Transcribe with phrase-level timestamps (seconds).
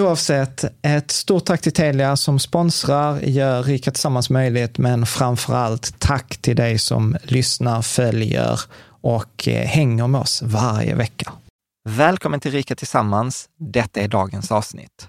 [0.00, 6.00] Oavsett, ett stort tack till Telia som sponsrar, gör Rika Tillsammans möjligt, men framför allt
[6.00, 11.32] tack till dig som lyssnar, följer och eh, hänger med oss varje vecka.
[11.88, 13.48] Välkommen till Rika Tillsammans.
[13.58, 15.08] Detta är dagens avsnitt.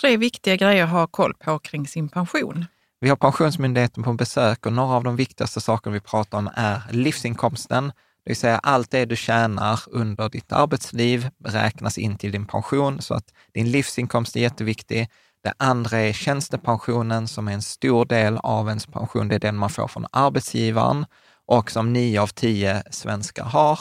[0.00, 2.64] Tre viktiga grejer att ha koll på kring sin pension.
[3.00, 6.82] Vi har Pensionsmyndigheten på besök och några av de viktigaste sakerna vi pratar om är
[6.90, 7.92] livsinkomsten,
[8.24, 13.00] det vill säga allt det du tjänar under ditt arbetsliv räknas in till din pension,
[13.00, 15.08] så att din livsinkomst är jätteviktig.
[15.42, 19.28] Det andra är tjänstepensionen som är en stor del av ens pension.
[19.28, 21.06] Det är den man får från arbetsgivaren
[21.46, 23.78] och som nio av tio svenskar har.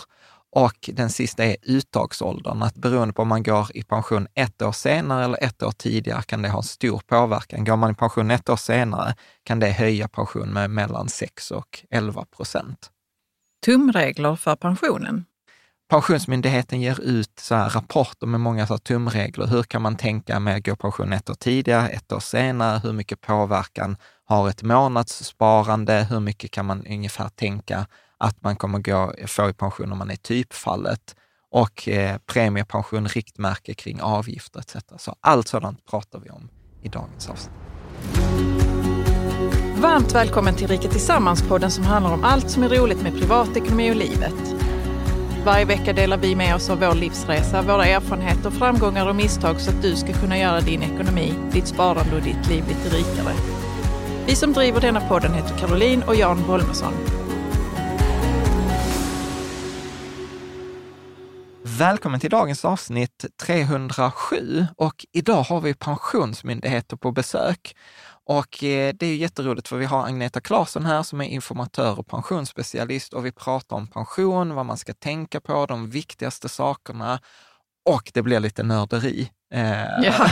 [0.52, 4.72] Och den sista är uttagsåldern, att beroende på om man går i pension ett år
[4.72, 7.66] senare eller ett år tidigare kan det ha stor påverkan.
[7.66, 11.86] Går man i pension ett år senare kan det höja pensionen med mellan 6 och
[11.90, 12.92] 11 procent.
[13.66, 15.26] Tumregler för pensionen.
[15.90, 19.48] Pensionsmyndigheten ger ut så här rapporter med många så här tumregler.
[19.48, 22.80] Hur kan man tänka med att gå i pension ett år tidigare, ett år senare?
[22.84, 26.08] Hur mycket påverkan har ett månadssparande?
[26.10, 27.88] Hur mycket kan man ungefär tänka
[28.18, 31.16] att man kommer gå, få i pension om man är typfallet?
[31.52, 34.76] Och eh, premiepension, riktmärke kring avgifter etc.
[34.98, 36.50] Så allt sådant pratar vi om
[36.82, 38.59] i dagens avsnitt.
[39.82, 43.96] Varmt välkommen till Rika Tillsammans-podden som handlar om allt som är roligt med privatekonomi och
[43.96, 44.56] livet.
[45.46, 49.70] Varje vecka delar vi med oss av vår livsresa, våra erfarenheter, framgångar och misstag så
[49.70, 53.34] att du ska kunna göra din ekonomi, ditt sparande och ditt liv lite rikare.
[54.28, 56.94] Vi som driver denna podden heter Caroline och Jan Bolmesson.
[61.64, 67.76] Välkommen till dagens avsnitt 307 och idag har vi Pensionsmyndigheter på besök.
[68.30, 72.00] Och eh, det är ju jätteroligt för vi har Agneta Claesson här som är informatör
[72.00, 77.20] och pensionsspecialist och vi pratar om pension, vad man ska tänka på, de viktigaste sakerna
[77.90, 79.30] och det blir lite nörderi.
[79.54, 80.30] Eh, Ja.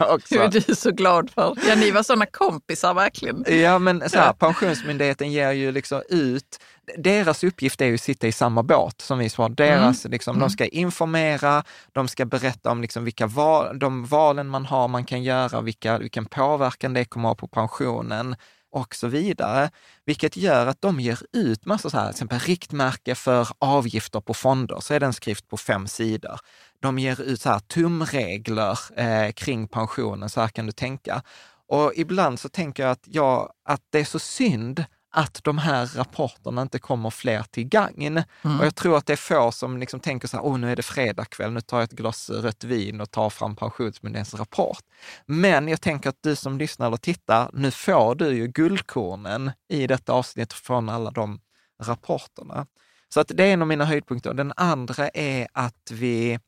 [0.14, 0.34] också.
[0.34, 1.56] Är du så glad för.
[1.68, 3.44] Ja, ni var sådana kompisar verkligen.
[3.62, 6.58] Ja, men så här, Pensionsmyndigheten ger ju liksom ut,
[6.98, 9.48] deras uppgift är ju att sitta i samma båt som vi sa.
[9.48, 14.66] Deras, liksom, De ska informera, de ska berätta om liksom vilka val, de valen man
[14.66, 18.36] har, man kan göra, vilka, vilken påverkan det kommer att ha på pensionen.
[18.70, 19.70] och så vidare.
[20.06, 24.34] Vilket gör att de ger ut massa så här, till exempel riktmärke för avgifter på
[24.34, 26.38] fonder, så är det en skrift på fem sidor.
[26.80, 31.22] De ger ut så här tumregler eh, kring pensionen, så här kan du tänka.
[31.68, 35.86] Och ibland så tänker jag att, jag, att det är så synd att de här
[35.86, 38.22] rapporterna inte kommer fler till gagn.
[38.42, 38.60] Mm.
[38.60, 40.76] Och jag tror att det är få som liksom tänker så här, åh nu är
[40.76, 44.84] det fredagkväll, nu tar jag ett glas rött vin och tar fram Pensionsmyndighetens rapport.
[45.26, 49.86] Men jag tänker att du som lyssnar eller tittar, nu får du ju guldkornen i
[49.86, 51.40] detta avsnitt från alla de
[51.82, 52.66] rapporterna.
[53.14, 54.34] Så att det är en av mina höjdpunkter.
[54.34, 56.38] Den andra är att vi,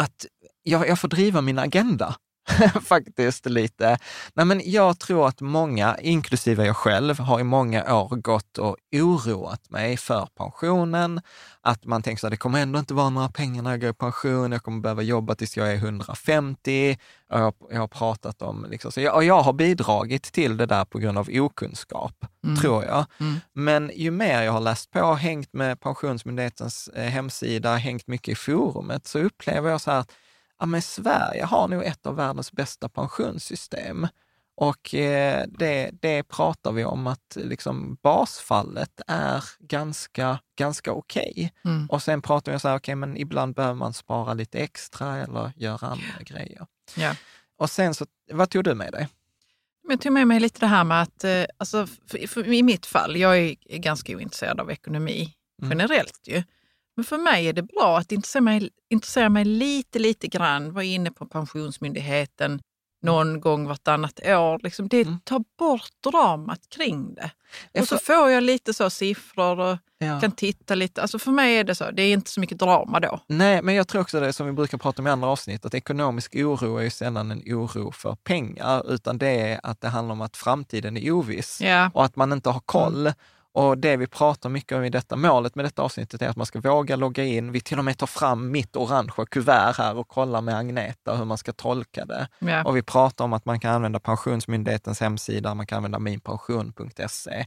[0.00, 0.26] att
[0.62, 2.14] jag, jag får driva min agenda.
[2.84, 3.98] faktiskt lite.
[4.34, 8.76] Nej, men jag tror att många, inklusive jag själv, har i många år gått och
[8.92, 11.20] oroat mig för pensionen.
[11.62, 13.94] Att man tänker att det kommer ändå inte vara några pengar när jag går i
[13.94, 16.98] pension, jag kommer behöva jobba tills jag är 150.
[17.28, 20.98] Jag, jag har pratat om, liksom, så jag, jag har bidragit till det där på
[20.98, 22.56] grund av okunskap, mm.
[22.56, 23.04] tror jag.
[23.20, 23.40] Mm.
[23.52, 28.34] Men ju mer jag har läst på, hängt med Pensionsmyndighetens eh, hemsida, hängt mycket i
[28.34, 30.04] forumet, så upplever jag så här
[30.60, 34.06] ja, men Sverige har nog ett av världens bästa pensionssystem.
[34.56, 41.32] Och eh, det, det pratar vi om att liksom basfallet är ganska, ganska okej.
[41.36, 41.72] Okay.
[41.72, 41.86] Mm.
[41.86, 45.16] Och sen pratar vi om så här, okay, men ibland behöver man spara lite extra
[45.16, 46.66] eller göra andra grejer.
[46.96, 47.14] Ja.
[47.58, 49.08] Och sen så, vad tog du med dig?
[49.88, 52.86] Jag tog med mig lite det här med att, eh, alltså, för, för, i mitt
[52.86, 55.70] fall, jag är ganska ointresserad av ekonomi mm.
[55.70, 56.42] generellt ju.
[56.96, 60.72] Men för mig är det bra att intressera mig, intressera mig lite, lite grann.
[60.72, 62.60] Vara inne på Pensionsmyndigheten
[63.02, 64.60] någon gång vartannat år.
[64.62, 65.20] Liksom det mm.
[65.24, 67.30] tar bort dramat kring det.
[67.80, 70.20] Och så får jag lite så siffror och ja.
[70.20, 71.02] kan titta lite.
[71.02, 73.20] Alltså för mig är det så, det är inte så mycket drama då.
[73.26, 75.74] Nej, men jag tror också det som vi brukar prata om i andra avsnitt, att
[75.74, 80.12] ekonomisk oro är ju sällan en oro för pengar, utan det är att det handlar
[80.12, 81.90] om att framtiden är oviss ja.
[81.94, 83.00] och att man inte har koll.
[83.00, 83.14] Mm.
[83.52, 86.46] Och det vi pratar mycket om i detta målet med detta avsnittet är att man
[86.46, 87.52] ska våga logga in.
[87.52, 91.24] Vi till och med tar fram mitt orangea kuvert här och kollar med Agneta hur
[91.24, 92.28] man ska tolka det.
[92.38, 92.64] Ja.
[92.64, 97.46] Och vi pratar om att man kan använda Pensionsmyndighetens hemsida, man kan använda minpension.se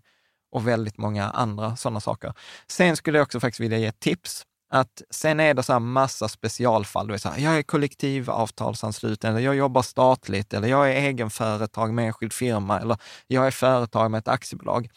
[0.52, 2.34] och väldigt många andra sådana saker.
[2.68, 4.44] Sen skulle jag också faktiskt vilja ge tips.
[4.70, 7.08] Att sen är det så här massa specialfall.
[7.08, 11.94] Du är så här, jag är kollektivavtalsansluten, eller jag jobbar statligt, eller jag är egenföretag
[11.94, 12.98] med enskild firma, eller
[13.28, 14.90] jag är företag med ett aktiebolag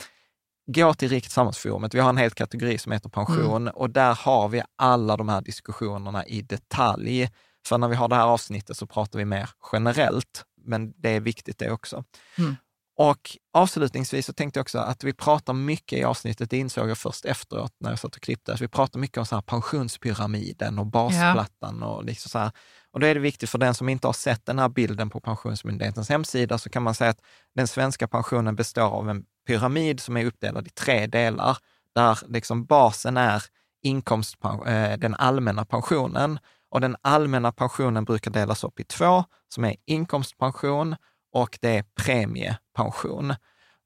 [0.67, 1.95] gå till Riket Samhällsforumet.
[1.95, 3.75] Vi har en hel kategori som heter pension mm.
[3.75, 7.31] och där har vi alla de här diskussionerna i detalj.
[7.67, 11.21] För när vi har det här avsnittet så pratar vi mer generellt, men det är
[11.21, 12.05] viktigt det också.
[12.39, 12.57] Mm.
[12.99, 16.99] Och avslutningsvis så tänkte jag också att vi pratar mycket i avsnittet, det insåg jag
[16.99, 20.87] först efteråt när jag satt och klippte, vi pratar mycket om så här pensionspyramiden och
[20.87, 21.87] basplattan ja.
[21.87, 22.51] och liksom så här.
[22.91, 25.21] Och då är det viktigt för den som inte har sett den här bilden på
[25.21, 27.23] Pensionsmyndighetens hemsida, så kan man säga att
[27.55, 31.59] den svenska pensionen består av en pyramid som är uppdelad i tre delar,
[31.95, 33.43] där liksom basen är
[33.83, 36.39] inkomst, eh, den allmänna pensionen.
[36.71, 40.97] Och den allmänna pensionen brukar delas upp i två, som är inkomstpension
[41.33, 43.35] och det är premiepension.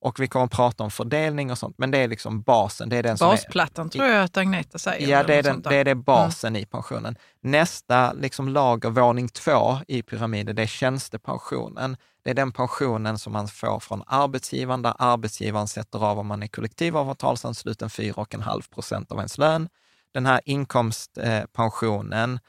[0.00, 2.88] Och vi kommer att prata om fördelning och sånt, men det är liksom basen.
[2.88, 5.08] Det är den Basplattan är, tror jag att Agneta säger.
[5.08, 6.62] Ja, det är, den, det är det basen mm.
[6.62, 7.17] i pensionen.
[7.41, 11.97] Nästa liksom lager, våning två i pyramiden, det är tjänstepensionen.
[12.25, 16.43] Det är den pensionen som man får från arbetsgivaren, där arbetsgivaren sätter av om man
[16.43, 19.69] är kollektivavtalsansluten 4,5 procent av ens lön.
[20.14, 22.41] Den här inkomstpensionen, eh,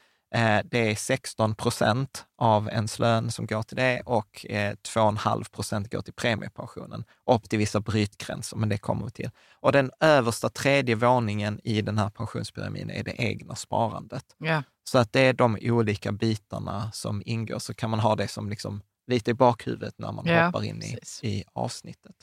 [0.64, 5.92] det är 16 procent av ens lön som går till det och 2,5 eh, procent
[5.92, 9.30] går till premiepensionen, upp till vissa brytgränser, men det kommer vi till.
[9.60, 14.24] Och den översta tredje våningen i den här pensionspyramiden är det egna sparandet.
[14.44, 14.62] Yeah.
[14.84, 18.48] Så att det är de olika bitarna som ingår, så kan man ha det som
[18.48, 22.16] liksom lite i bakhuvudet när man ja, hoppar in i, i avsnittet.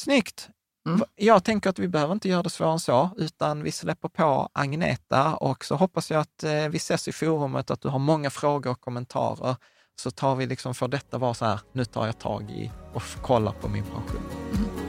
[0.00, 0.48] Snyggt!
[0.86, 1.02] Mm.
[1.16, 4.48] Jag tänker att vi behöver inte göra det svårare än så, utan vi släpper på
[4.52, 8.30] Agneta och så hoppas jag att eh, vi ses i forumet, att du har många
[8.30, 9.56] frågor och kommentarer.
[10.00, 13.02] Så tar vi liksom, får detta vara så här, nu tar jag tag i och
[13.22, 14.22] kollar på min pension.
[14.54, 14.88] Mm.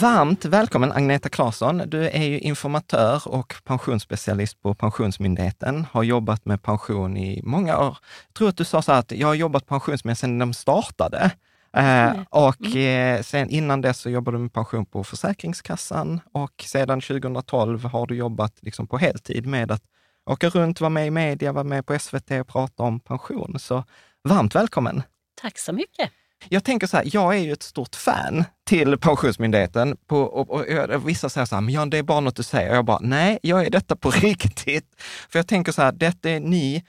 [0.00, 1.82] Varmt välkommen Agneta Claesson.
[1.86, 7.96] Du är ju informatör och pensionsspecialist på Pensionsmyndigheten, har jobbat med pension i många år.
[8.26, 11.30] Jag tror att du sa så här att jag har jobbat pensionsmyndigheten sedan de startade.
[11.74, 12.24] Mm.
[12.30, 13.16] och mm.
[13.16, 18.06] Eh, sen innan dess så jobbade du med pension på Försäkringskassan och sedan 2012 har
[18.06, 19.82] du jobbat liksom på heltid med att
[20.30, 23.58] åka runt, vara med i media, vara med på SVT och prata om pension.
[23.58, 23.84] Så
[24.28, 25.02] varmt välkommen!
[25.40, 26.10] Tack så mycket!
[26.48, 30.90] Jag tänker så här, jag är ju ett stort fan till Pensionsmyndigheten på, och, och,
[30.94, 32.70] och, vissa säger så här, men Jan, det är bara något du säger.
[32.70, 34.94] Och jag bara, nej, jag är detta på riktigt.
[35.28, 36.84] För jag tänker så här, detta är ni,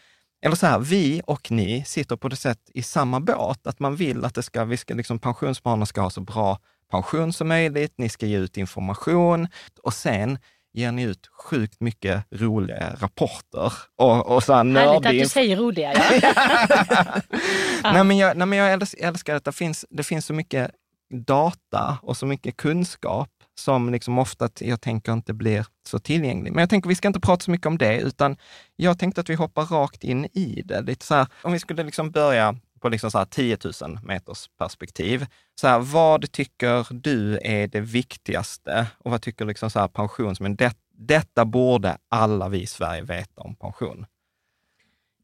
[0.45, 3.95] eller så här, vi och ni sitter på det sätt i samma båt, att man
[3.95, 6.59] vill att det ska, vi ska liksom, pensionsspararna ska ha så bra
[6.91, 9.47] pension som möjligt, ni ska ge ut information
[9.83, 10.39] och sen
[10.73, 13.73] ger ni ut sjukt mycket roliga rapporter.
[13.95, 15.93] Och, och så här Härligt att du säger roliga,
[17.83, 17.93] ja.
[17.93, 20.71] nej, men jag, nej, men jag älskar att det finns, det finns så mycket
[21.13, 26.51] data och så mycket kunskap som liksom ofta jag tänker inte blir så tillgänglig.
[26.51, 28.37] Men jag tänker vi ska inte prata så mycket om det, utan
[28.75, 30.81] jag tänkte att vi hoppar rakt in i det.
[30.81, 34.49] Lite så här, om vi skulle liksom börja på liksom så här 10 000 meters
[34.57, 35.25] perspektiv.
[35.61, 40.39] Så här, vad tycker du är det viktigaste och vad tycker liksom så här pensions...
[40.57, 44.05] Det, detta borde alla vi i Sverige veta om pension.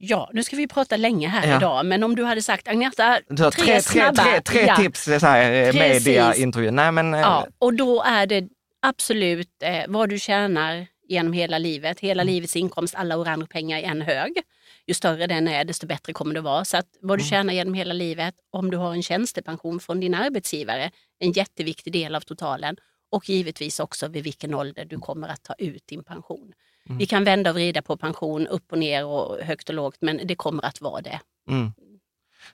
[0.03, 1.57] Ja, nu ska vi prata länge här ja.
[1.57, 4.23] idag, men om du hade sagt Agneta, tre, tre, snabba.
[4.23, 4.75] Tre, tre, ja.
[4.75, 6.71] tips, så här, eh, media, intervju.
[6.71, 8.47] Nej, men, eh, ja, och då är det
[8.81, 12.33] absolut eh, vad du tjänar genom hela livet, hela mm.
[12.33, 14.41] livets inkomst, alla orange pengar i en hög.
[14.87, 16.65] Ju större den är, desto bättre kommer det vara.
[16.65, 17.29] Så att vad du mm.
[17.29, 22.15] tjänar genom hela livet, om du har en tjänstepension från din arbetsgivare, en jätteviktig del
[22.15, 22.75] av totalen.
[23.11, 26.53] Och givetvis också vid vilken ålder du kommer att ta ut din pension.
[26.89, 26.97] Mm.
[26.97, 30.21] Vi kan vända och vrida på pension upp och ner och högt och lågt, men
[30.23, 31.19] det kommer att vara det.
[31.49, 31.71] Mm.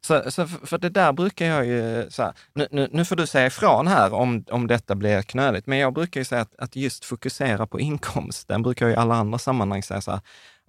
[0.01, 3.27] Så, så, för det där brukar jag ju, så här, nu, nu, nu, får du
[3.27, 6.75] säga ifrån här om, om detta blir knöligt, men jag brukar ju säga att, att
[6.75, 10.21] just fokusera på inkomsten, brukar jag i alla andra sammanhang säga så här,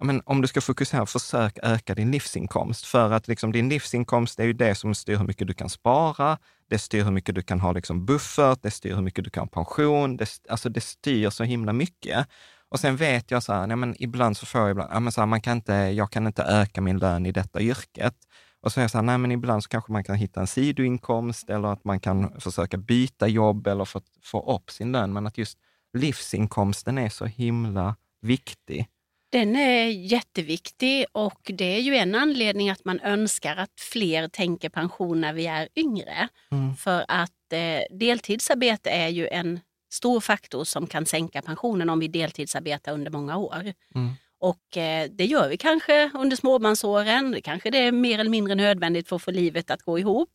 [0.03, 2.85] men om du ska fokusera, försök öka din livsinkomst.
[2.85, 6.37] För att liksom, din livsinkomst är ju det som styr hur mycket du kan spara,
[6.69, 9.41] det styr hur mycket du kan ha liksom, buffert, det styr hur mycket du kan
[9.41, 12.27] ha pension, det, alltså det styr så himla mycket.
[12.71, 15.11] Och sen vet jag så här, nej, men ibland så får jag ibland, ja, men
[15.11, 18.15] så här, man kan inte, jag kan inte öka min lön i detta yrket.
[18.61, 20.47] Och så är jag så här, nej men ibland så kanske man kan hitta en
[20.47, 25.13] sidoinkomst eller att man kan försöka byta jobb eller få, få upp sin lön.
[25.13, 25.57] Men att just
[25.97, 28.87] livsinkomsten är så himla viktig.
[29.31, 34.69] Den är jätteviktig och det är ju en anledning att man önskar att fler tänker
[34.69, 36.27] pension när vi är yngre.
[36.51, 36.75] Mm.
[36.75, 42.07] För att eh, deltidsarbete är ju en stor faktor som kan sänka pensionen om vi
[42.07, 43.73] deltidsarbetar under många år.
[43.95, 44.11] Mm.
[44.39, 47.41] Och eh, det gör vi kanske under småbarnsåren.
[47.43, 50.29] Kanske det är mer eller mindre nödvändigt för att få livet att gå ihop.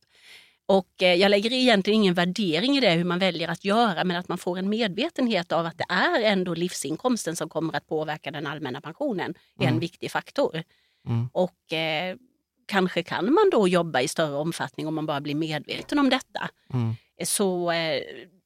[0.67, 4.17] Och eh, jag lägger egentligen ingen värdering i det hur man väljer att göra men
[4.17, 8.31] att man får en medvetenhet av att det är ändå livsinkomsten som kommer att påverka
[8.31, 9.75] den allmänna pensionen är mm.
[9.75, 10.63] en viktig faktor.
[11.09, 11.29] Mm.
[11.33, 12.17] Och eh,
[12.67, 16.51] kanske kan man då jobba i större omfattning om man bara blir medveten om detta.
[16.73, 16.95] Mm.
[17.25, 18.03] Så eh,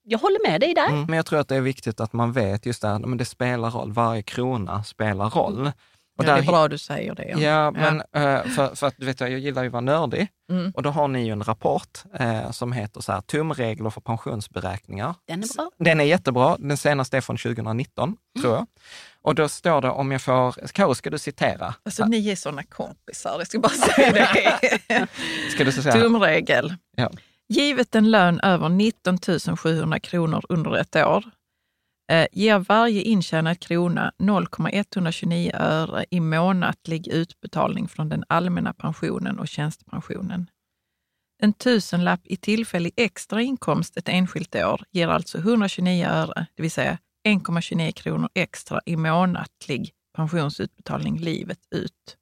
[0.08, 0.88] jag håller med dig där.
[0.88, 3.18] Mm, men jag tror att det är viktigt att man vet just det här, men
[3.18, 3.92] det spelar roll.
[3.92, 5.60] Varje krona spelar roll.
[5.60, 5.72] Mm.
[6.18, 7.28] Och ja, där, det är bra du säger det.
[7.28, 7.96] Ja, ja men.
[7.96, 10.28] Eh, för, för, att du vet, jag gillar ju att vara nördig.
[10.50, 10.72] Mm.
[10.74, 15.14] Och då har ni ju en rapport eh, som heter så här, tumregler för pensionsberäkningar.
[15.26, 15.70] Den är bra.
[15.78, 16.56] Den är jättebra.
[16.58, 18.16] Den senaste är från 2019, mm.
[18.42, 18.66] tror jag.
[19.22, 21.74] Och då står det, om jag får, Karo, ska du citera?
[21.82, 25.06] Alltså ni är sådana kompisar, jag ska bara säga det.
[25.50, 25.92] ska du säga?
[25.92, 26.74] Tumregel.
[26.96, 27.10] Ja.
[27.48, 29.18] Givet en lön över 19
[29.56, 31.24] 700 kronor under ett år
[32.12, 39.48] eh, ger varje intjänad krona 0,129 öre i månatlig utbetalning från den allmänna pensionen och
[39.48, 40.50] tjänstepensionen.
[41.42, 46.70] En tusenlapp i tillfällig extra inkomst ett enskilt år ger alltså 129 öre, det vill
[46.70, 52.16] säga 1,29 kronor extra i månatlig pensionsutbetalning livet ut.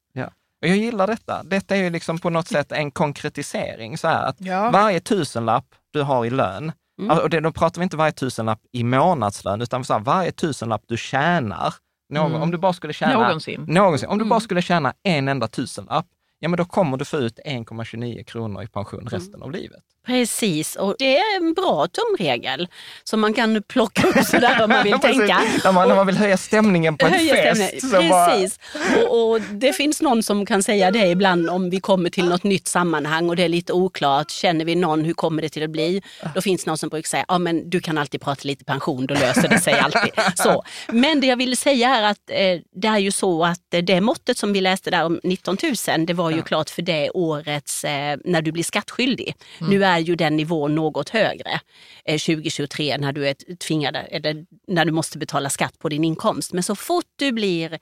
[0.61, 1.43] Och jag gillar detta.
[1.43, 3.97] Detta är ju liksom på något sätt en konkretisering.
[3.97, 4.69] Så här, att ja.
[4.71, 7.11] Varje tusenlapp du har i lön, mm.
[7.11, 10.31] Alltså, och det, då pratar vi inte varje tusenlapp i månadslön, utan så här, varje
[10.31, 11.73] tusenlapp du tjänar,
[12.09, 12.41] någon, mm.
[12.41, 13.13] om du bara skulle tjäna...
[13.13, 13.65] Någonsin.
[13.67, 14.41] någonsin om du bara mm.
[14.41, 16.05] skulle tjäna en enda tusenlapp,
[16.39, 19.09] ja men då kommer du få ut 1,29 kronor i pension mm.
[19.09, 19.83] resten av livet.
[20.07, 22.67] Precis, och det är en bra tumregel
[23.03, 25.41] som man kan plocka upp sådär om man vill tänka.
[25.63, 27.61] När man, när man vill höja stämningen på en fest.
[27.61, 29.07] Precis, bara...
[29.09, 32.43] och, och, det finns någon som kan säga det ibland om vi kommer till något
[32.43, 34.31] nytt sammanhang och det är lite oklart.
[34.31, 36.01] Känner vi någon, hur kommer det till att bli?
[36.35, 39.05] Då finns det någon som brukar säga, ja men du kan alltid prata lite pension,
[39.05, 40.11] då löser det sig alltid.
[40.35, 40.63] Så.
[40.87, 44.37] Men det jag ville säga är att eh, det är ju så att det måttet
[44.37, 46.43] som vi läste där om 19 000, det var ju ja.
[46.43, 49.35] klart för det årets, eh, när du blir skattskyldig.
[49.59, 49.71] Mm.
[49.71, 51.59] Nu är är ju den nivån något högre
[52.05, 56.53] eh, 2023 när du är tvingad, eller när du måste betala skatt på din inkomst.
[56.53, 57.73] Men så fort du blir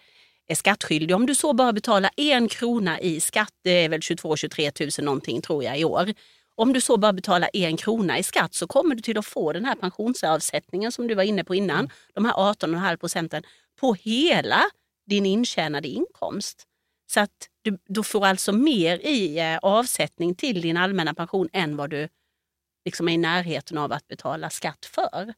[0.50, 5.00] eh, skattskyldig, om du så bara betalar en krona i skatt, det är väl 22-23
[5.01, 6.13] 000 någonting tror jag i år.
[6.57, 9.53] Om du så bara betalar en krona i skatt så kommer du till att få
[9.53, 11.89] den här pensionsavsättningen som du var inne på innan, mm.
[12.13, 13.43] de här 18,5 procenten
[13.79, 14.62] på hela
[15.07, 16.63] din intjänade inkomst.
[17.12, 21.77] Så att du, du får alltså mer i eh, avsättning till din allmänna pension än
[21.77, 22.07] vad du
[22.86, 25.34] liksom är i närheten av att betala skatt för.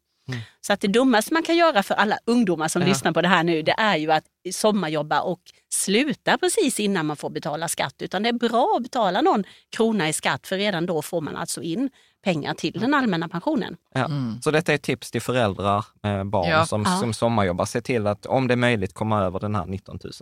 [0.61, 2.87] Så att det dummaste man kan göra för alla ungdomar som Ja.
[2.87, 5.39] lyssnar på det här nu, det är ju att sommarjobba och
[5.73, 7.95] sluta precis innan man får betala skatt.
[8.01, 11.35] Utan det är bra att betala någon krona i skatt för redan då får man
[11.35, 11.89] alltså in
[12.23, 13.77] pengar till den allmänna pensionen.
[13.93, 14.09] Ja.
[14.41, 16.65] Så detta är ett tips till föräldrar med barn Ja.
[16.65, 16.97] som, Ja.
[16.99, 17.65] som sommarjobbar.
[17.65, 20.13] Se till att om det är möjligt komma över den här 19 000.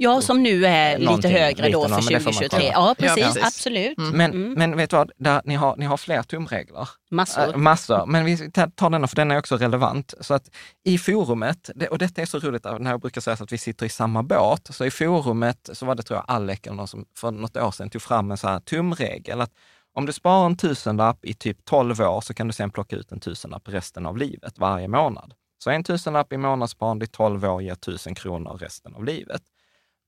[0.00, 2.34] Ja, som nu är lite Någonting, högre lite, då ja, för men det får man
[2.34, 2.48] 2023.
[2.72, 2.72] kolla.
[2.72, 3.24] Ja, precis.
[3.24, 3.42] precis.
[3.44, 3.98] Absolut.
[3.98, 4.52] Men, Mm.
[4.52, 6.88] men vet du vad, Där, ni, har, ni har fler tumregler.
[7.10, 7.48] Massor.
[7.48, 10.14] Äh, massor, men vi tar tar denna för den är också relevant.
[10.20, 10.50] Så att
[10.84, 13.58] i forumet, det, och detta är så roligt när jag brukar säga så att vi
[13.58, 16.88] sitter i samma båt, så i forumet så var det tror jag Alec eller någon
[16.88, 19.50] som för något år sedan tog fram en så här tumregel att
[19.94, 23.12] om du sparar en tusenlapp i typ 12 år så kan du sen plocka ut
[23.12, 25.34] en tusenlapp resten av livet, varje månad.
[25.64, 29.42] Så en tusenlapp i månadssparande i 12 år ger tusen kronor resten av livet.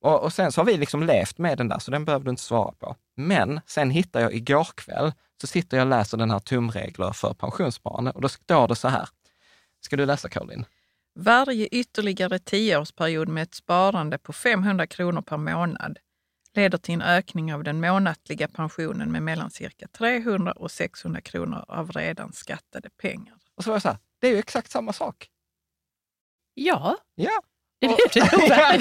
[0.01, 2.31] Och, och sen så har vi liksom levt med den där, så den behöver du
[2.31, 2.97] inte svara på.
[3.17, 7.35] Men sen hittar jag igår kväll, så sitter jag och läser den här tumregler för
[7.35, 9.09] pensionssparande och då står det så här.
[9.81, 10.65] Ska du läsa Caroline?
[11.15, 15.99] Varje ytterligare tioårsperiod med ett sparande på 500 kronor per månad
[16.55, 21.65] leder till en ökning av den månatliga pensionen med mellan cirka 300 och 600 kronor
[21.69, 23.35] av redan skattade pengar.
[23.55, 25.31] Och så var jag så här, det är ju exakt samma sak.
[26.55, 27.43] Ja, Ja.
[27.81, 28.81] Det.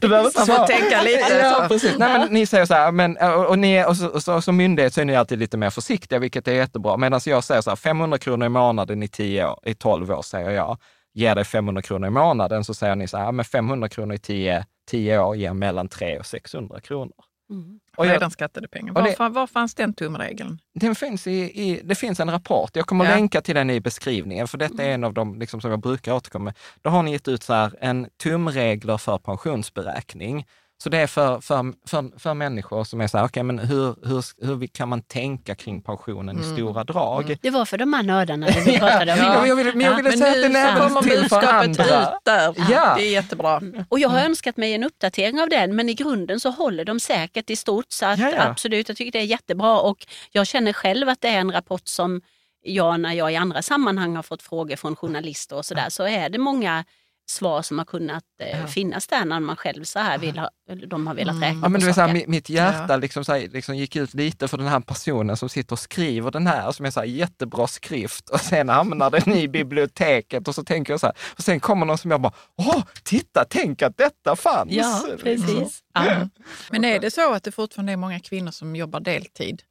[0.00, 0.66] Du behöver inte svara.
[0.66, 1.38] tänka lite.
[1.42, 1.98] Ja, precis.
[1.98, 4.56] Nej, men ni säger så här, men, och, och, ni, och, så, och så, som
[4.56, 6.96] myndighet så är ni alltid lite mer försiktiga, vilket är jättebra.
[6.96, 10.22] Medan jag säger så här, 500 kronor i månaden i, 10 år, i 12 år,
[10.22, 10.78] säger jag,
[11.14, 14.18] ger dig 500 kronor i månaden, så säger ni så här, men 500 kronor i
[14.18, 17.12] 10, 10 år ger mellan 300 och 600 kronor.
[17.50, 17.80] Mm.
[17.96, 18.92] Och jag, redan skattade pengar.
[18.96, 20.58] och det- Var, fan- var fanns den tumregeln?
[20.74, 23.16] Den finns i, i, det finns en rapport, jag kommer att Ja.
[23.16, 26.12] länka till den i beskrivningen, för detta är en av de liksom, som jag brukar
[26.12, 26.54] återkomma med.
[26.82, 30.46] Då har ni gett ut så här, en tumregler för pensionsberäkning.
[30.82, 34.08] Så det är för, för, för, för människor som är så här, okej, men hur,
[34.08, 37.36] hur, hur kan man tänka kring pensionen i stora drag?
[37.42, 39.18] Det var för de här nördarna det vi pratade om.
[39.18, 41.28] Ja, men jag ville, men jag ville Men säga att den är även kommer till
[41.28, 41.84] för andra.
[41.84, 42.54] ut där.
[42.70, 42.94] Ja.
[42.96, 43.62] Det är jättebra.
[43.88, 47.00] Och jag har önskat mig en uppdatering av den, men i grunden så håller de
[47.00, 47.86] säkert i stort.
[47.88, 48.42] Så att Ja, ja.
[48.42, 49.80] absolut, jag tycker det är jättebra.
[49.80, 52.20] Och jag känner själv att det är en rapport som
[52.62, 56.28] jag, när jag i andra sammanhang har fått frågor från journalister och sådär, så är
[56.28, 56.84] det många
[57.30, 60.50] svar som har kunnat eh, finnas där när man själv så här vill ha,
[60.86, 61.62] de har velat räkna Mm.
[61.62, 64.48] Ja, men det är så här, mitt, hjärta liksom så här, liksom gick ut lite
[64.48, 67.66] för den här personen som sitter och skriver den här, som är så här jättebra
[67.66, 71.60] skrift och sen hamnar den i biblioteket och så tänker jag så här, och sen
[71.60, 74.72] kommer någon som jag bara, åh, titta, tänk att detta fanns!
[74.72, 75.82] Ja, precis.
[75.94, 76.10] Ja.
[76.10, 76.30] Mm.
[76.70, 79.62] Men är det så att det fortfarande är många kvinnor som jobbar deltid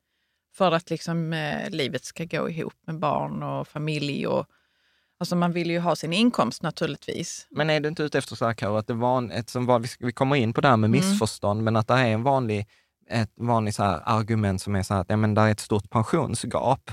[0.55, 4.27] för att liksom, eh, livet ska gå ihop med barn och familj?
[4.27, 4.45] Och,
[5.19, 7.47] alltså man vill ju ha sin inkomst naturligtvis.
[7.49, 9.65] Men är du inte ute efter så här Karo, att det var en, ett som
[9.65, 10.99] var, vi- vi kommer in på det här med Mm.
[10.99, 12.67] missförstånd, men att det är en vanlig,
[13.09, 15.89] ett vanligt så argument som är så här att ja, men det är ett stort
[15.89, 16.91] pensionsgap.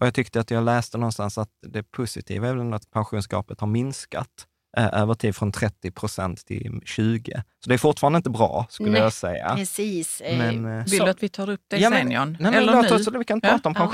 [0.00, 3.68] Och jag tyckte att jag läste någonstans att det positiva är väl att pensionsgapet har
[3.68, 4.28] minskat
[4.76, 7.42] eh, över tid från 30 procent till 20.
[7.64, 9.54] Så det är fortfarande inte bra, skulle Nej, jag säga.
[9.56, 10.20] Precis.
[10.20, 12.30] Eh, Men, eh, Vill du att vi tar upp det ja, men, sen Jan?
[12.40, 12.96] nej, men Eller låt nu?
[12.96, 13.84] oss, vi kan Ja, prata om ja.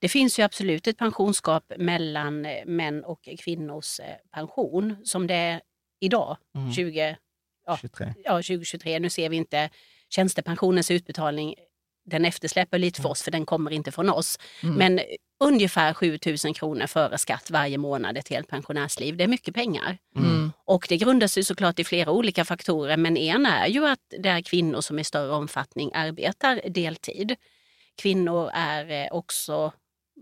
[0.00, 5.34] Det finns ju absolut ett pensionsgap mellan eh, män och kvinnors eh, pension som det
[5.34, 5.60] är
[6.00, 6.72] idag, Mm.
[6.72, 7.16] 20,
[7.66, 7.76] Ja.
[7.80, 8.14] 23.
[8.24, 8.98] ja, 2023.
[8.98, 9.70] Nu ser vi inte
[10.10, 11.54] tjänstepensionens utbetalning.
[12.04, 14.38] Den eftersläpper lite för oss för den kommer inte från oss.
[14.62, 14.74] Mm.
[14.74, 15.00] Men
[15.44, 19.16] ungefär 7 000 kronor före skatt varje månad ett helt pensionärsliv.
[19.16, 19.98] Det är mycket pengar.
[20.16, 20.52] Mm.
[20.64, 24.28] Och det grundas ju såklart i flera olika faktorer men en är ju att det
[24.28, 27.36] är kvinnor som i större omfattning arbetar deltid.
[28.02, 29.72] Kvinnor är eh, också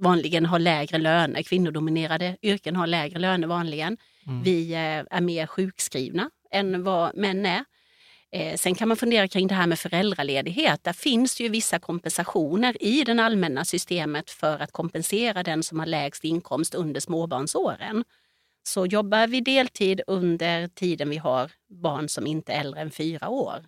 [0.00, 1.42] vanligen har lägre löner.
[1.42, 3.96] Kvinnodominerade yrken har lägre löner vanligen.
[4.44, 4.78] Vi eh,
[5.10, 7.64] är mer sjukskrivna än vad män är.
[8.32, 10.84] Eh, Sen kan man fundera kring det här med föräldraledighet.
[10.84, 15.86] Där finns ju vissa kompensationer i det allmänna systemet för att kompensera den som har
[15.86, 18.04] lägst inkomst under småbarnsåren.
[18.62, 21.50] Så jobbar vi deltid under tiden vi har
[21.82, 23.64] barn som inte är äldre än fyra år,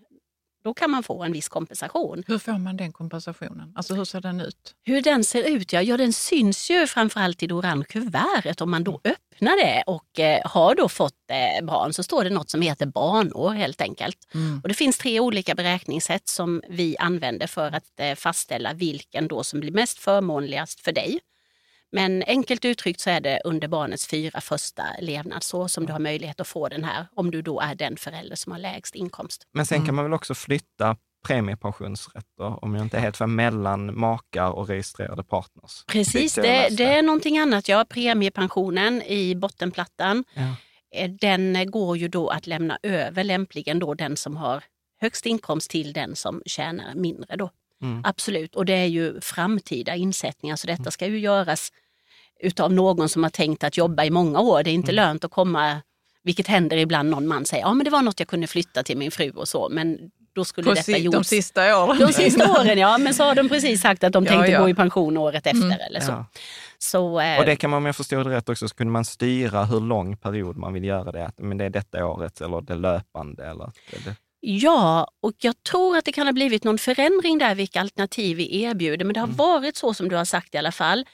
[0.68, 2.24] då kan man få en viss kompensation.
[2.26, 3.72] Hur får man den kompensationen?
[3.76, 4.74] Alltså hur ser den ut?
[4.84, 5.72] Hur den ser ut?
[5.72, 8.60] Ja, ja den syns ju framförallt i det orange kuvertet.
[8.60, 12.30] Om man då öppnar det och eh, har då fått eh, barn så står det
[12.30, 14.18] något som heter barnår helt enkelt.
[14.62, 19.44] Och det finns tre olika beräkningssätt som vi använder för att eh, fastställa vilken då
[19.44, 21.20] som blir mest förmånligast för dig.
[21.92, 26.40] Men enkelt uttryckt så är det under barnets fyra första levnadsår som du har möjlighet
[26.40, 29.42] att få den här om du då är den förälder som har lägst inkomst.
[29.54, 30.96] Men sen kan man väl också flytta
[31.26, 35.84] premiepensionsrätter, om jag inte är helt för mellan makar och registrerade partners.
[35.86, 37.68] Precis, det, det är någonting annat.
[37.68, 40.54] Ja, premiepensionen i bottenplattan, Ja.
[40.94, 44.64] eh, den går ju då att lämna över lämpligen då den som har
[45.00, 47.36] högst inkomst till den som tjänar mindre.
[47.36, 47.50] Då.
[47.82, 48.00] Mm.
[48.04, 51.72] Absolut, och det är ju framtida insättningar så detta ska ju göras
[52.40, 54.62] utav någon som har tänkt att jobba i många år.
[54.62, 55.80] Det är inte lönt att komma,
[56.22, 58.98] vilket händer ibland, någon man säger ja men det var något jag kunde flytta till
[58.98, 59.68] min fru och så.
[59.68, 59.98] Men
[60.34, 61.16] då skulle På detta si- gjorts.
[61.18, 61.98] de sista åren.
[61.98, 64.60] De sista åren ja, men så har de precis sagt att de Ja, tänkte ja.
[64.62, 65.78] gå i pension året efter Mm.
[65.88, 66.10] eller så.
[66.12, 66.24] Ja.
[66.78, 69.04] så eh, Och det kan man, om jag förstår det rätt också, så kunde man
[69.04, 71.30] styra hur lång period man vill göra det.
[71.36, 73.46] Men det är detta året eller det löpande.
[73.46, 77.54] Eller, att det, Ja, och jag tror att det kan ha blivit någon förändring där
[77.54, 79.04] vilka alternativ vi erbjuder.
[79.04, 79.36] Men det har Mm.
[79.36, 81.06] varit så som du har sagt i alla fall.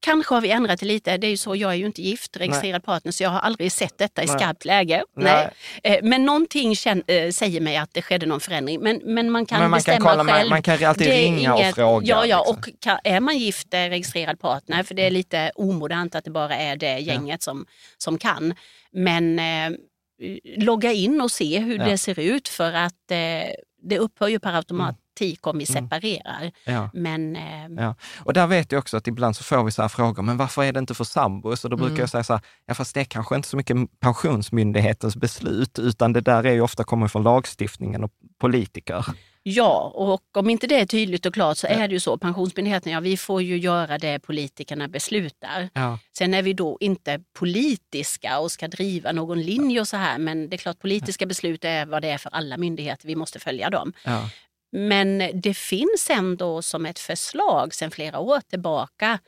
[0.00, 1.16] Kanske har vi ändrat det lite.
[1.16, 3.72] Det är ju så, jag är ju inte gift, registrerad partner, så jag har aldrig
[3.72, 4.36] sett detta i Nej.
[4.38, 5.04] skarpt läge.
[5.16, 5.50] Nej.
[5.84, 5.96] Nej.
[5.98, 8.80] Eh, Men någonting känn, eh, säger mig att det skedde någon förändring.
[8.80, 10.50] Men, men man kan Men man kan bestämma kolla, man- själv.
[10.50, 12.56] man kan alltid ringa och fråga, Ja, ja liksom.
[12.74, 16.30] och kan, är man gift, eh, registrerad partner, för det är lite omodernt att det
[16.30, 17.66] bara är det gänget som,
[17.98, 18.54] som kan.
[18.92, 19.38] Men
[20.56, 21.84] logga in och se hur Ja.
[21.84, 23.16] det ser ut för att eh,
[23.82, 25.84] det upphör ju per automatik om vi Mm.
[25.84, 26.52] separerar.
[26.64, 26.90] ja.
[26.94, 27.42] Men eh,
[27.84, 27.94] Ja.
[28.24, 30.64] Och där vet jag också att ibland så får vi så här frågor, men varför
[30.64, 31.64] är det inte för sambos?
[31.64, 32.00] Och då brukar Mm.
[32.00, 36.12] jag säga så här, ja fast det är kanske inte så mycket Pensionsmyndighetens beslut, utan
[36.12, 38.10] det där är ju ofta kommer från lagstiftningen och
[38.40, 39.06] politiker.
[39.46, 42.18] Ja, och om inte det är tydligt och klart så är det ju så.
[42.18, 45.70] Pensionsmyndigheten, ja vi får ju göra det politikerna beslutar.
[45.72, 45.98] Ja.
[46.18, 50.48] Sen är vi då inte politiska och ska driva någon linje och så här, men
[50.48, 53.70] det är klart politiska beslut är vad det är för alla myndigheter, vi måste följa
[53.70, 53.92] dem.
[54.04, 54.30] Ja.
[54.72, 59.18] Men det finns ändå som ett förslag sedan flera år tillbaka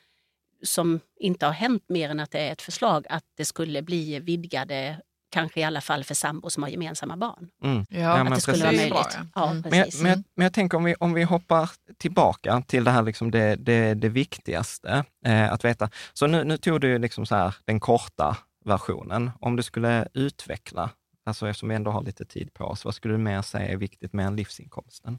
[0.62, 4.20] som inte har hänt mer än att det är ett förslag att det skulle bli
[4.20, 4.96] vidgade,
[5.30, 7.48] kanske i alla fall för sambor som har gemensamma barn.
[7.62, 7.84] Mm.
[7.88, 8.88] Ja, att men det skulle vara precis.
[8.90, 9.18] Bra, möjligt.
[9.34, 9.40] ja.
[9.42, 9.62] Ja, Mm.
[9.70, 10.02] Men jag, precis.
[10.02, 13.30] men, jag, men jag tänker om vi, om vi hoppar tillbaka till det här liksom
[13.30, 15.90] det, det, det viktigaste eh, att veta.
[16.12, 19.30] Så nu, nu tog du liksom så här den korta versionen.
[19.40, 20.90] Om du skulle utveckla,
[21.26, 23.76] alltså eftersom vi ändå har lite tid på oss, vad skulle du mer säga är
[23.76, 25.18] viktigt med en livsinkomsten?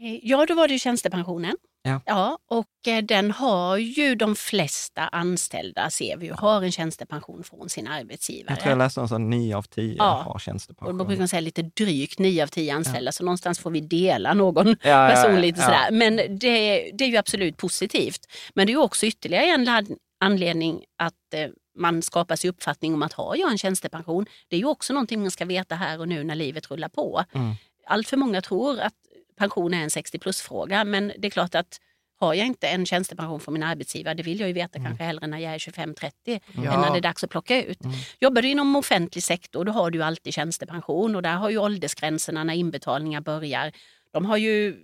[0.00, 1.56] Eh, Ja, då var det ju tjänstepensionen.
[1.82, 2.00] Ja.
[2.06, 7.44] Ja, och eh, den har ju de flesta anställda, ser vi ju, har en tjänstepension
[7.44, 8.52] från sin arbetsgivare.
[8.52, 10.04] Jag tror jag läste någonstans att nio av tio Ja.
[10.04, 10.96] har och då tjänstepension.
[10.98, 14.66] brukar man säga lite drygt 9 av 10 anställda, så någonstans får vi dela någon
[14.68, 15.64] Ja, ja, ja, person lite ja.
[15.66, 15.90] sådär.
[15.90, 18.26] Men det, det är ju absolut positivt.
[18.54, 19.86] Men det är ju också ytterligare en
[20.20, 24.60] anledning att eh, man skapar sig uppfattning om att har jag en tjänstepension, det är
[24.60, 27.24] ju också någonting man ska veta här och nu när livet rullar på.
[27.34, 27.54] Mm.
[27.86, 28.94] Allt för många tror att
[29.38, 31.80] pension är en 60 plus-fråga, men det är klart att
[32.20, 35.26] har jag inte en tjänstepension från min arbetsgivare, det vill jag ju veta kanske hellre
[35.26, 37.78] när jag är 25-30 än när det är dags att plocka ut.
[38.20, 42.44] Jobbar du inom offentlig sektor, då har du alltid tjänstepension och där har ju åldersgränserna
[42.44, 43.72] när inbetalningar börjar,
[44.12, 44.76] de har ju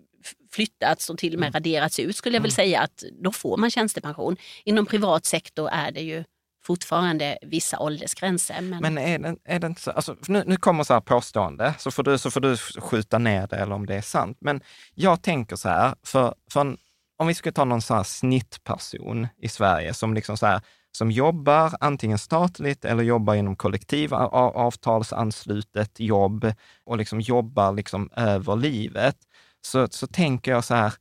[0.53, 3.71] flyttats och till och med raderats ut skulle jag väl säga att då får man
[3.71, 4.37] tjänstepension.
[4.65, 6.25] Inom privat sektor är det ju
[6.67, 8.61] fortfarande vissa åldersgränser.
[8.61, 11.75] Men, Men är det, är det inte så, alltså, nu, nu kommer så här påstående,
[11.79, 14.39] så får, du, så får du skjuta ner det eller om det är sant.
[14.41, 14.61] Men
[14.95, 16.77] jag tänker så här, för, för en,
[17.19, 20.61] om vi skulle ta någon så här snittperson i Sverige som liksom så här,
[20.93, 26.53] som jobbar antingen statligt eller jobbar inom kollektivavtalsanslutet jobb
[26.85, 29.17] och liksom jobbar liksom över livet,
[29.61, 30.95] så, så tänker jag så här,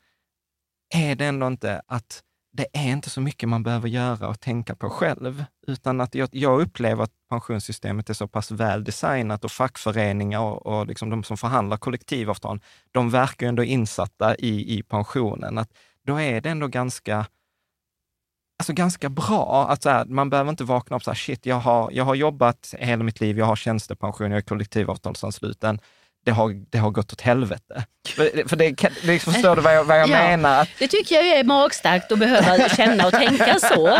[0.96, 2.24] är det ändå inte att
[2.54, 6.30] det är inte så mycket man behöver göra och tänka på själv, utan att jag,
[6.32, 11.24] jag upplever att pensionssystemet är så pass väl designat och fackföreningar och, och liksom de
[11.24, 12.62] som förhandlar kollektivavtal,
[12.92, 15.58] de verkar ändå insatta i, i pensionen.
[15.58, 15.70] Att
[16.06, 17.26] då är det ändå ganska,
[18.60, 21.56] alltså ganska bra att så här, man behöver inte vakna upp så här, shit, jag
[21.56, 25.80] har, jag har jobbat hela mitt liv, jag har tjänstepension, jag är kollektivavtalsansluten.
[26.26, 27.86] Det har, det har gått åt helvete.
[28.08, 30.18] För, för det, kan- liksom, förstår du vad jag, vad jag Ja.
[30.18, 30.70] menar?
[30.80, 33.98] Det tycker jag är magstarkt att behöva känna och tänka så.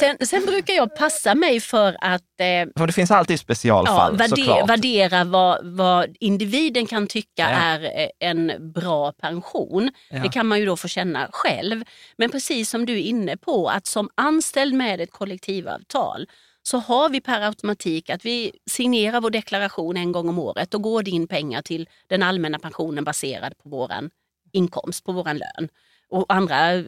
[0.00, 4.16] Sen, sen brukar jag passa mig för att eh, för det finns alltid ja, specialfall
[4.16, 4.68] värde, såklart.
[4.70, 7.46] värdera vad, vad individen kan tycka Ja.
[7.48, 9.90] är eh, en bra pension.
[10.10, 10.18] Ja.
[10.18, 11.84] Det kan man ju då få känna själv.
[12.18, 16.26] Men precis som du är inne på, att som anställd med ett kollektivavtal
[16.66, 20.82] så har vi per automatik att vi signerar vår deklaration en gång om året och
[20.82, 24.10] går det in pengar till den allmänna pensionen baserad på våran
[24.52, 25.68] inkomst, på våran lön.
[26.08, 26.84] Och andra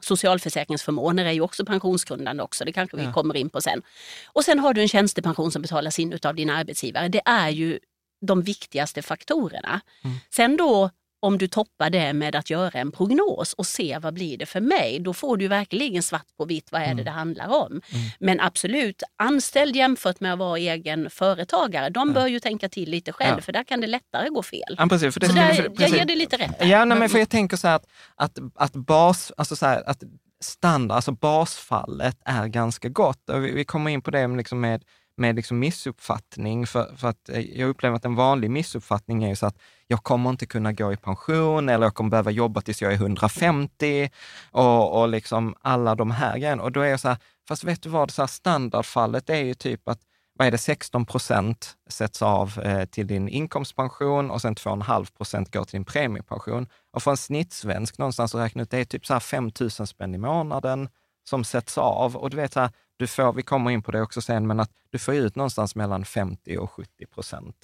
[0.00, 3.12] socialförsäkringsförmåner är ju också pensionsgrundande också, det kanske vi Ja.
[3.12, 3.82] kommer in på sen.
[4.26, 7.08] Och sen har du en tjänstepension som betalas in av din arbetsgivare.
[7.08, 7.78] Det är ju
[8.20, 9.80] de viktigaste faktorerna.
[10.04, 10.16] Mm.
[10.30, 10.90] Sen då
[11.22, 14.60] om du toppar det med att göra en prognos och se vad blir det för
[14.60, 16.96] mig, då får du verkligen svart på vitt vad är Mm.
[16.96, 17.80] det det handlar om.
[18.20, 23.12] Men absolut, anställd jämfört med att vara egen företagare, de bör ju tänka till lite
[23.12, 23.42] själv Ja.
[23.42, 24.74] för där kan det lättare gå fel.
[24.78, 25.96] Ja, precis, för det Så där, för- jag precis.
[25.96, 26.56] ger dig lite rätt.
[26.60, 29.82] Ja, nej, men för jag tänker så här att, att, att bas, alltså så här,
[29.90, 30.02] att
[30.42, 33.22] standard, alltså basfallet är ganska gott.
[33.26, 34.82] Vi, vi kommer in på det liksom med,
[35.20, 36.66] med liksom missuppfattning.
[36.66, 40.02] För, för att eh, jag upplever att en vanlig missuppfattning är ju så att jag
[40.02, 44.10] kommer inte kunna gå i pension eller jag kommer behöva jobba tills jag är 150
[44.50, 46.62] och, och liksom alla de här grejerna.
[46.62, 49.54] Och då är jag så här, fast vet du vad, så här standardfallet är ju
[49.54, 50.00] typ att
[50.38, 55.52] vad är det, 16 procent sätts av eh, till din inkomstpension och sen 2,5 procent
[55.52, 56.66] går till din premiepension.
[56.92, 59.70] Och för en snittsvensk någonstans att räkna ut, det är typ så här 5 000
[59.70, 60.88] spänn i månaden
[61.28, 62.16] som sätts av.
[62.16, 64.60] Och du vet, så här, du får, vi kommer in på det också sen, men
[64.60, 67.56] att du får ut någonstans mellan 50 och 70 procent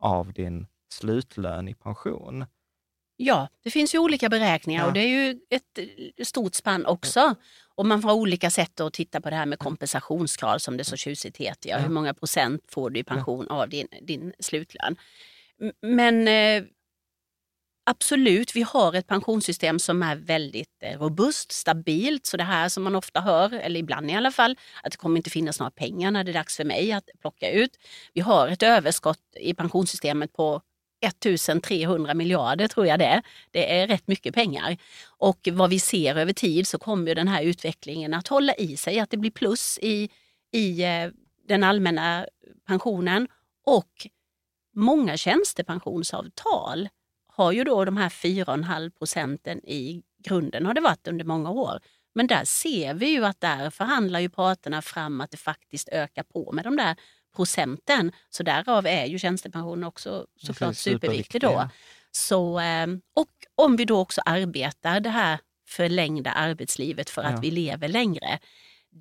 [0.00, 2.44] av din slutlön i pension.
[3.16, 4.86] Ja, det finns ju olika beräkningar Ja.
[4.86, 7.34] och det är ju ett eh, stort spann också.
[7.74, 10.96] Och man får olika sätt att titta på det här med kompensationsgrad som det så
[10.96, 11.70] tjusigt heter.
[11.70, 11.78] Ja.
[11.78, 14.96] Hur många procent får du i pension av din, din slutlön?
[15.82, 16.64] Men eh,
[17.84, 22.26] absolut, vi har ett pensionssystem som är väldigt eh, robust, stabilt.
[22.26, 25.16] Så det här som man ofta hör, eller ibland i alla fall, att det kommer
[25.16, 27.78] inte finnas några pengar när det är dags för mig att plocka ut.
[28.12, 30.62] Vi har ett överskott i pensionssystemet på
[31.04, 33.22] 1300 miljarder tror jag det är.
[33.50, 34.76] Det är rätt mycket pengar.
[35.06, 38.98] Och vad vi ser över tid så kommer den här utvecklingen att hålla i sig,
[38.98, 40.10] att det blir plus i,
[40.52, 41.10] i eh,
[41.48, 42.26] den allmänna
[42.66, 43.28] pensionen.
[43.66, 44.06] Och
[44.74, 46.88] många tjänstepensionsavtal
[47.36, 51.80] har ju då de här 4,5 procenten i grunden har det varit under många år.
[52.14, 56.22] Men där ser vi ju att där förhandlar ju parterna fram att det faktiskt ökar
[56.22, 56.96] på med de där
[57.36, 58.12] procenten.
[58.30, 61.68] Så därav är ju tjänstepensionen också såklart superviktig då.
[62.10, 67.40] Så, eh, och om vi då också arbetar det här förlängda arbetslivet för att Ja.
[67.42, 68.38] vi lever längre.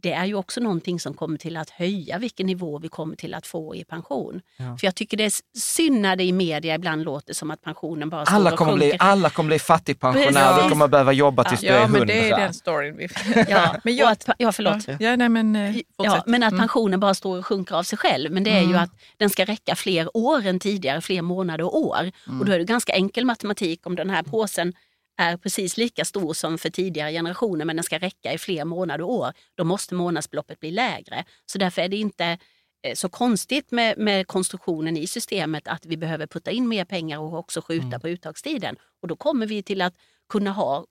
[0.01, 3.34] Det är ju också någonting som kommer till att höja vilken nivå vi kommer till
[3.34, 4.41] att få i pension.
[4.58, 4.77] Ja.
[4.77, 8.10] För jag tycker det är synd när det i media ibland låter som att pensionen
[8.10, 10.63] bara står Alla och kommer, bli, alla kommer bli fattigpensionärer, Precis.
[10.63, 11.97] du kommer behöva jobba tills du är Ja, hundra.
[11.99, 13.08] men det är den storyn vi
[13.49, 14.88] Ja, Men och jag- att, ja, förlåt.
[14.88, 16.60] Ja, ja, nej, men, eh, Ja, men att Mm.
[16.60, 18.32] pensionen bara står och sjunker av sig själv.
[18.32, 18.82] Men det är ju Mm.
[18.84, 22.12] att den ska räcka fler år än tidigare, fler månader och år.
[22.27, 22.39] Mm.
[22.39, 24.73] Och då är det ganska enkel matematik om den här påsen
[25.17, 29.04] är precis lika stor som för tidigare generationer men den ska räcka i fler månader
[29.04, 29.34] och år.
[29.56, 31.26] Då måste månadsbeloppet bli lägre.
[31.45, 32.38] Så därför är det inte
[32.84, 37.19] eh, så konstigt med, med konstruktionen i systemet att vi behöver putta in mer pengar
[37.19, 37.99] och också skjuta Mm.
[37.99, 38.76] på uttagstiden.
[39.02, 39.93] Och då kommer vi till att
[40.30, 40.86] kunna ha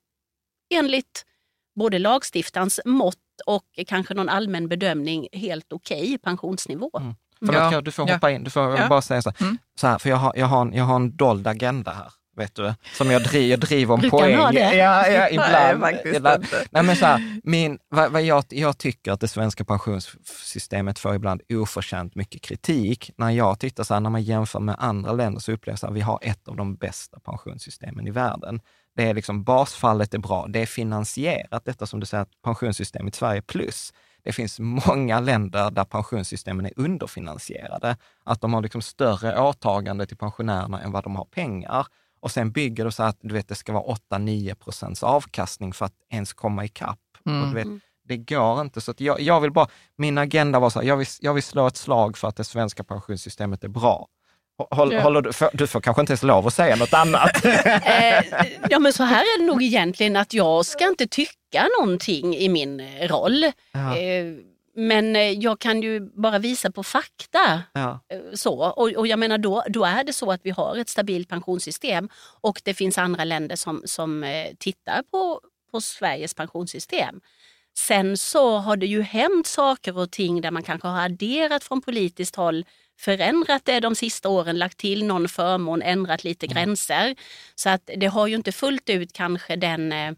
[0.74, 1.26] enligt
[1.74, 6.90] både lagstiftarens mått och kanske någon allmän bedömning helt okej pensionsnivå.
[7.00, 7.14] Mm.
[7.38, 7.80] Förlåt, Ja.
[7.80, 8.14] Du får Ja.
[8.14, 8.44] hoppa in.
[8.44, 8.88] Du får Ja.
[8.88, 9.58] bara säga så, Mm.
[9.80, 12.54] så här, för jag har, jag, har en, jag har en dold agenda här, vet
[12.54, 14.36] du, som jag driver, jag driver Brukar poäng.
[14.36, 14.74] ha det?
[14.74, 15.80] Ja, ja, ibland.
[15.80, 16.46] Nej, ibland.
[16.70, 21.14] Nej, men så här, min, vad, vad jag, jag tycker att det svenska pensionssystemet får
[21.14, 23.10] ibland oförtjänt mycket kritik.
[23.16, 25.94] När jag tittar så här, när man jämför med andra länder så upplever jag här,
[25.94, 28.60] vi har ett av de bästa pensionssystemen i världen.
[28.96, 33.14] Det är liksom, basfallet är bra, det är finansierat, detta som du säger, att pensionssystemet
[33.14, 33.92] i Sverige plus.
[34.24, 37.96] Det finns många länder där pensionssystemen är underfinansierade.
[38.24, 41.86] Att de har liksom större åtagande till pensionärerna än vad de har pengar.
[42.22, 45.86] Och sen bygger det så att du vet, det ska vara 8-9 procents avkastning för
[45.86, 46.98] att ens komma ikapp.
[47.26, 47.42] Mm.
[47.42, 48.80] Och du vet, det går inte.
[48.80, 51.42] Så att jag, jag vill bara, min agenda var så här, jag vill, jag vill
[51.42, 54.06] slå ett slag för att det svenska pensionssystemet är bra.
[54.70, 55.00] Håll, Ja.
[55.02, 57.44] håller du, för, du får kanske inte ens lov att säga något annat.
[57.44, 58.24] Eh,
[58.70, 62.48] ja men så här är det nog egentligen att jag ska inte tycka någonting i
[62.48, 63.44] min roll.
[63.72, 64.24] ja, Eh,
[64.74, 67.62] men eh, jag kan ju bara visa på fakta.
[67.72, 68.00] ja.
[68.08, 68.70] eh, Så.
[68.70, 72.08] Och, och jag menar då, då är det så att vi har ett stabilt pensionssystem
[72.40, 77.20] och det finns andra länder som, som eh, tittar på, på Sveriges pensionssystem.
[77.74, 81.80] Sen så har det ju hänt saker och ting där man kanske har adderat från
[81.80, 82.64] politiskt håll,
[82.98, 87.16] förändrat det de sista åren, lagt till någon förmån, ändrat lite gränser.
[87.54, 90.12] Så att det har ju inte fullt ut kanske den, eh,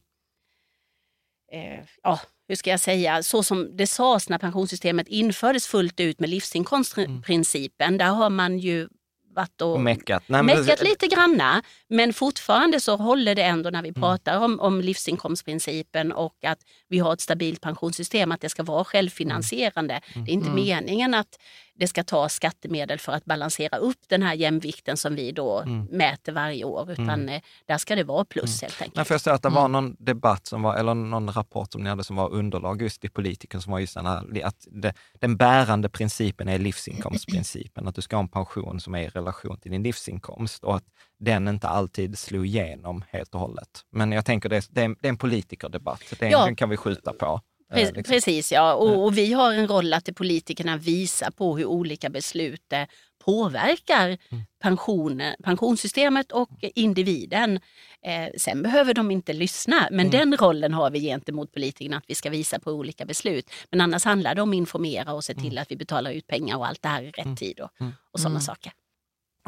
[2.03, 6.31] ja, hur ska jag säga, så som det sades när pensionssystemet infördes fullt ut med
[6.31, 7.99] livsinkomstprincipen.
[7.99, 8.89] Där har man ju
[9.35, 10.23] varit och Och meckat.
[10.27, 14.01] Nej, men- meckat lite granna, men fortfarande så håller det ändå när vi Mm.
[14.01, 18.85] pratar om, om livsinkomstprincipen och att vi har ett stabilt pensionssystem, att det ska vara
[18.85, 20.01] självfinansierande.
[20.15, 20.25] Mm.
[20.25, 21.39] Det är inte meningen att
[21.77, 25.85] det ska ta skattemedel för att balansera upp den här jämvikten som vi då Mm.
[25.85, 28.97] mäter varje år, utan eh, där ska det vara plus helt enkelt.
[28.97, 31.83] Nej, för jag såg att det var någon debatt som var, eller någon rapport som
[31.83, 34.95] ni hade som var underlag just i politiken som var just den här, att det,
[35.21, 39.59] den bärande principen är livsinkomstprincipen, att du ska ha en pension som är i relation
[39.61, 40.85] till din livsinkomst och att
[41.19, 43.69] den inte alltid slog igenom helt och hållet.
[43.91, 46.45] Men jag tänker det, det, är, det är en politikerdebatt, det, Ja.
[46.45, 47.41] den kan vi skjuta på.
[47.79, 48.13] Eh, Pre- liksom.
[48.15, 48.75] Precis, ja.
[48.75, 52.83] Och, och vi har en roll att till politikerna visa på hur olika beslut eh,
[53.25, 54.19] påverkar
[54.63, 57.61] pensionen, pensionssystemet och individen.
[58.03, 62.15] Eh, sen behöver de inte lyssna, men den rollen har vi gentemot politikerna, att vi
[62.15, 63.51] ska visa på olika beslut.
[63.71, 66.57] Men annars handlar det om att informera och se till att vi betalar ut pengar
[66.57, 67.71] och allt det här i rätt tid och,
[68.13, 68.73] och sådana saker.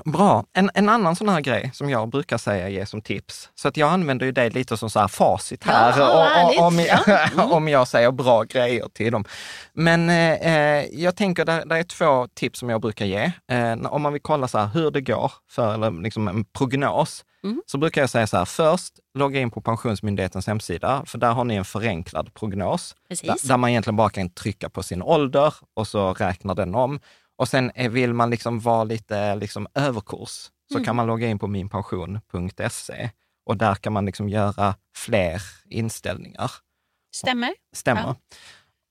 [0.05, 0.45] Bra.
[0.53, 3.77] En, en annan sån här grej som jag brukar säga ge som tips, så att
[3.77, 6.99] jag använder ju det lite som så här facit här, Ja, och- och- om, jag,
[7.37, 7.45] Ja.
[7.53, 9.25] Om jag säger bra grejer till dem.
[9.73, 13.33] Men eh, eh, jag tänker, där är två tips som jag brukar ge.
[13.53, 17.25] Eh, om man vill kolla så här hur det går för eller liksom en prognos,
[17.45, 17.63] Mm.
[17.67, 21.45] så brukar jag säga så här, först logga in på Pensionsmyndighetens hemsida, för där har
[21.45, 22.95] ni en förenklad prognos.
[23.09, 27.01] Där, där man egentligen bara kan trycka på sin ålder och så räknar den om.
[27.37, 31.46] Och sen vill man liksom vara lite liksom överkurs, så kan man logga in på
[31.46, 33.11] minpension.se
[33.46, 36.51] och där kan man liksom göra fler inställningar.
[37.14, 37.55] Stämmer?
[37.72, 38.14] Stämmer?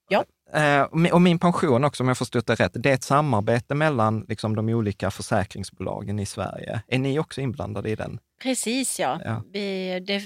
[0.10, 0.26] Ja.
[0.54, 3.04] Eh, och min- och min pension också, om jag förstått det rätt, det är ett
[3.04, 6.82] samarbete mellan liksom, de olika försäkringsbolagen i Sverige.
[6.88, 8.20] Är ni också inblandade i den?
[8.42, 9.20] Precis ja.
[9.26, 9.42] Ja.
[9.54, 10.24] Vi, det,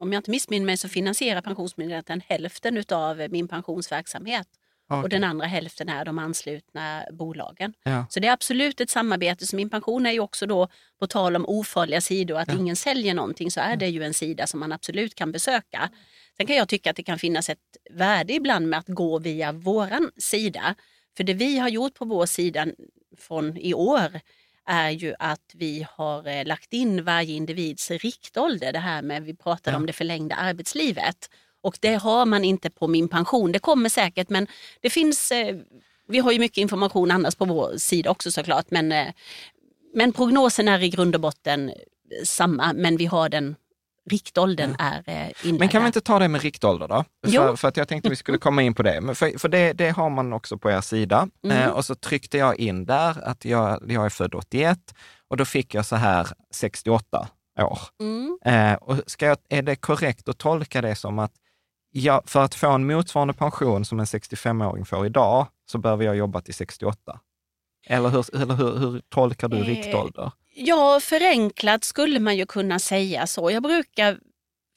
[0.00, 4.48] om jag inte missminner mig så finansierar Pensionsmyndigheten hälften av min pensionsverksamhet.
[4.88, 5.10] Och Okej.
[5.10, 7.72] den andra hälften är de anslutna bolagen.
[7.82, 8.06] Ja.
[8.10, 9.46] Så det är absolut ett samarbete.
[9.46, 10.68] Så min pension är ju också då,
[10.98, 14.46] på tal om ofarliga sidor, att ingen säljer någonting, så är det ju en sida
[14.46, 15.90] som man absolut kan besöka.
[16.36, 17.58] Sen kan jag tycka att det kan finnas ett
[17.90, 20.74] värde ibland med att gå via våran sida.
[21.16, 22.66] För det vi har gjort på vår sida
[23.18, 24.20] från i år
[24.66, 29.34] är ju att vi har eh, lagt in varje individs riktålder, det här med, vi
[29.34, 31.30] pratade om det förlängda arbetslivet.
[31.66, 33.52] Och det har man inte på min pension.
[33.52, 34.46] Det kommer säkert men
[34.80, 35.56] det finns, eh,
[36.08, 38.66] vi har ju mycket information annars på vår sida också såklart.
[38.68, 39.06] Men, eh,
[39.94, 41.74] men prognosen är i grund och botten eh,
[42.24, 43.56] samma men vi har den,
[44.10, 45.60] riktåldern är eh, inlagd.
[45.60, 47.04] Men kan vi inte ta det med riktålder då?
[47.26, 49.00] För, för att jag tänkte vi skulle komma in på det.
[49.00, 51.28] Men för för det, det har man också på er sida.
[51.44, 51.56] Mm.
[51.56, 54.78] Eh, och så tryckte jag in där att jag, jag är född 81
[55.28, 57.28] och då fick jag så här 68
[57.60, 57.78] år.
[58.00, 58.38] Mm.
[58.44, 61.32] Eh, och ska jag, är det korrekt att tolka det som att
[61.98, 66.16] jag, för att få en motsvarande pension som en 65-åring får idag, så behöver jag
[66.16, 67.20] jobba till 68?
[67.86, 70.32] Eller hur, eller hur, hur tolkar du Eh, riktålder?
[70.54, 73.50] Ja, förenklat skulle man ju kunna säga så.
[73.50, 74.18] Jag brukar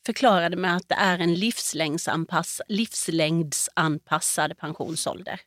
[0.05, 5.39] förklara det med att det är en livslängdsanpass, livslängdsanpassad pensionsålder.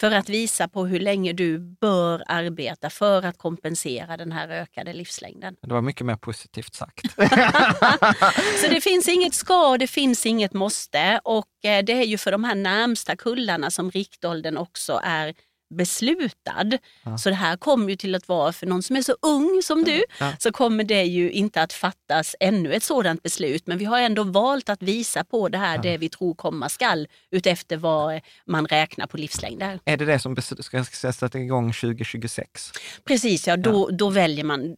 [0.00, 4.92] För att visa på hur länge du bör arbeta för att kompensera den här ökade
[4.92, 5.56] livslängden.
[5.62, 7.00] Det var mycket mer positivt sagt.
[8.60, 11.20] Så det finns inget ska och det finns inget måste.
[11.24, 15.34] Och eh, det är ju för de här närmsta kullarna som riktåldern också är
[15.70, 16.78] beslutad.
[17.18, 19.84] Så det här kommer ju till att vara, för någon som är så ung som
[19.84, 20.32] du, Ja.
[20.38, 23.66] så kommer det ju inte att fattas ännu ett sådant beslut.
[23.66, 27.08] Men vi har ändå valt att visa på det här, det vi tror komma skall,
[27.30, 29.80] utefter vad man räknar på livslängder.
[29.84, 32.70] är det det som ska, ska sätta igång 2026?
[33.04, 34.76] Precis, ja, då, då väljer man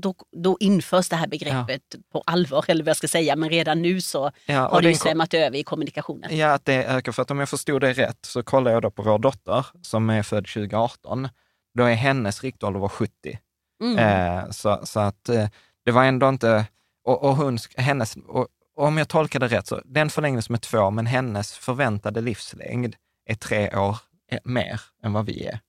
[0.00, 3.82] då, då införs det här begreppet på allvar, eller vad jag ska säga, men redan
[3.82, 6.36] nu så Ja, har det ju svämmat över i kommunikationen.
[6.36, 7.12] Ja, att det ökar.
[7.12, 10.10] För att om jag förstod det rätt så kollar jag då på vår dotter som
[10.10, 11.28] är född 2018.
[11.74, 13.38] Då är hennes riktålder var 70.
[13.82, 13.98] Mm.
[13.98, 15.48] Eh, så, så att eh,
[15.84, 16.66] det var ändå inte...
[17.04, 20.60] Och, och hon, hennes, och, och om jag tolkar det rätt, så den förlängdes med
[20.60, 23.96] två, men hennes förväntade livslängd är tre år
[24.30, 25.60] eh, mer än vad vi är.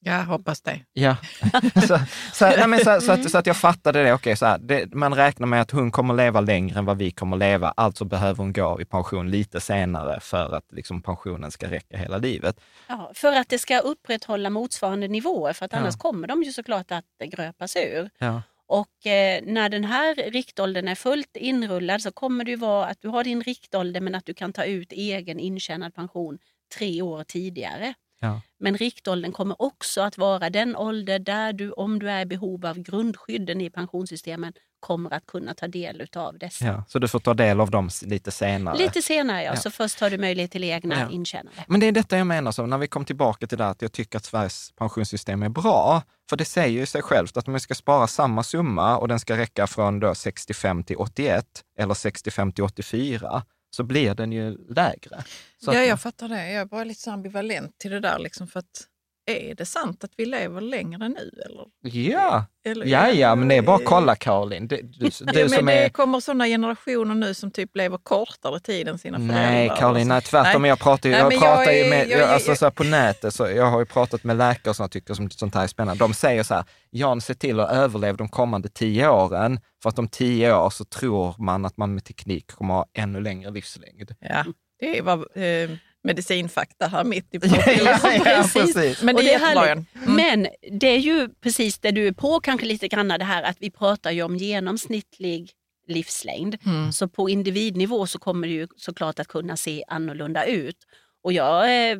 [0.00, 0.80] Jag hoppas det.
[0.92, 1.16] Ja,
[1.86, 1.98] så,
[2.32, 4.12] så, nej, men så, så, att, så att jag fattade det.
[4.12, 7.10] Okej, så här, det, man räknar med att hon kommer leva längre än vad vi
[7.10, 11.70] kommer leva, alltså behöver hon gå i pension lite senare för att liksom, pensionen ska
[11.70, 12.60] räcka hela livet.
[12.86, 15.78] Ja, för att det ska upprätthålla motsvarande nivåer, för att Ja.
[15.78, 18.10] annars kommer de ju såklart att gröpas ur.
[18.18, 18.42] Ja.
[18.66, 22.98] Och eh, när den här riktåldern är fullt inrullad så kommer det ju vara att
[23.00, 26.38] du har din riktålder men att du kan ta ut egen intjänad pension
[26.78, 27.94] tre år tidigare.
[28.20, 28.40] Ja.
[28.60, 32.66] Men riktåldern kommer också att vara den ålder där du, om du är i behov
[32.66, 36.64] av grundskydden i pensionssystemen, kommer att kunna ta del av dessa.
[36.66, 38.78] Ja, så du får ta del av dem lite senare.
[38.78, 39.56] Lite senare ja, Ja.
[39.56, 41.10] så först har du möjlighet till egna Ja.
[41.10, 41.56] intjänade.
[41.68, 43.92] Men det är detta jag menar, så när vi kom tillbaka till det att jag
[43.92, 46.02] tycker att Sveriges pensionssystem är bra.
[46.30, 49.20] För det säger ju sig självt att om vi ska spara samma summa och den
[49.20, 51.46] ska räcka från då 65 till 81
[51.78, 55.24] eller 65 till 84, så blir den ju lägre.
[55.64, 56.50] Så ja, jag fattar det.
[56.50, 58.18] Jag är bara lite så ambivalent till det där.
[58.18, 58.86] Liksom, för att,
[59.28, 61.30] är det sant att vi lever längre nu?
[61.46, 61.64] Eller?
[62.10, 64.68] Ja, Eller, ja, ja, men det är bara att kolla Caroline.
[64.68, 65.88] Du, du, Ja, du men som det är...
[65.88, 69.36] kommer sådana generationer nu som typ lever kortare tid än sina föräldrar.
[69.36, 70.30] Nej, Caroline, nej, och så.
[70.30, 70.62] tvärtom.
[70.62, 70.68] Nej.
[70.68, 73.34] Jag pratar ju, Nej, jag pratar jag är- med, jag- jag- alltså, så på nätet,
[73.34, 76.04] så jag har ju pratat med läkare som tycker som, sånt här är spännande.
[76.04, 79.98] De säger så här, Jan, se till att överleva de kommande tio åren, för att
[79.98, 84.14] om tio år så tror man att man med teknik kommer ha ännu längre livslängd.
[84.20, 84.44] Ja,
[84.80, 85.70] det är vad, eh,
[86.08, 89.02] medicinfakta här mitt i Ja, ja, ja, precis.
[89.02, 89.86] Men det Och är härligt.
[89.94, 90.14] Mm.
[90.14, 90.48] Men
[90.80, 93.70] det är ju precis det du är på kanske lite grann det här att vi
[93.70, 95.52] pratar ju om genomsnittlig
[95.88, 96.56] livslängd.
[96.66, 96.92] Mm.
[96.92, 100.76] Så på individnivå så kommer det ju såklart att kunna se annorlunda ut.
[101.22, 101.98] Och jag eh,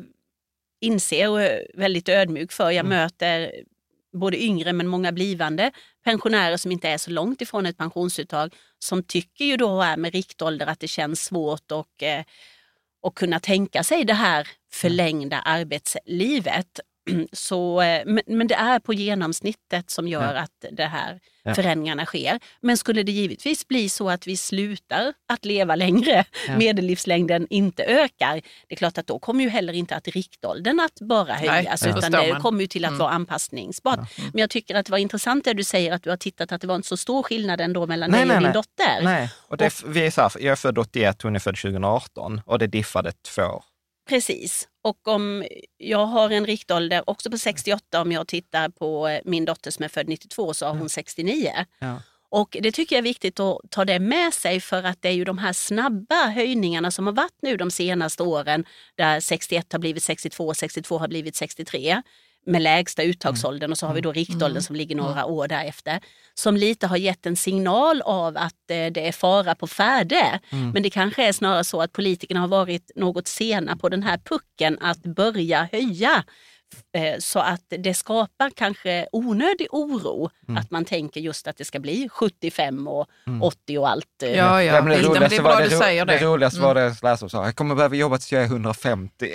[0.81, 3.51] inser och är väldigt ödmjuk för, jag möter
[4.13, 5.71] både yngre men många blivande
[6.03, 10.13] pensionärer som inte är så långt ifrån ett pensionsuttag som tycker ju då är med
[10.13, 12.23] riktålder att det känns svårt och, eh,
[13.01, 16.79] och kunna tänka sig det här förlängda arbetslivet.
[17.33, 21.55] Så, eh, men, men det är på genomsnittet som gör att det här Ja.
[21.55, 22.39] förändringarna sker.
[22.61, 26.57] Men skulle det givetvis bli så att vi slutar att leva längre, Ja.
[26.57, 28.33] medellivslängden inte ökar,
[28.67, 31.89] det är klart att då kommer ju heller inte att riktåldern att bara höjas, det
[31.89, 32.41] utan det man.
[32.41, 32.99] kommer ju till att Mm.
[32.99, 33.99] vara anpassningsbart.
[34.17, 36.61] Men jag tycker att det var intressant det du säger att du har tittat att
[36.61, 38.53] det var inte så stor skillnad ändå mellan Nej, dig nej, och din nej.
[38.53, 39.03] dotter.
[39.03, 41.57] Nej, och det, är- vi är så här, jag är född 81, hon är född
[41.57, 43.63] 2018 och det diffade två år.
[44.09, 44.67] Precis.
[44.81, 45.45] Och om
[45.77, 49.85] jag har en riktålder också på 68, om jag tittar på eh, min dotter som
[49.85, 51.51] är född 92 så har hon 69.
[51.79, 52.01] Ja.
[52.31, 55.13] Och det tycker jag är viktigt att ta det med sig för att det är
[55.13, 59.79] ju de här snabba höjningarna som har varit nu de senaste åren där 61 har
[59.79, 62.01] blivit 62, 62 har blivit 63
[62.49, 65.99] med lägsta uttagsåldern och så har vi då riktåldern som ligger några år därefter.
[66.33, 70.39] Som lite har gett en signal av att eh, det är fara på färde.
[70.73, 74.17] Men det kanske är snarare så att politikerna har varit något sena på den här
[74.17, 76.23] pucken att börja höja.
[76.97, 81.79] Eh, Så att det skapar kanske onödig oro att man tänker just att det ska
[81.79, 83.07] bli 75 och
[83.41, 84.05] 80 och allt.
[84.23, 84.73] eh, Ja, ja.
[84.81, 86.13] men det, roligaste det är var, bra det, du säger det.
[86.17, 86.67] det roligaste Mm.
[86.67, 89.31] var det och sa, jag kommer behöva jobba tills jag är 150.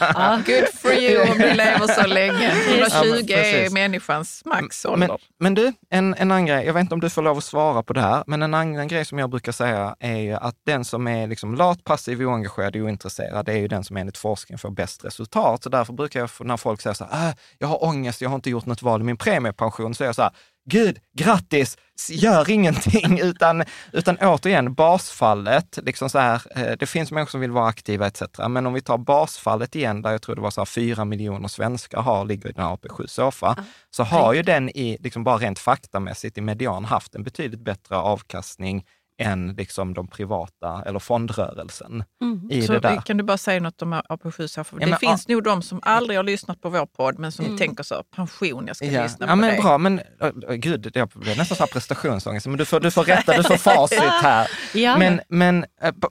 [0.00, 2.50] Ja, good for you om du lever så länge.
[2.68, 3.30] 120 Ja, men
[3.64, 5.08] är människans maxålder.
[5.08, 7.44] Men, men du, en, en annan grej, jag vet inte om du får lov att
[7.44, 10.54] svara på det här, men en annan grej som jag brukar säga är ju att
[10.66, 14.18] den som är liksom lat, passiv, oengagerad och ointresserad, det är ju den som enligt
[14.18, 15.62] forskningen får bäst resultat.
[15.62, 18.36] Så därför brukar jag, när folk säger så här, äh, jag har ångest, jag har
[18.36, 20.32] inte gjort något val i min premiepension, så är jag så här,
[20.68, 27.30] Gud, grattis, gör ingenting, utan, utan återigen basfallet, liksom så här, eh, det finns människor
[27.30, 28.22] som vill vara aktiva etc.
[28.48, 31.48] Men om vi tar basfallet igen, där jag tror det var så här fyra miljoner
[31.48, 35.58] svenskar har, ligger i den här AP7-SOFA, så har ju den i, liksom bara rent
[35.58, 38.84] faktamässigt i median haft en betydligt bättre avkastning
[39.18, 42.50] än liksom de privata eller fondrörelsen Mm.
[42.50, 42.96] i Så det där.
[43.00, 44.46] kan du bara säga något om AP7?
[44.46, 47.32] Så Ja, det men, finns nog de som aldrig har lyssnat på vår podd men
[47.32, 49.62] som tänker så, pension, jag ska Ja, lyssna ja på men det.
[49.62, 52.46] bra, men äh, gud, det blir nästan så här prestationsångest.
[52.46, 54.50] Men du får, du får rätta, du får facit här.
[54.74, 54.98] Ja.
[54.98, 55.64] Men, men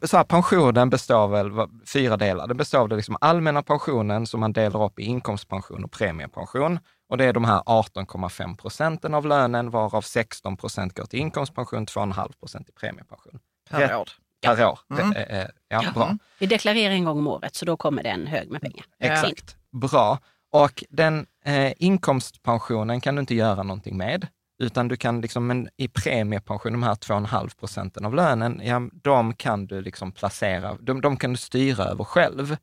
[0.04, 2.48] så här, pensionen består väl av fyra delar.
[2.48, 6.80] Den består av det liksom allmänna pensionen som man delar upp i inkomstpension och premiepension.
[7.10, 11.86] Och det är de här 18,5 procenten av lönen, varav 16 procent går till inkomstpension,
[11.86, 13.40] 2,5 procent till premiepension.
[13.70, 14.10] Per år.
[14.42, 14.80] Per år.
[14.90, 15.12] Mm.
[15.12, 16.18] Det är, ja, bra.
[16.40, 18.86] Vi deklarerar en gång om året så då kommer det en hög med pengar.
[18.98, 19.08] Ja.
[19.08, 19.58] Exakt.
[19.72, 20.20] Bra.
[20.52, 24.28] Och den eh, inkomstpensionen kan du inte göra någonting med,
[24.60, 29.34] utan du kan liksom, men i premiepension, de här 2,5 procenten av lönen, ja, de
[29.34, 32.58] kan du liksom placera, de, de kan du styra över själv.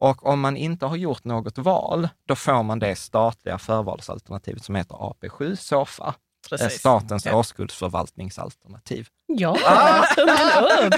[0.00, 4.74] Och om man inte har gjort något val, då får man det statliga förvalsalternativet som
[4.74, 6.14] heter AP7 SOFA,
[6.48, 6.78] Precis.
[6.78, 7.36] statens Ja.
[8.08, 9.06] årskuldsförvaltningsalternativ.
[9.26, 10.94] Ja, upp!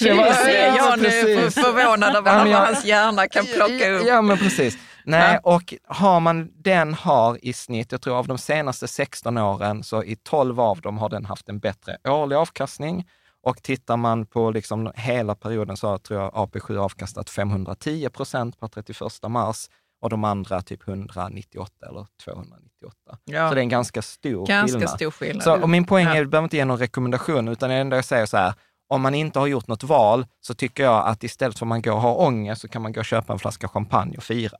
[0.00, 1.54] Det var- Jag nu precis.
[1.54, 4.06] för- förvånad över Ja, vad hans hjärna kan plocka upp.
[4.06, 4.78] Ja, men precis.
[5.04, 9.84] Nej, och har man, den har i snitt, jag tror av de senaste 16 åren,
[9.84, 13.06] så i 12 av dem har den haft en bättre årlig avkastning.
[13.42, 18.60] Och tittar man på liksom hela perioden så har, tror jag AP7 avkastat 510 procent
[18.60, 19.68] per 31 mars
[20.00, 22.96] och de andra typ 198 eller 298.
[23.24, 23.48] Ja.
[23.48, 24.90] Så det är en ganska stor Ganska skillnad.
[24.96, 25.42] stor skillnad.
[25.44, 26.16] Så, och min poäng är, Ja.
[26.16, 28.54] jag behöver inte ge någon rekommendation, utan det enda jag säger så här,
[28.88, 31.82] om man inte har gjort något val så tycker jag att istället för att man
[31.82, 34.58] går och har ångest så kan man gå och köpa en flaska champagne och fira.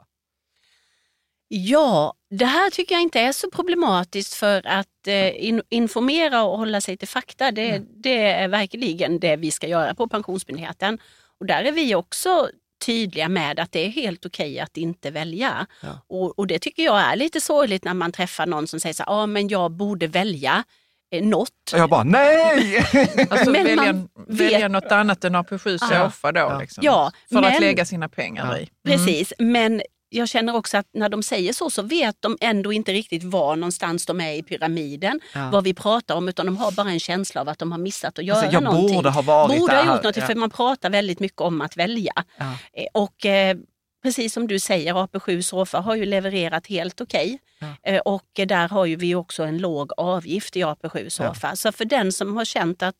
[1.48, 6.58] Ja, det här tycker jag inte är så problematiskt för att eh, in, informera och
[6.58, 7.50] hålla sig till fakta.
[7.50, 10.98] Det, det är verkligen det vi ska göra på Pensionsmyndigheten.
[11.40, 12.48] Och där är vi också
[12.86, 15.66] tydliga med att det är helt okej att inte välja.
[15.82, 15.88] Ja.
[16.08, 19.02] Och, och det tycker jag är lite sorgligt när man träffar någon som säger så
[19.02, 20.64] här, ah, men jag borde välja
[21.12, 21.50] eh, något.
[21.72, 22.76] Och jag bara, nej!
[23.30, 26.04] Alltså Men välja, man välja vet- något annat än AP7 Ja.
[26.10, 26.58] SOFA då.
[26.60, 28.68] Liksom, Ja, för att men- lägga sina pengar i.
[28.86, 32.92] Precis, men jag känner också att när de säger så så vet de ändå inte
[32.92, 35.50] riktigt var någonstans de är i pyramiden, Ja.
[35.52, 38.18] vad vi pratar om, utan de har bara en känsla av att de har missat
[38.18, 38.96] att göra Alltså, jag någonting.
[38.96, 39.84] borde ha varit Borde där.
[39.84, 40.26] ha gjort något, Ja.
[40.26, 42.12] för man pratar väldigt mycket om att välja.
[42.38, 42.44] Ja.
[42.72, 43.56] Eh, Och eh,
[44.02, 47.38] precis som du säger, AP7 Sofa har ju levererat helt okej.
[47.82, 51.56] Eh, Och där har ju vi också en låg avgift i AP7 Sofa.
[51.56, 52.94] Så för den som har känt att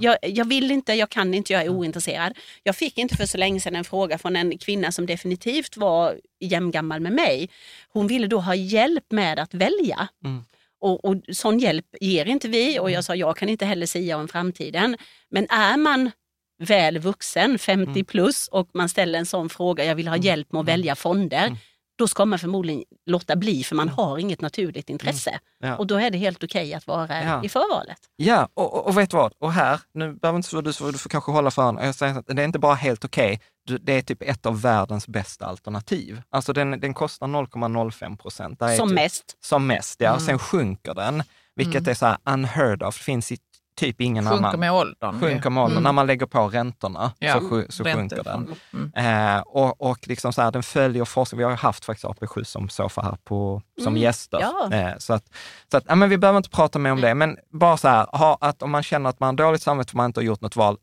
[0.00, 2.38] Jag, jag vill inte, jag kan inte, jag är ointresserad.
[2.62, 6.20] Jag fick inte för så länge sedan en fråga från en kvinna som definitivt var
[6.40, 7.50] jämngammal med mig.
[7.88, 10.08] Hon ville då ha hjälp med att välja.
[10.24, 10.44] Mm.
[10.80, 14.16] Och, och sån hjälp ger inte vi och jag sa jag kan inte heller sia
[14.16, 14.96] om framtiden.
[15.30, 16.10] Men är man
[16.58, 18.04] väl vuxen, 50 Mm.
[18.04, 21.56] plus och man ställer en sån fråga, jag vill ha hjälp med att välja fonder.
[21.98, 22.04] Mm.
[22.04, 25.38] Då ska man förmodligen låta bli för man har inget naturligt intresse.
[25.58, 25.76] Ja.
[25.76, 27.44] Och då är det helt okej att vara Ja.
[27.44, 27.98] i förvalet.
[28.16, 29.32] Ja, och, och, och vet du vad?
[29.38, 31.86] Och här, nu behöver inte du, du får kanske hålla för öronen.
[31.86, 34.60] Jag säger att det är inte bara helt okej, du- det är typ ett av
[34.60, 36.22] världens bästa alternativ.
[36.30, 38.58] Alltså den, den kostar 0,05 procent.
[38.76, 39.36] Som typ, mest.
[39.40, 40.18] Som mest, ja.
[40.20, 41.22] Sen sjunker den,
[41.54, 42.98] vilket är så här unheard of.
[42.98, 43.38] Det finns i
[43.76, 44.60] typ ingen Sjunker annan.
[44.60, 45.20] med åldern.
[45.20, 45.82] Sjunker med åldern.
[45.82, 48.54] När man lägger på räntorna Ja, så, så sjunker den.
[48.72, 49.36] Mm.
[49.36, 51.38] Eh, och och liksom så här, den följer forskning.
[51.38, 54.38] Vi har ju haft faktiskt AP7 som sofa här på, som Mm, gäster.
[54.40, 54.72] ja.
[54.76, 55.24] Eh, så att,
[55.70, 58.06] så att ja, men vi behöver inte prata mer om det, men bara så här,
[58.12, 60.40] ha, att om man känner att man har dåligt samvete för man inte har gjort
[60.40, 60.76] något val,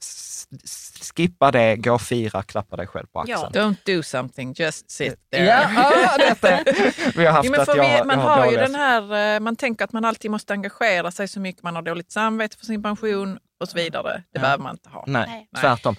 [1.16, 3.52] skippa det, gå och fira, klappa dig själv på axeln.
[3.54, 5.46] Don't do something, just sit there.
[5.46, 6.60] Ja, ja, detta,
[7.16, 9.40] vi har haft men att jag, vi, man jag har ju dåliga- den här, eh,
[9.40, 12.66] man tänker att man alltid måste engagera sig så mycket, man har dåligt samvete för
[12.66, 14.12] sin pension och så vidare.
[14.14, 14.42] Det Ja.
[14.42, 15.04] behöver man inte ha.
[15.08, 15.62] Nej, Nej.
[15.62, 15.96] tvärtom.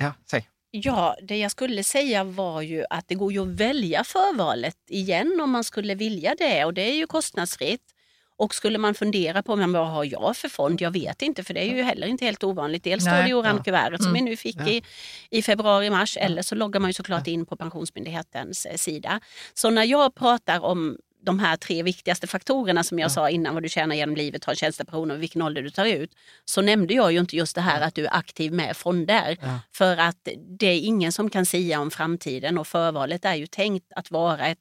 [0.00, 0.48] Ja, säg.
[0.70, 5.40] Ja, det jag skulle säga var ju att det går ju att välja förvalet igen
[5.42, 7.92] om man skulle vilja det och det är ju kostnadsfritt.
[8.38, 10.80] Och skulle man fundera på men vad har jag för fond?
[10.80, 12.84] Jag vet inte för det är ju heller inte helt ovanligt.
[12.84, 14.24] Dels står det i orange kuvertet som Mm.
[14.24, 14.82] vi nu fick i,
[15.30, 19.20] i februari, mars eller så loggar man ju såklart in på Pensionsmyndighetens eh, sida.
[19.54, 23.62] Så när jag pratar om de här tre viktigaste faktorerna som jag sa innan, vad
[23.62, 26.10] du tjänar genom livet, har en tjänstepension och vilken ålder du tar ut,
[26.44, 29.36] så nämnde jag ju inte just det här att du är aktiv med fonder.
[29.40, 29.60] Ja.
[29.72, 33.92] För att det är ingen som kan sia om framtiden och förvalet är ju tänkt
[33.96, 34.58] att vara ett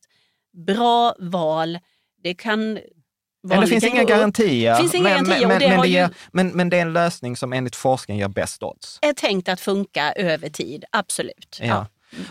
[0.68, 1.80] bra val.
[2.24, 2.80] Det kan
[3.44, 4.76] Men det finns inga garantier.
[4.76, 6.78] finns inga men, garantier, men, och det men, har det ju- ger, men, men det
[6.78, 9.00] är en lösning som enligt forskningen ger bäst odds.
[9.02, 11.60] är tänkt att funka över tid, absolut.
[11.62, 11.88] Ja.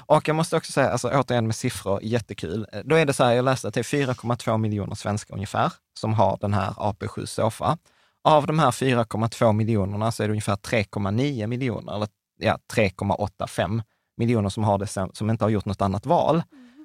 [0.06, 2.66] Och jag måste också säga, alltså, återigen med siffror, jättekul.
[2.84, 6.14] Då är det så här, jag läste att det är 4,2 miljoner svenskar ungefär som
[6.14, 7.78] har den här AP7 Sofa.
[8.24, 12.08] Av de här 4,2 miljonerna så är det ungefär 3,9 miljoner, eller
[12.38, 13.82] ja, 3,85
[14.16, 16.42] miljoner som har det sen, som inte har gjort något annat val.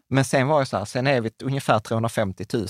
[0.10, 2.68] Men sen var det så här, sen är vi ungefär 350 000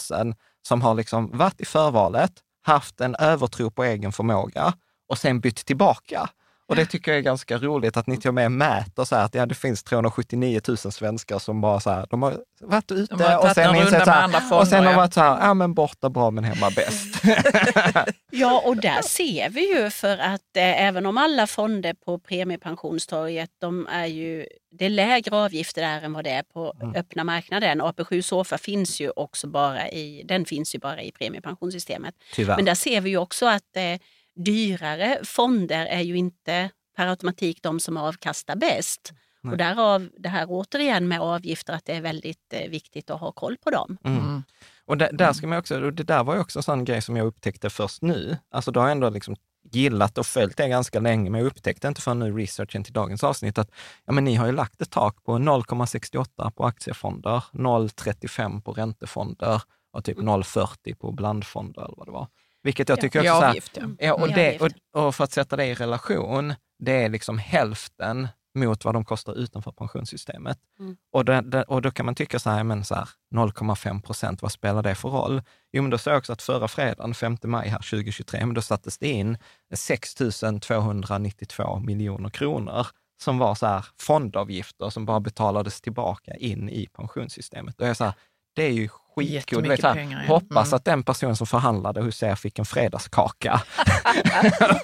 [0.67, 4.73] som har liksom varit i förvalet, haft en övertro på egen förmåga
[5.09, 6.29] och sen bytt tillbaka.
[6.69, 9.25] Och det tycker jag är ganska roligt att ni till och med mäter så här
[9.25, 13.23] att ja, det finns 379 000 svenskar som bara så här, de har varit ute
[13.23, 14.97] har och sen insett så här, fonder, och sen har ja.
[14.97, 17.23] varit så här, ja men borta bra men hemma bäst.
[18.31, 23.49] Ja, och där ser vi ju för att eh, även om alla fonder på premiepensionstorget,
[23.61, 26.95] de är ju, det är lägre avgifter där än vad det är på Mm.
[26.95, 27.81] öppna marknaden.
[27.81, 32.15] AP7 Sofa finns ju också bara i, den finns ju bara i premiepensionssystemet.
[32.33, 32.55] Tyvärr.
[32.55, 33.99] Men där ser vi ju också att eh,
[34.43, 39.13] dyrare fonder är ju inte per automatik de som avkastar bäst.
[39.43, 43.31] Och därav det här återigen med avgifter, att det är väldigt eh, viktigt att ha
[43.31, 43.97] koll på dem.
[44.03, 44.43] Mm.
[44.85, 47.01] Och där, där ska man också, och det där var ju också en sån grej
[47.01, 48.37] som jag upptäckte först nu.
[48.51, 49.35] Alltså då har jag ändå liksom
[49.71, 53.23] gillat och följt det ganska länge, men jag upptäckte inte förrän nu researchen till dagens
[53.23, 53.71] avsnitt att
[54.05, 59.61] ja, men ni har ju lagt ett tak på 0,68 på aktiefonder, 0,35 på räntefonder
[59.93, 62.27] och typ 0,40 på blandfonder eller vad det var.
[62.63, 63.01] Vilket jag Ja.
[63.01, 63.87] tycker också så här, avgift, ja.
[63.99, 64.77] Ja, och, det, avgift.
[64.93, 69.05] och, och för att sätta det i relation, det är liksom hälften mot vad de
[69.05, 70.57] kostar utanför pensionssystemet.
[70.79, 70.97] Mm.
[71.11, 74.41] Och, det, det, och då kan man tycka så här, men så här 0,5 procent,
[74.41, 75.41] vad spelar det för roll?
[75.71, 78.61] Jo, men då såg jag också att förra fredagen, 5 maj här 2023, men då
[78.61, 79.37] sattes det in
[79.73, 80.15] 6
[80.61, 82.87] 292 miljoner kronor
[83.21, 87.81] som var så här fondavgifter som bara betalades tillbaka in i pensionssystemet.
[87.81, 88.13] Och jag så här,
[88.55, 88.89] det är ju
[89.19, 89.63] skitkul.
[89.63, 90.33] Du vet, här, pengar, ja.
[90.33, 90.75] Hoppas Mm.
[90.77, 93.61] att den person som förhandlade hos er fick en fredagskaka.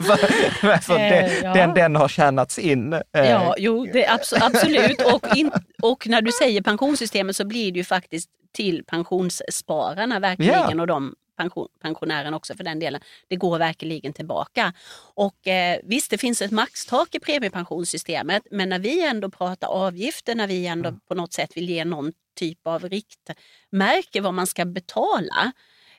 [0.06, 1.54] för för det, Eh, ja.
[1.54, 2.94] den, den har tjänats in.
[2.94, 5.02] Eh, Ja, jo, det är abso- absolut.
[5.14, 10.54] Och, in, och när du säger pensionssystemet så blir det ju faktiskt till pensionsspararna verkligen
[10.78, 10.82] Ja.
[10.82, 13.02] och de pension, pensionärerna också för den delen.
[13.28, 14.74] Det går verkligen tillbaka.
[15.16, 20.36] Och eh, visst, det finns ett maxtak i premiepensionssystemet, men när vi ändå pratar avgifter,
[20.36, 24.66] när vi ändå på något sätt vill ge någon typ av riktmärke vad man ska
[24.66, 25.52] betala,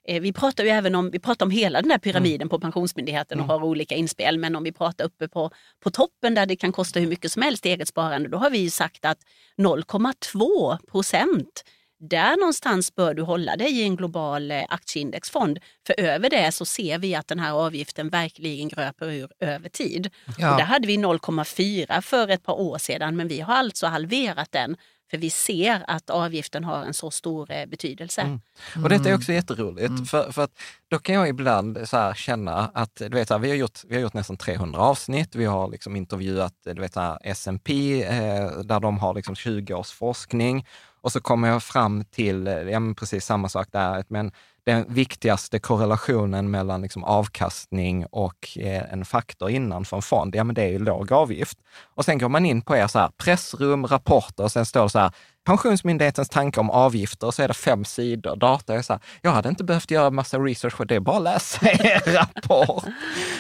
[0.08, 3.40] Eh, Vi pratar ju även om, vi pratar om hela den här pyramiden på Pensionsmyndigheten
[3.40, 4.38] och har olika inspel.
[4.38, 7.42] Men om vi pratar uppe på, på toppen där det kan kosta hur mycket som
[7.42, 9.18] helst eget sparande, då har vi ju sagt att
[9.58, 11.64] 0,2 procent
[11.98, 15.58] där någonstans bör du hålla dig i en global eh, aktieindexfond.
[15.86, 20.10] För över det så ser vi att den här avgiften verkligen gröper ur över tid.
[20.38, 20.50] Ja.
[20.50, 24.52] Och där hade vi 0,4 för ett par år sedan men vi har alltså halverat
[24.52, 24.76] den
[25.10, 28.20] För vi ser att avgiften har en så stor eh, betydelse.
[28.20, 28.40] Mm.
[28.82, 30.50] Och detta är också jätteroligt, för, för att
[30.88, 33.80] då kan jag ibland så här känna att du vet, så här, vi, har gjort,
[33.88, 38.02] vi har gjort nästan 300 avsnitt, vi har liksom intervjuat du vet, så här, S&P
[38.02, 40.64] eh, där de har liksom 20 års forskning
[41.06, 44.32] och så kommer jag fram till, eh, ja men precis samma sak där, men
[44.64, 50.44] den viktigaste korrelationen mellan liksom avkastning och eh, en faktor innan för en fond, ja
[50.44, 51.58] men det är ju låg avgift.
[51.94, 54.90] Och sen går man in på er så här, pressrum, rapporter och sen står det
[54.90, 55.10] så här,
[55.46, 58.36] Pensionsmyndighetens tanke om avgifter, så är det fem sidor.
[58.36, 61.22] Data är så här, jag hade inte behövt göra massa research, det är bara att
[61.22, 62.84] läsa er rapport.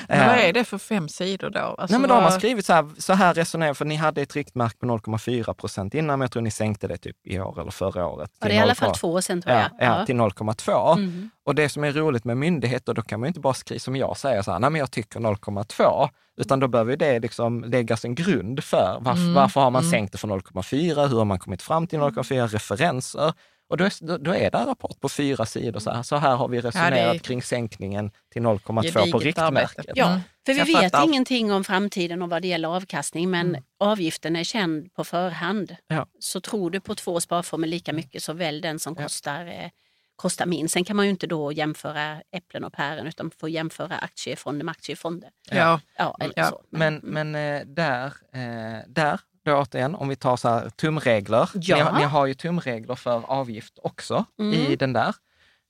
[0.08, 1.58] Men vad Eh, är det för fem sidor då?
[1.60, 4.22] Alltså, Nej, men då har man skrivit så här, så här resonerar för ni hade
[4.22, 7.60] ett riktmärke på 0,4 procent innan, men jag tror ni sänkte det typ i år
[7.60, 8.30] eller förra året.
[8.40, 8.76] Ja, det är i alla 0,2.
[8.76, 9.88] fall två år sedan tror Ja, jag.
[10.00, 10.92] ja, till 0,2.
[10.96, 11.30] Mm.
[11.44, 13.96] Och det som är roligt med myndigheter, då kan man ju inte bara skriva som
[13.96, 18.04] jag säger, så här, nej men jag tycker 0,2, utan då behöver det liksom läggas
[18.04, 19.90] en grund för varför, Mm, varför har man mm.
[19.90, 23.32] sänkt det från 0,4, hur har man kommit fram till 0,4, referenser.
[23.68, 26.36] Och då är, då, är det en rapport på fyra sidor, så här, så här
[26.36, 29.86] har vi resonerat är- kring sänkningen till 0,2 på riktmärket.
[29.94, 30.20] Ja, Mm.
[30.46, 31.04] för vi vet fattar.
[31.08, 33.62] ingenting om framtiden och vad det gäller avkastning, men Mm.
[33.80, 35.76] avgiften är känd på förhand.
[35.88, 36.06] Ja.
[36.18, 39.02] Så tror du på två sparformer lika mycket så välj den som Ja.
[39.02, 39.70] kostar, eh,
[40.16, 40.72] kostar minst.
[40.72, 44.72] Sen kan man ju inte då jämföra äpplen och päron utan får jämföra aktiefonder med
[44.72, 45.30] aktiefonder.
[45.50, 45.80] Ja.
[45.96, 46.62] Ja, eller Ja, så.
[46.70, 51.50] Men, men eh, där, eh, där, då återigen, om vi tar så här tumregler.
[51.54, 51.76] Ja.
[51.76, 54.54] Ni, har- ni har ju tumregler för avgift också Mm.
[54.54, 55.14] i den där.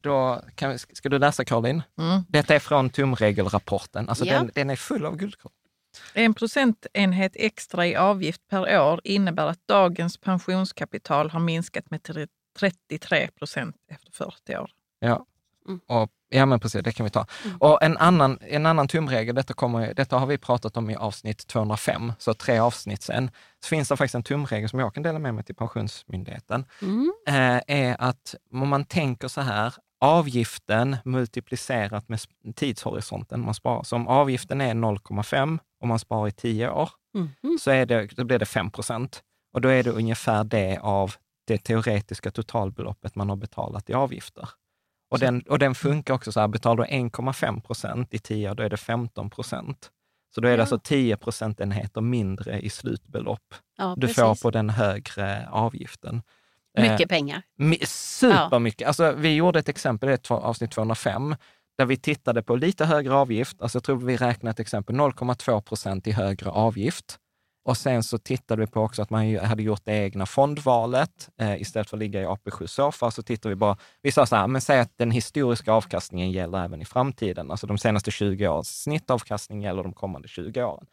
[0.03, 1.83] Då kan, vi- ska du läsa Caroline?
[1.99, 2.23] Mm.
[2.29, 4.09] Detta är från tumregelrapporten.
[4.09, 4.33] Alltså Ja.
[4.39, 5.53] den, den är full av guldkorn.
[6.15, 12.03] En procentenhet extra i avgift per år innebär att dagens pensionskapital har minskat med
[12.59, 14.71] 33 procent efter 40 år.
[14.99, 15.27] Ja.
[15.69, 15.81] Mm.
[15.87, 17.27] Och, ja, men precis, det kan vi ta.
[17.45, 17.57] Mm.
[17.57, 21.47] Och en annan, en annan tumregel, detta, kommer, detta har vi pratat om i avsnitt
[21.47, 23.31] 205, så tre avsnitt sen.
[23.65, 26.65] Så finns det faktiskt en tumregel som jag kan dela med mig till Pensionsmyndigheten.
[26.83, 27.13] Mm.
[27.29, 32.21] eh, är att om man tänker så här, avgiften multiplicerat med
[32.55, 33.83] tidshorisonten man sparar.
[33.83, 37.59] Så om avgiften är 0,5 och man sparar i 10 år, Mhm.
[37.61, 39.23] så är det, då blir det 5 procent.
[39.53, 41.15] Och då är det ungefär det av
[41.47, 44.49] det teoretiska totalbeloppet man har betalat i avgifter.
[45.11, 48.55] Och den, och den funkar också så här, betalar du 1,5 procent i 10 år,
[48.55, 49.91] då är det 15 procent.
[50.35, 50.61] Så då är det Ja.
[50.63, 54.17] alltså 10 procentenheter mindre i slutbelopp Ja, du precis.
[54.17, 56.23] får på den högre avgiften.
[56.79, 57.43] Eh, Mycket pengar.
[57.87, 58.89] Supermycket.
[58.89, 61.37] Alltså, vi gjorde ett exempel i avsnitt 205,
[61.79, 63.63] där vi tittade på lite högre avgift.
[63.63, 67.19] Alltså, jag tror vi räknade ett exempel 0,2 procent i högre avgift.
[67.67, 71.61] Och sen så tittade vi på också att man hade gjort det egna fondvalet eh,
[71.61, 73.11] istället för att ligga i AP7 Sofa.
[73.11, 76.65] Så tittade vi bara, vi sa så här, men säg att den historiska avkastningen gäller
[76.65, 77.51] även i framtiden.
[77.51, 80.87] Alltså de senaste 20 årens snittavkastning gäller de kommande 20 åren.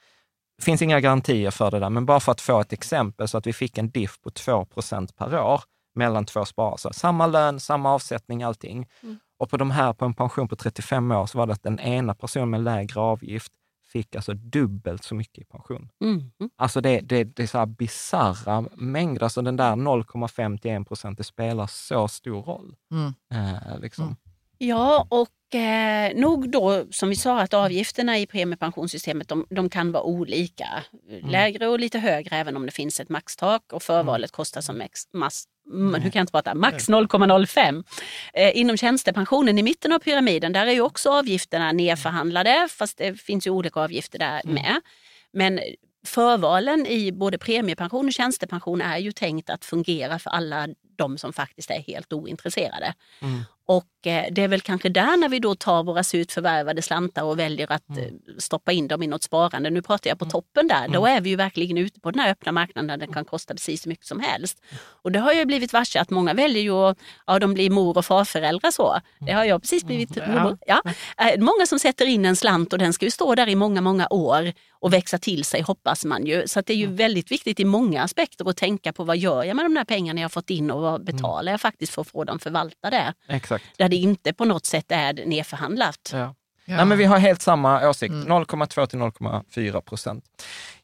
[0.57, 3.38] Det finns inga garantier för det där, men bara för att få ett exempel så
[3.38, 5.61] att vi fick en diff på 2% per år
[5.95, 6.93] mellan två sparare.
[6.93, 8.88] Samma lön, samma avsättning, allting.
[9.03, 9.19] Mm.
[9.39, 11.80] Och på de här, på en pension på 35 år, så var det att den
[11.80, 13.51] ena personen med lägre avgift
[13.93, 15.89] fick alltså dubbelt så mycket i pension.
[16.03, 16.31] Mm.
[16.55, 20.87] Alltså det, det, det är så här bisarra mängder, alltså den där 0,5 till 1
[20.87, 22.75] procent, det spelar så stor roll.
[22.91, 23.13] Mm.
[23.33, 24.03] Eh, liksom.
[24.03, 24.15] Mm.
[24.57, 29.91] Ja, och eh, nog då som vi sa att avgifterna i premiepensionssystemet de, de kan
[29.91, 30.83] vara olika.
[31.21, 35.01] Lägre och lite högre även om det finns ett maxtak och förvalet kostar som ex,
[35.13, 37.84] mass, mm, hur kan jag inte prata, max 0,05.
[38.34, 43.22] Eh, inom tjänstepensionen i mitten av pyramiden där är ju också avgifterna nedförhandlade fast det
[43.22, 44.82] finns ju olika avgifter där med.
[45.34, 45.59] Men
[46.05, 51.34] förvalen i både premiepension och tjänstepension är ju tänkt att fungera för alla de som
[51.34, 52.93] faktiskt är helt ointresserade.
[53.22, 53.41] Mm.
[53.66, 57.24] Och eh, det är väl kanske där när vi då tar våra surt förvärvade slantar
[57.24, 58.03] och väljer att Mm.
[58.03, 59.70] eh, stoppa in dem i något sparande.
[59.70, 60.88] Nu pratar jag på toppen där.
[60.88, 63.53] Då är vi ju verkligen ute på den här öppna marknaden där det kan kosta
[63.53, 64.61] precis så mycket som helst.
[65.03, 66.97] Och det har jag blivit varse att många väljer ju att
[67.28, 68.99] ja, de blir mor och farföräldrar så.
[69.20, 70.18] Det har jag precis blivit.
[70.18, 70.57] Ja.
[70.68, 70.82] Ja.
[71.18, 73.82] Eh, Många som sätter in en slant och den ska ju stå där i många,
[73.82, 74.53] många år
[74.84, 76.47] och växa till sig hoppas man ju.
[76.47, 79.43] Så att det är ju väldigt viktigt i många aspekter att tänka på vad gör
[79.43, 82.01] jag med de där pengarna jag har fått in och vad betalar jag faktiskt för
[82.01, 83.13] att få dem förvaltade.
[83.27, 83.65] Exakt.
[83.77, 86.09] Där det inte på något sätt är nedförhandlat.
[86.13, 86.36] Ja.
[86.65, 86.75] Ja.
[86.75, 88.27] Nej, men vi har helt samma åsikt, Mm.
[88.27, 90.23] 0,2 till 0,4 procent.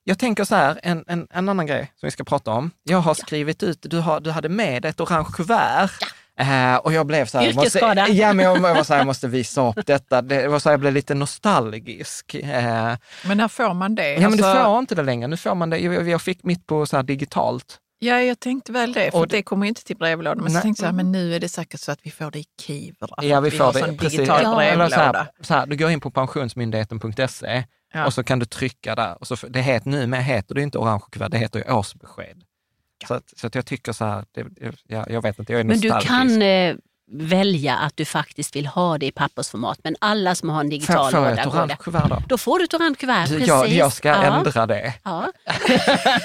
[0.04, 2.72] Jag tänker så här, en, en, en annan grej som vi ska prata om.
[2.84, 5.90] Jag har skrivit ut, du, har, du hade med ett orange kuvert.
[6.40, 9.06] Eh, och jag blev så här, måste, ja, men jag, jag, var så här, jag
[9.08, 10.22] måste visa upp detta.
[10.22, 12.34] Det var så här, jag blev lite nostalgisk.
[12.36, 14.14] Eh, Men när får man det?
[14.14, 15.28] ja, men du Alltså, får inte det längre.
[15.28, 17.78] Nu får man det, jag, jag fick mitt på så digitalt.
[18.02, 20.44] Ja, jag tänkte väl det, för Och det- kommer ju inte till brevlådan.
[20.44, 20.62] Men Nej.
[20.62, 23.08] så tänkte jag, men nu är det säkert så att vi får det i Kivra.
[23.22, 23.80] Ja, att vi får det.
[23.80, 24.18] sån Precis.
[24.18, 25.20] digital Ja, eller så brevlåda.
[25.20, 27.64] här, så här, du går in på pensionsmyndigheten.se
[27.94, 28.06] Ja.
[28.06, 29.18] och så kan du trycka där.
[29.20, 32.44] Och så, det het, nu med heter det inte orange kuvert, det heter ju årsbesked.
[33.08, 34.46] Så, att, så att jag tycker så här, det,
[34.88, 36.76] jag, jag vet inte, jag är Men du kan eh,
[37.12, 39.80] välja att du faktiskt vill ha det i pappersformat.
[39.84, 42.22] Men alla som har en digital Får, får jag låda ett orange kuvert då?
[42.28, 43.48] Då får du ett orange kuvert, precis.
[43.48, 44.24] Jag, jag ska Ja.
[44.24, 44.94] ändra det.
[45.04, 45.32] Ja.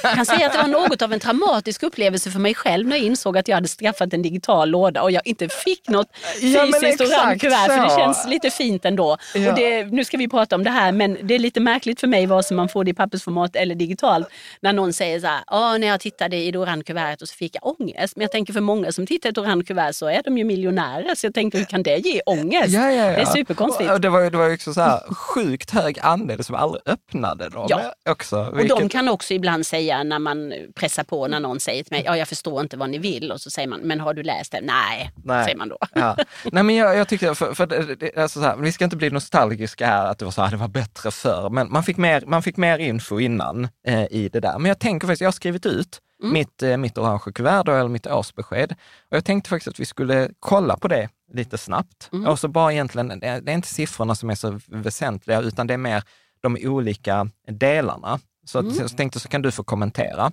[0.02, 2.96] Jag kan säga att det var något av en traumatisk upplevelse för mig själv när
[2.96, 6.08] jag insåg att jag hade skaffat en digital låda och jag inte fick något
[6.40, 7.66] Ja, fysiskt exakt orange kuvert.
[7.66, 9.16] För det känns lite fint ändå.
[9.34, 9.50] Ja.
[9.50, 12.06] Och det, nu ska vi prata om det här men det är lite märkligt för
[12.06, 14.28] mig vare sig man får det i pappersformat eller digitalt.
[14.60, 17.34] När någon säger så här, "Ja, när jag tittade i det orange kuvertet och så
[17.36, 18.16] fick jag ångest.
[18.16, 20.44] Men jag tänker för många som tittar i ett orange kuvert så är de ju
[20.44, 20.73] miljonärer.
[21.16, 22.68] Så jag tänkte hur kan det ge ångest?
[22.68, 23.10] Ja, ja, ja.
[23.10, 23.90] Det är superkonstigt.
[23.90, 27.48] Och det var ju det var också så här sjukt hög andel som aldrig öppnade
[27.48, 27.80] dem Ja.
[28.10, 28.38] också.
[28.38, 31.92] Och de vilket- kan också ibland säga när man pressar på när någon säger till
[31.92, 34.22] mig, ja jag förstår inte vad ni vill och så säger man, men har du
[34.22, 34.60] läst det?
[34.62, 35.44] Nej, Nej.
[35.44, 35.78] säger man då.
[35.94, 36.16] Ja.
[36.52, 39.10] Nej, men jag, jag tycker, för, för det, alltså så här, vi ska inte bli
[39.10, 42.22] nostalgiska här, att det var så här, det var bättre förr, men man fick mer,
[42.26, 44.58] man fick mer info innan eh, i det där.
[44.58, 45.98] Men jag tänker faktiskt, jag har skrivit ut
[46.32, 48.72] mitt, eh, mitt orange kuvert, då, eller mitt årsbesked,
[49.10, 52.08] och jag tänkte faktiskt att vi skulle kolla på det lite snabbt.
[52.26, 55.78] Och så bara egentligen, det är inte siffrorna som är så väsentliga, utan det är
[55.78, 56.02] mer
[56.40, 58.20] de olika delarna.
[58.46, 60.32] Så, att, så jag tänkte så kan du få kommentera.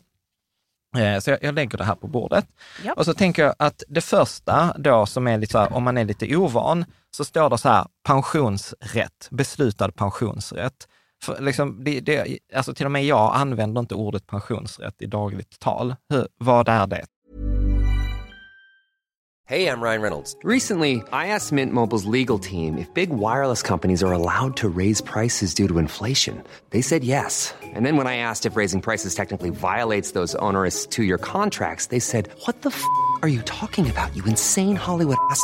[0.97, 2.45] Eh, Så jag, jag lägger det här på bordet.
[2.83, 2.93] Ja.
[2.93, 5.97] Och så tänker jag att det första då som är lite så här, om man
[5.97, 10.87] är lite ovan, så står det så här, pensionsrätt, beslutad pensionsrätt.
[11.23, 15.59] För liksom, det, det, alltså till och med jag använder inte ordet pensionsrätt i dagligt
[15.59, 15.95] tal.
[16.09, 17.05] Hur, vad är det?
[19.51, 20.35] Hej, jag Ryan Reynolds.
[20.43, 25.01] Recently, I asked Mint Mobile's legal team if big wireless companies are allowed to raise
[25.01, 26.41] prices due to inflation.
[26.69, 27.53] They said yes.
[27.75, 31.87] And then when I asked if raising prices technically violates those onerous two year contracts,
[31.87, 32.81] they said, What the f
[33.23, 35.43] are you talking about, you insane Hollywood ass?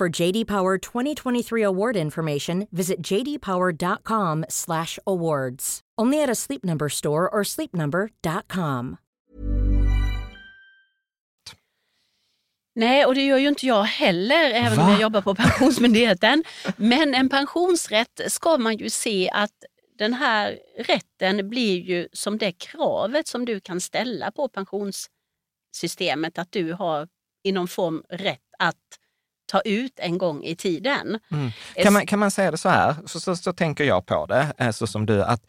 [0.00, 5.80] For JD Power 2023 award information, visit jdpower.com/awards.
[6.00, 8.96] Only at a Sleep Number store or sleepnumber.com.
[12.76, 14.92] Nej, och det gör ju inte jag heller, även om Va?
[14.92, 16.44] jag jobbar på Pensionsmyndigheten.
[16.76, 19.52] Men en pensionsrätt ska man ju se att
[19.98, 26.52] den här rätten blir ju som det kravet som du kan ställa på pensionssystemet, att
[26.52, 27.08] du har
[27.44, 28.98] i någon form rätt att
[29.46, 31.18] ta ut en gång i tiden.
[31.74, 34.52] Kan man, kan man säga det så här, så, så, så tänker jag på det,
[34.58, 35.40] eh, så som du, att,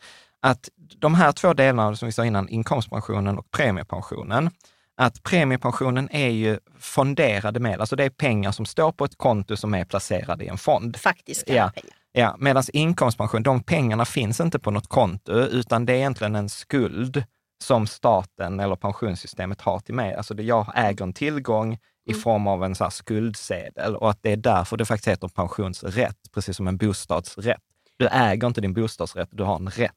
[0.42, 0.70] att
[1.00, 4.50] de här två delarna som vi sa innan, inkomstpensionen och premiepensionen,
[4.98, 9.58] att premiepensionen är ju fonderade medel, alltså det är pengar som står på ett konto
[9.58, 10.98] som är placerade i en fond.
[10.98, 11.72] Faktiska Ja.
[11.76, 11.96] pengar.
[12.18, 16.50] Ja, medan inkomstpension, de pengarna finns inte på något konto, utan det är egentligen en
[16.50, 17.24] skuld
[17.64, 20.16] som staten eller pensionssystemet har till mig.
[20.16, 24.32] Alltså det, jag äger en tillgång i form av en så skuldsedel och att det
[24.32, 27.62] är därför det faktiskt heter pensionsrätt, precis som en bostadsrätt.
[27.98, 29.92] Du äger inte din bostadsrätt, du har en rätt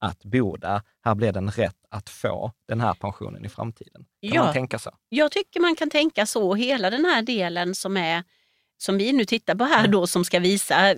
[0.00, 0.80] att bo där.
[1.04, 4.04] Här blir det en rätt att få den här pensionen i framtiden.
[4.22, 4.44] Kan Ja.
[4.44, 4.90] man tänka så?
[5.08, 6.54] Jag tycker man kan tänka så.
[6.54, 8.24] Hela den här delen som är
[8.78, 10.94] som vi nu tittar på här då som ska visa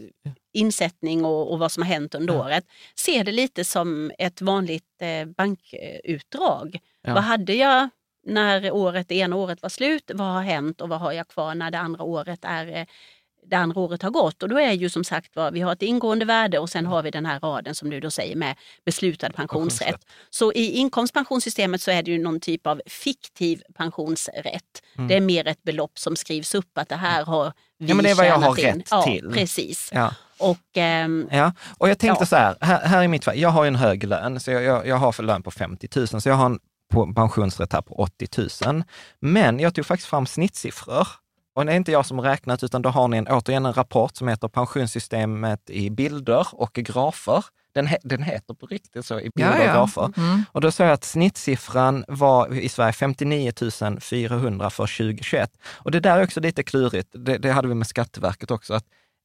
[0.53, 2.65] insättning och, och vad som har hänt under året.
[2.97, 6.79] Ser det lite som ett vanligt eh, bankutdrag.
[7.03, 7.15] Ja.
[7.15, 7.89] Vad hade jag
[8.27, 10.11] när året, det ena året var slut?
[10.15, 12.85] Vad har hänt och vad har jag kvar när det andra året är eh,
[13.51, 15.83] det andra året har gått och då är ju som sagt vad vi har ett
[15.83, 19.31] ingående värde och sen har vi den här raden som du då säger med beslutad
[19.31, 20.07] pensionsrätt.
[20.31, 24.83] Så i inkomstpensionssystemet så är det ju någon typ av fiktiv pensionsrätt.
[24.97, 25.09] Mm.
[25.09, 28.05] Det är mer ett belopp som skrivs upp att det här har vi Ja, men
[28.05, 28.65] det är vad jag har in.
[28.79, 29.31] rätt ja, till.
[29.35, 29.91] Precis.
[29.95, 30.15] Ja.
[30.39, 32.27] Och ehm, Ja, och jag tänkte Ja.
[32.27, 34.87] så här, här, här i mitt fall, jag har en hög lön, så jag, jag,
[34.87, 36.59] jag har för lön på 50 000, så jag har en
[37.15, 38.29] pensionsrätt här på 80
[38.67, 38.83] 000.
[39.21, 41.09] Men jag tog faktiskt fram snittsiffror.
[41.55, 44.17] Och det är inte jag som räknat, utan då har ni en, återigen en rapport
[44.17, 47.45] som heter Pensionssystemet i bilder och grafer.
[47.75, 49.71] Den, he, den heter på riktigt så, i bilder Ja, ja.
[49.71, 50.13] och grafer.
[50.17, 50.45] Mm.
[50.53, 53.53] Och då sa jag att snittsiffran var i Sverige 59
[54.01, 55.51] 400 för 2021.
[55.69, 57.09] Och det där är också lite klurigt.
[57.13, 58.75] Det, det hade vi med Skatteverket också.
[58.75, 58.85] Att,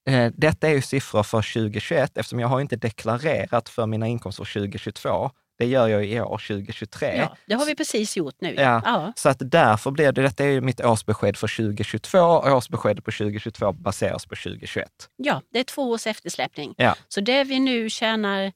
[0.09, 4.43] eh, detta är ju siffror för 2021 eftersom jag har inte deklarerat för mina inkomster
[4.43, 5.31] för 2022.
[5.63, 7.17] Det gör jag i år, 2023.
[7.17, 8.53] Ja, det har vi precis gjort nu.
[8.57, 9.13] Ja, Ja.
[9.15, 13.71] Så att därför blir det, detta är mitt årsbesked för 2022 och årsbeskedet på 2022
[13.71, 14.89] baseras på 2021.
[15.15, 16.73] ja, det är två års eftersläpning.
[16.77, 18.51] Ja, Så det vi nu tjänar,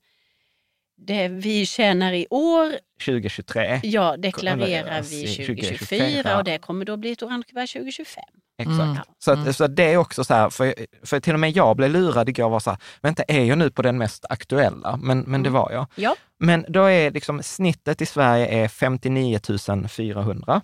[0.98, 2.74] det vi tjänar i år,
[3.06, 3.80] 2023.
[3.84, 6.38] ja, deklarerar vi i 2024 2024.
[6.38, 8.24] och det kommer då bli ett orange kuvert 2025.
[8.62, 8.80] Exakt.
[8.80, 8.98] Mm.
[9.20, 10.74] Så, att, så det är också så här, för,
[11.04, 13.58] för till och med jag blev lurad igår och var så här, vänta, är jag
[13.58, 14.98] nu på den mest aktuella?
[14.98, 15.86] Men, men det var jag.
[15.96, 19.40] Ja, Men då är liksom snittet i Sverige är 59
[19.88, 20.62] 400.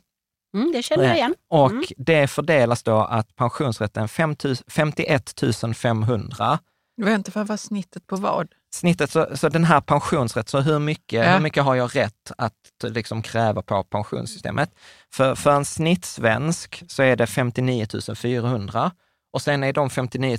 [0.55, 1.35] mm, det känner jag igen.
[1.49, 1.83] Och Mm.
[1.97, 5.33] det fördelas då att pensionsrätten 5 000 51
[5.75, 6.59] 500
[7.01, 8.47] Vänta, vad var snittet på vad?
[8.73, 11.33] Snittet, så, så den här pensionsrätt, så hur mycket, Ja.
[11.33, 12.53] hur mycket har jag rätt att
[12.83, 14.69] liksom kräva på pensionssystemet?
[15.13, 18.91] För, för en snittsvensk så är det 59 400
[19.33, 20.37] och sen är de 59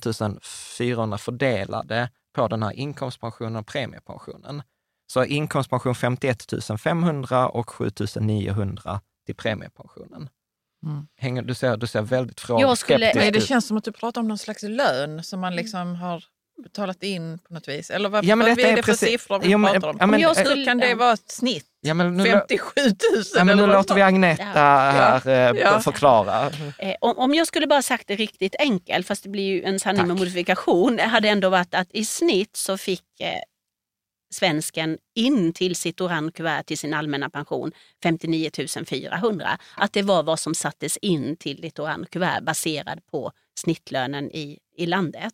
[0.79, 4.63] 400 fördelade på den här inkomstpensionen och premiepensionen.
[5.07, 6.47] Så inkomstpension 51
[6.83, 10.29] 500 och 7 900 till premiepensionen.
[10.87, 11.07] Mm.
[11.19, 13.47] Hänger, du, ser, du ser väldigt frågskeptisk Nej, det ut.
[13.47, 16.25] känns som att du pratar om någon slags lön som man liksom har
[16.63, 17.91] betalat in på något vis.
[17.91, 19.89] Eller vad, Ja, men vad är är det för precis- siffror vi Jo, men- pratar
[19.89, 19.97] om?
[20.01, 21.67] ja, men- Hur skulle- kan det vara ett snitt?
[21.81, 22.95] Ja, men nu, 57 000?
[23.35, 25.81] ja, men nu låter vi Agneta här eh, Ja.
[25.81, 26.51] förklara.
[26.79, 29.81] Eh, om, om jag skulle bara sagt det riktigt enkelt, fast det blir ju en
[29.81, 30.07] sanning Tack.
[30.09, 33.27] med modifikation, det hade ändå varit att i snitt så fick eh,
[34.35, 38.51] svensken in till sitt orange kuvert till sin allmänna pension 59
[38.87, 39.59] 400.
[39.77, 44.59] Att det var vad som sattes in till ditt orange kuvert baserad på snittlönen i,
[44.77, 45.33] i landet.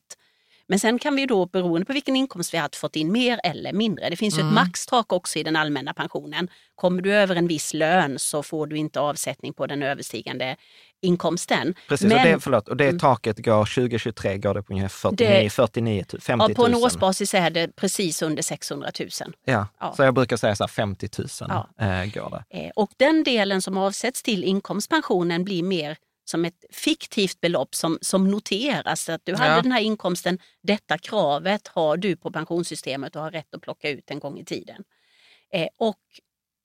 [0.71, 3.73] Men sen kan vi då, beroende på vilken inkomst vi har fått in mer eller
[3.73, 4.11] mindre.
[4.11, 6.49] Det finns ju ett maxtak också i den allmänna pensionen.
[6.75, 10.57] Kommer du över en viss lön så får du inte avsättning på den överstigande
[11.03, 11.75] inkomsten.
[11.89, 12.99] Precis, Men- och, det, förlåt, och det Mm.
[12.99, 16.51] taket går 2023 går det på ungefär 49, Det- 49 000, 50 000.
[16.51, 19.09] Ja, på en årsbasis är det precis under 600 000.
[19.45, 19.93] Ja, Ja.
[19.97, 21.69] så jag brukar säga så här 50 000 Ja.
[21.81, 22.59] eh, går det.
[22.59, 25.97] Eh, Och den delen som avsätts till inkomstpensionen blir mer
[26.31, 29.09] som ett fiktivt belopp som, som noteras.
[29.09, 29.63] Att du hade Ja.
[29.63, 34.11] den här inkomsten, detta kravet har du på pensionssystemet och har rätt att plocka ut
[34.11, 34.85] en gång i tiden.
[35.53, 35.99] Eh, Och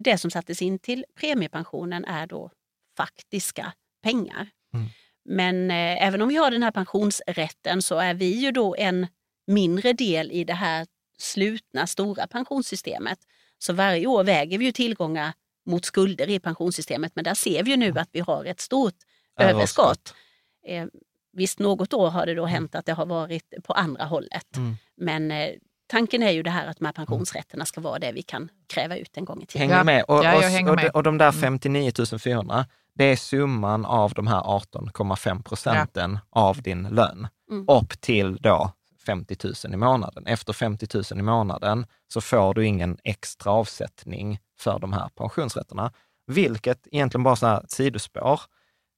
[0.03, 2.51] det som sattes in till premiepensionen är då
[2.97, 4.49] faktiska pengar.
[4.73, 4.87] Mm.
[5.25, 9.07] Men eh, även om vi har den här pensionsrätten så är vi ju då en
[9.47, 10.87] mindre del i det här
[11.17, 13.19] slutna stora pensionssystemet.
[13.59, 15.33] Så varje år väger vi ju tillgångar
[15.65, 18.95] mot skulder i pensionssystemet men där ser vi ju nu att vi har ett stort
[19.37, 20.13] överskott.
[20.67, 20.85] Eh,
[21.33, 24.57] visst, något år har det då hänt att det har varit på andra hållet.
[24.57, 24.75] Mm.
[24.97, 25.49] Men eh,
[25.87, 28.97] tanken är ju det här att de här pensionsrätterna ska vara det vi kan kräva
[28.97, 29.61] ut en gång i tiden.
[29.69, 29.83] Hänger Ja.
[29.83, 30.03] med?
[30.07, 30.89] Och, Ja, jag och, hänger och, med.
[30.91, 31.91] och de där 59
[32.23, 37.27] 400, det är summan av de här 18,5 procenten av din lön.
[37.51, 37.65] Mm.
[37.69, 38.71] Upp till då
[39.05, 40.27] 50 000 i månaden.
[40.27, 45.91] Efter 50 000 i månaden så får du ingen extra avsättning för de här pensionsrätterna.
[46.27, 48.41] Vilket egentligen bara så här sidospår.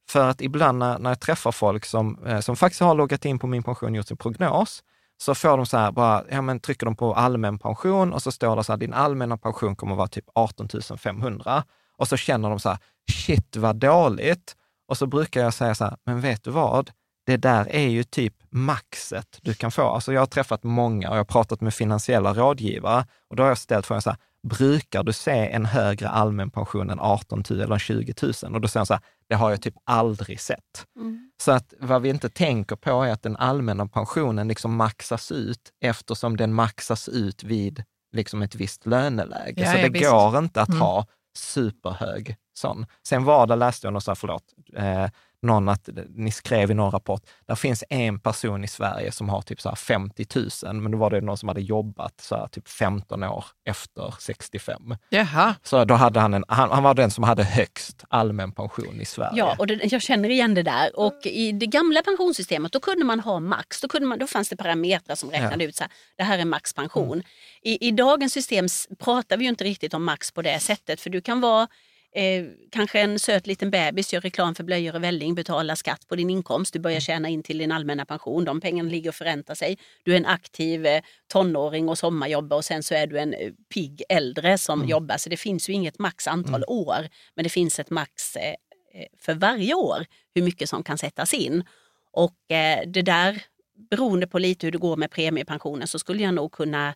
[0.10, 3.40] För att ibland när, när jag träffar folk som, eh, som faktiskt har loggat in
[3.40, 4.84] på min pension och gjort sin prognos,
[5.18, 8.32] så får de så här bara, ja men trycker de på allmän pension och så
[8.32, 11.64] står det så här, din allmänna pension kommer att vara typ 18 500.
[11.98, 12.78] Och så känner de så här,
[13.12, 14.56] shit vad dåligt.
[14.88, 16.92] Och så brukar jag säga så här, men vet du vad?
[17.26, 19.82] Det där är ju typ maxet du kan få.
[19.82, 23.48] Alltså jag har träffat många och jag har pratat med finansiella rådgivare och då har
[23.48, 27.62] jag ställt frågan så här, brukar du se en högre allmän pension än 18 000
[27.62, 28.54] eller 20 000?
[28.56, 30.86] Och då säger de så här, det har jag typ aldrig sett.
[31.00, 31.32] Mm.
[31.42, 35.72] Så att vad vi inte tänker på är att den allmänna pensionen liksom maxas ut
[35.82, 37.84] eftersom den maxas ut vid
[38.16, 39.62] liksom ett visst löneläge.
[39.62, 40.12] Ja, så ja, det visst.
[40.12, 40.82] går inte att Mm.
[40.82, 41.06] ha
[41.38, 42.86] superhög sån.
[43.08, 44.44] Sen var det, läste jag någon så här, förlåt,
[44.76, 45.06] eh,
[45.48, 49.42] någon att ni skrev i någon rapport, där finns en person i Sverige som har
[49.42, 50.26] typ så här 50
[50.64, 54.14] 000, men då var det någon som hade jobbat så här typ 15 år efter
[54.20, 54.96] 65.
[55.10, 55.56] Jaha.
[55.64, 59.06] Så då hade han en, han, han var den som hade högst allmän pension i
[59.06, 59.38] Sverige.
[59.38, 61.00] Ja, och det, jag känner igen det där.
[61.00, 63.82] Och i det gamla pensionssystemet då kunde man ha max.
[63.82, 66.46] Då, kunde man, då fanns det parametrar som räknade ut så här, det här är
[66.46, 67.24] maxpension.
[67.62, 68.68] I, I dagens system
[69.00, 71.02] pratar vi ju inte riktigt om max på det sättet.
[71.02, 71.68] För du kan vara
[72.16, 76.16] eh, kanske en söt liten bebis gör reklam för blöjor och välling, betalar skatt på
[76.16, 79.56] din inkomst, du börjar tjäna in till din allmänna pension, de pengarna ligger och förräntar
[79.56, 79.78] sig.
[80.04, 81.02] Du är en aktiv eh,
[81.34, 84.90] tonåring och sommarjobbar och sen så är du en eh, pigg äldre som Mm.
[84.90, 85.18] jobbar.
[85.18, 88.50] Så det finns ju inget max antal år, men det finns ett max eh,
[88.94, 90.06] eh, för varje år
[90.36, 91.64] hur mycket som kan sättas in.
[92.12, 93.42] Och eh, det där,
[93.90, 96.94] beroende på lite hur det går med premiepensionen, så skulle jag nog kunna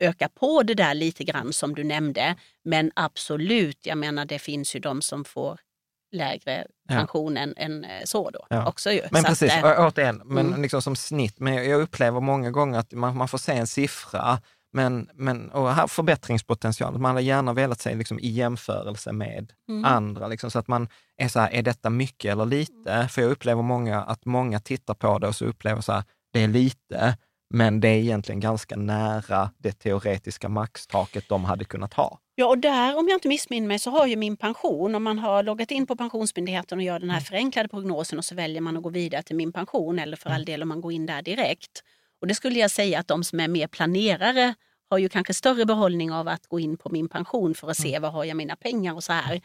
[0.00, 2.36] öka på det där lite grann som du nämnde.
[2.64, 5.58] Men absolut, jag menar det finns ju de som får
[6.12, 6.94] lägre Ja.
[6.94, 8.68] pension än, än eh, så då Ja.
[8.68, 9.00] också ju.
[9.10, 10.62] Men Så att, precis, eh, återigen, men mm.
[10.62, 11.40] liksom som snitt.
[11.40, 14.38] Men jag- jag upplever många gånger att man, man får se en siffra,
[14.72, 16.98] men, men och här förbättringspotential.
[16.98, 19.84] Man hade gärna velat se liksom, i jämförelse med Mm.
[19.84, 23.08] andra, liksom, så att man är så här, är detta mycket eller lite?
[23.10, 26.40] För jag upplever många, att många tittar på det och så upplever så här, det
[26.44, 27.16] är lite,
[27.50, 32.18] men det är egentligen ganska nära det teoretiska maxtaket de hade kunnat ha.
[32.34, 35.18] Ja, och där om jag inte missminner mig så har ju min pension, om man
[35.18, 37.14] har loggat in på Pensionsmyndigheten och gör den Mm.
[37.14, 40.28] här förenklade prognosen och så väljer man att gå vidare till min pension eller för
[40.28, 40.36] Mm.
[40.36, 41.82] all del om man går in där direkt.
[42.20, 44.54] Och det skulle jag säga att de som är mer planerare
[44.90, 47.88] har ju kanske större behållning av att gå in på min pension för att se
[47.88, 48.02] Mm.
[48.02, 49.40] var har jag mina pengar och så här.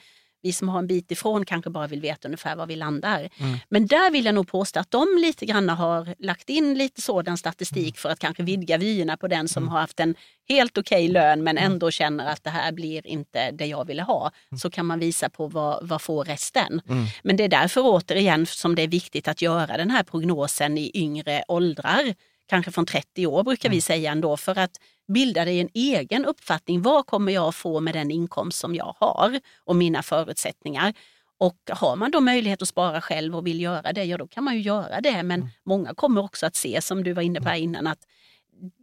[0.46, 3.30] Vi som har en bit ifrån kanske bara vill veta ungefär var vi landar.
[3.38, 3.58] Mm.
[3.70, 7.38] Men där vill jag nog påstå att de lite grann har lagt in lite sådan
[7.38, 10.16] statistik för att kanske vidga vyerna på den som har haft en
[10.50, 14.32] helt okej lön men ändå känner att det här blir inte det jag ville ha.
[14.62, 16.82] Så kan man visa på vad, vad får resten.
[16.90, 17.06] Mm.
[17.24, 20.92] Men det är därför återigen som det är viktigt att göra den här prognosen i
[20.94, 22.16] yngre åldrar.
[22.50, 26.82] Kanske från 30 år brukar vi säga ändå för att bilda dig en egen uppfattning.
[26.82, 30.94] Vad kommer jag att få med den inkomst som jag har och mina förutsättningar?
[31.38, 34.44] Och har man då möjlighet att spara själv och vill göra det, ja då kan
[34.44, 35.24] man ju göra det.
[35.24, 38.00] Men många kommer också att se, som du var inne på här innan, att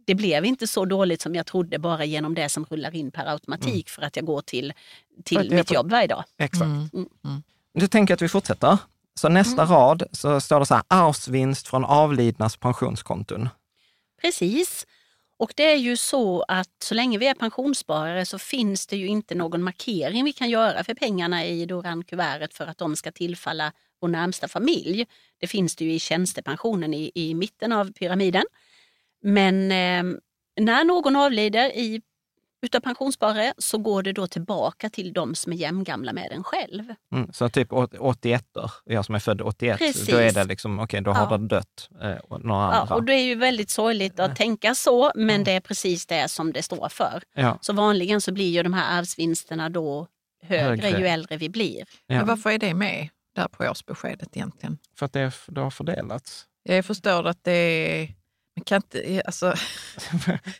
[0.05, 3.25] det blev inte så dåligt som jag trodde bara genom det som rullar in per
[3.25, 4.73] automatik för att jag går till,
[5.23, 6.23] till jag mitt jobb varje dag.
[6.37, 6.63] Exakt.
[6.63, 7.07] Mm.
[7.73, 8.77] Du tänker att vi fortsätter.
[9.15, 13.49] Så nästa rad så står det så här, arvsvinst från avlidnas pensionskonton.
[14.21, 14.87] Precis.
[15.43, 19.07] Och det är ju så att så länge vi är pensionssparare så finns det ju
[19.07, 23.71] inte någon markering vi kan göra för pengarna i Doran-kuvertet för att de ska tillfalla
[24.01, 25.05] vår närmsta familj.
[25.39, 28.43] Det finns det ju i tjänstepensionen i, i mitten av pyramiden.
[29.21, 30.19] Men eh,
[30.61, 32.01] när någon avlider i,
[32.63, 36.83] utav pensionssparare så går det då tillbaka till de som är jämngamla med en själv.
[37.15, 38.45] Mm, så typ åt- 81
[38.85, 40.07] jag som är född 81, Precis.
[40.07, 41.37] då är det liksom, okej, då har Ja.
[41.37, 42.95] det dött eh, och några Ja, andra.
[42.95, 46.53] och det är ju väldigt sorgligt att tänka så, men det är precis det som
[46.53, 47.23] det står för.
[47.35, 47.57] Ja.
[47.61, 50.07] Så vanligen så blir ju de här arvsvinsterna då
[50.43, 50.99] högre, Högre.
[50.99, 51.77] ju äldre vi blir.
[52.07, 52.15] Ja.
[52.17, 54.77] Men varför är det med där på årsbeskedet egentligen?
[54.99, 56.45] För att det, är- det har fördelats.
[56.63, 58.13] Jag förstår att det är...
[58.55, 59.53] Man kan inte, alltså,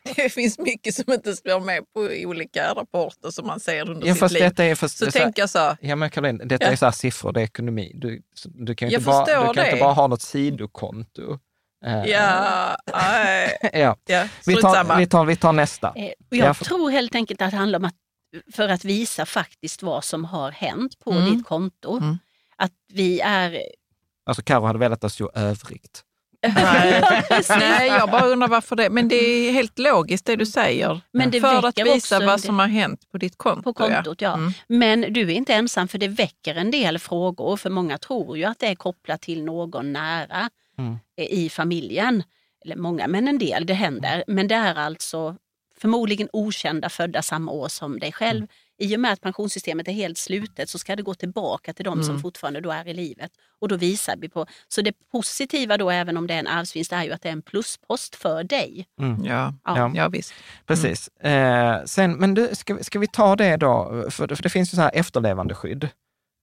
[0.15, 4.15] det finns mycket som inte står med på olika rapporter som man ser under Ja,
[4.15, 4.43] sitt liv.
[4.43, 6.71] detta är, fast, så så tänker jag så, här, Ja, men Caroline, detta Ja.
[6.71, 7.91] är så här siffror, det är ekonomi.
[7.95, 9.65] Du, du kan ju inte, bara, du kan det.
[9.71, 11.39] inte bara ha något sidokonto.
[11.85, 13.97] Eh, ja, nej, ja.
[14.05, 15.93] ja, Vi, tar, vi, tar, vi tar nästa.
[15.95, 17.95] Eh, jag Ja, för- tror helt enkelt att det handlar om att
[18.53, 21.25] för att visa faktiskt vad som har hänt på Mm.
[21.25, 21.97] ditt konto.
[21.97, 22.17] Mm.
[22.57, 23.61] Att vi är...
[24.25, 26.01] Alltså Karo hade velat att stå övrigt.
[26.55, 27.03] Nej.
[27.49, 28.89] Nej, jag bara undrar varför det.
[28.89, 31.01] Men det är helt logiskt det du säger.
[31.11, 33.61] Men det för att visa vad som har hänt på ditt konto.
[33.63, 34.21] på kontot.
[34.21, 34.33] Ja.
[34.33, 34.51] Mm.
[34.67, 37.57] Men du är inte ensam för det väcker en del frågor.
[37.57, 40.97] För många tror ju att det är kopplat till någon nära Mm.
[41.17, 42.23] eh, i familjen.
[42.65, 44.23] Eller många, men en del, det händer.
[44.27, 45.35] Men det är alltså
[45.79, 48.37] förmodligen okända födda samma år som dig själv.
[48.37, 48.47] Mm.
[48.77, 51.93] I och med att pensionssystemet är helt slutet så ska det gå tillbaka till de
[51.93, 52.03] Mm.
[52.05, 53.31] som fortfarande då är i livet.
[53.61, 54.45] Och då visar vi på...
[54.67, 57.33] Så det positiva då, även om det är en arvsvinst, är ju att det är
[57.33, 58.85] en pluspost för dig.
[58.99, 59.25] Mm.
[59.25, 59.77] Ja, Ja.
[59.77, 59.91] ja.
[59.95, 60.33] ja, visst.
[60.65, 61.07] Precis.
[61.07, 64.05] Eh, sen, men du, ska, vi- ska vi ta det då?
[64.09, 65.89] För, för det finns ju så här efterlevandeskydd.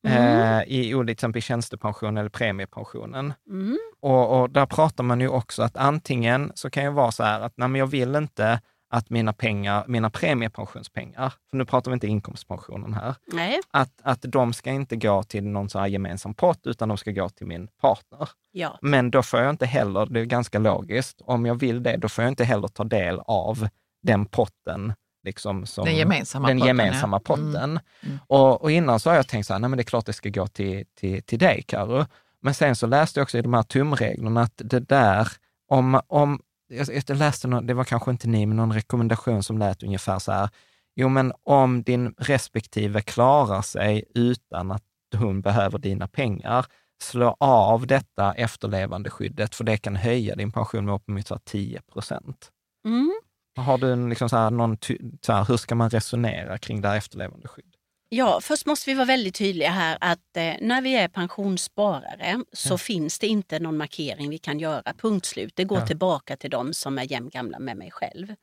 [0.07, 3.33] Eh, i olika, till exempel i tjänstepension eller premiepensionen.
[3.49, 3.79] Mm.
[4.03, 7.41] Och, och där pratar man ju också att antingen så kan jag vara så här
[7.41, 8.61] att nej, men jag vill inte
[8.91, 14.23] att mina pengar, mina premiepensionspengar, för nu pratar vi inte inkomstpensionen här, Nej, att, att
[14.23, 17.47] de ska inte gå till någon så här gemensam pott, utan de ska gå till
[17.47, 18.29] min partner.
[18.53, 18.79] ja.
[18.83, 22.09] Men då får jag inte heller, det är ganska logiskt, om jag vill det, då
[22.09, 23.69] får jag inte heller ta del av
[24.03, 24.93] den potten.
[25.25, 27.21] Liksom som, Den gemensamma den potten, gemensamma ja.
[27.21, 27.57] potten.
[27.57, 27.81] Mm.
[28.03, 28.19] Mm.
[28.27, 30.13] Och, och innan så har jag tänkt så här, nej men det är klart det
[30.13, 32.07] ska gå till, till, till dig, Karo.
[32.43, 35.29] Men sen så läste jag också i de här tumreglerna att det där,
[35.69, 36.41] om, om
[36.71, 40.19] jag, jag läste, någon, det var kanske inte ni, men någon rekommendation som lät ungefär
[40.19, 40.49] så här,
[40.97, 44.85] jo men om din respektive klarar sig utan att
[45.17, 46.67] hon behöver dina pengar,
[47.03, 51.81] slå av detta efterlevandeskyddet, för det kan höja din pension med uppemot så här 10
[51.93, 52.51] procent.
[52.85, 53.13] Mm.
[53.57, 54.77] Har du liksom så här, någon,
[55.21, 57.70] så här, hur ska man resonera kring det här efterlevandeskydd?
[58.13, 62.79] Ja, först måste vi vara väldigt tydliga här att eh, när vi är pensionssparare så
[62.79, 65.53] finns det inte någon markering vi kan göra, punkt slut.
[65.57, 65.87] Det går Ja.
[65.87, 68.35] tillbaka till de som är jämngamla med mig själv.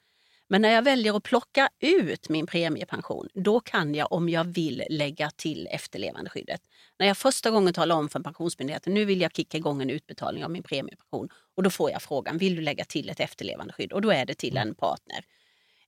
[0.50, 4.84] Men när jag väljer att plocka ut min premiepension, då kan jag om jag vill
[4.90, 6.62] lägga till efterlevandeskyddet.
[7.00, 10.44] När jag första gången talar om för Pensionsmyndigheten, nu vill jag kicka igång en utbetalning
[10.46, 13.94] av min premiepension och då får jag frågan, vill du lägga till ett efterlevandeskydd?
[13.94, 15.26] Och då är det till en partner.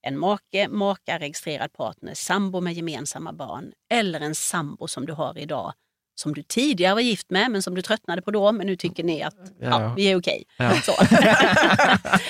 [0.01, 5.37] En make, maka, registrerad partner, sambo med gemensamma barn eller en sambo som du har
[5.37, 5.73] idag
[6.15, 9.03] som du tidigare var gift med men som du tröttnade på då men nu tycker
[9.03, 9.93] ni att ja, Ja.
[9.97, 10.43] vi är okej.
[10.57, 10.81] Ja.
[10.81, 10.91] Så.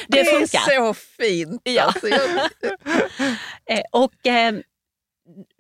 [0.08, 0.72] det funkar.
[0.72, 1.62] är så fint.
[1.64, 1.84] Ja.
[1.84, 2.22] Alltså, jag,
[3.66, 4.54] Eh, Och eh,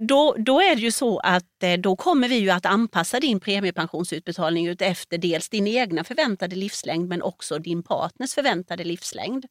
[0.07, 3.39] då, då är det ju så att eh, då kommer vi ju att anpassa din
[3.39, 9.45] premiepensionsutbetalning ut efter dels din egna förväntade livslängd men också din partners förväntade livslängd.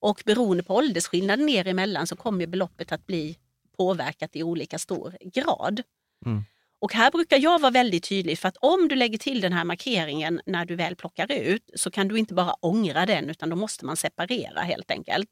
[0.00, 3.38] Och beroende på åldersskillnaden ner emellan så kommer beloppet att bli
[3.76, 5.82] påverkat i olika stor grad.
[6.26, 6.44] Mm.
[6.82, 9.64] Och här brukar jag vara väldigt tydlig för att om du lägger till den här
[9.64, 13.56] markeringen när du väl plockar ut så kan du inte bara ångra den utan då
[13.56, 15.28] måste man separera helt enkelt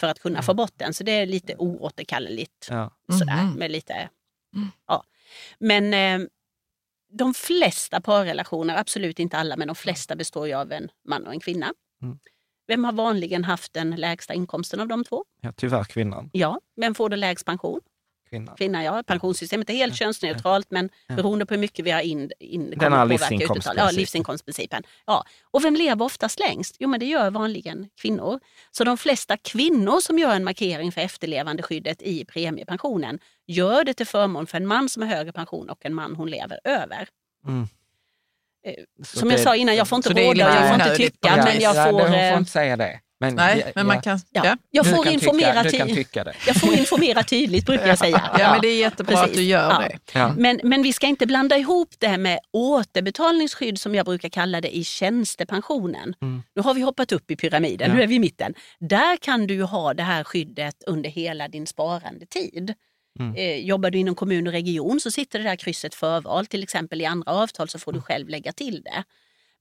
[0.00, 0.94] för att kunna få bort den.
[0.94, 2.66] Så det är lite oåterkalleligt.
[2.70, 2.90] Ja.
[3.18, 3.54] Sådär, Mhm.
[3.54, 4.08] med lite,
[4.86, 5.04] ja.
[5.58, 6.26] Men eh,
[7.12, 11.32] de flesta parrelationer, absolut inte alla, men de flesta består ju av en man och
[11.32, 11.74] en kvinna.
[12.02, 12.18] Mm.
[12.70, 15.24] Vem har vanligen haft den lägsta inkomsten av de två?
[15.40, 16.30] ja, tyvärr kvinnan.
[16.32, 16.60] Ja.
[16.76, 17.80] Vem får då lägst pension?
[18.30, 18.56] kvinnan.
[18.56, 19.02] Kvinna, ja.
[19.02, 23.06] Pensionssystemet är helt könsneutralt men beroende på hur mycket vi har in, in Den här
[23.06, 23.76] livsinkomstprincipen.
[23.76, 24.82] Ja, livsinkomstprincipen.
[25.06, 25.24] Ja.
[25.50, 26.76] Och vem lever oftast längst?
[26.78, 28.40] Jo, men det gör vanligen kvinnor.
[28.70, 34.06] Så de flesta kvinnor som gör en markering för efterlevandeskyddet i premiepensionen gör det till
[34.06, 37.08] förmån för en man som har högre pension och en man hon lever över.
[37.46, 37.68] Mm.
[38.66, 41.60] Eh, Som jag det- sa innan, jag får inte råda jag får inte tycka, men
[41.60, 43.00] jag ja, får, hon eh, får inte säga det.
[43.22, 44.20] Men, nej, ja, men man kan...
[44.30, 44.56] ja, Ja.
[44.70, 46.04] jag får kan informera tycka, ty-
[46.46, 48.30] jag får informera tydligt brukar jag säga.
[48.38, 49.36] Ja, men det är jättebra att precis.
[49.36, 49.78] du gör Ja.
[49.88, 50.18] det.
[50.18, 50.34] Ja.
[50.36, 54.76] Men, men vi ska inte blanda ihop det med återbetalningsskydd som jag brukar kalla det
[54.76, 56.14] i tjänstepensionen.
[56.22, 56.42] Mm.
[56.54, 57.94] Nu har vi hoppat upp i pyramiden, Ja.
[57.96, 58.54] nu är vi i mitten.
[58.80, 62.74] Där kan du ha det här skyddet under hela din sparande tid.
[63.18, 63.34] Mm.
[63.34, 66.46] Eh, jobbar du inom kommun och region så sitter det där krysset förval.
[66.46, 69.04] Till exempel i andra avtal så får du själv lägga till det.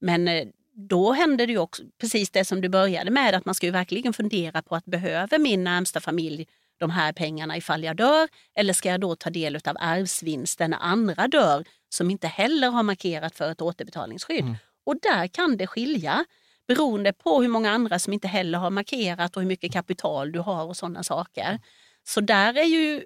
[0.02, 3.56] Men eh, då händer det ju också precis det som du började med, att man
[3.56, 6.48] ska ju verkligen fundera på att behöver min närmsta familj
[6.80, 8.28] de här pengarna ifall jag dör?
[8.56, 12.84] Eller ska jag då ta del av arvsvinsten när andra dör som inte heller har
[12.84, 14.44] markerat för ett återbetalningsskydd?
[14.44, 14.56] Mm.
[14.86, 16.26] Och där kan det skilja
[16.68, 20.40] beroende på hur många andra som inte heller har markerat och hur mycket kapital du
[20.40, 21.60] har och sådana saker.
[22.04, 23.04] Så där är ju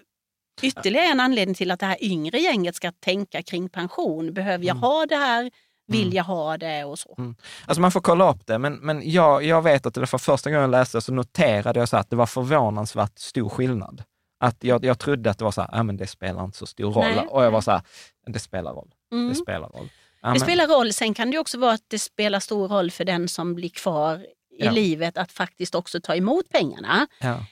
[0.62, 4.34] ytterligare en anledning till att det här yngre gänget ska tänka kring pension.
[4.34, 4.84] Behöver jag Mm.
[4.84, 5.52] ha det här?
[5.88, 6.14] Vill Mm.
[6.16, 6.84] jag ha det?
[6.84, 7.16] Och så.
[7.18, 7.36] Mm.
[7.66, 10.50] Alltså man får kolla upp det, men, men jag, jag vet att det för första
[10.50, 14.04] gången jag läste så noterade jag så att det var förvånansvärt stor skillnad.
[14.40, 16.66] Att jag, jag trodde att det var så här, ja men det spelar inte så
[16.66, 17.04] stor roll.
[17.16, 17.28] Nej.
[17.30, 17.82] Och jag var så här,
[18.28, 18.92] det spelar roll.
[19.12, 19.30] Mm.
[19.30, 19.90] Det spelar roll.
[20.22, 20.94] Ja, Det spelar roll.
[20.94, 24.18] Sen kan det också vara att det spelar stor roll för den som blir kvar
[24.60, 24.72] i Ja.
[24.72, 27.08] livet att faktiskt också ta emot pengarna.
[27.20, 27.46] Ja.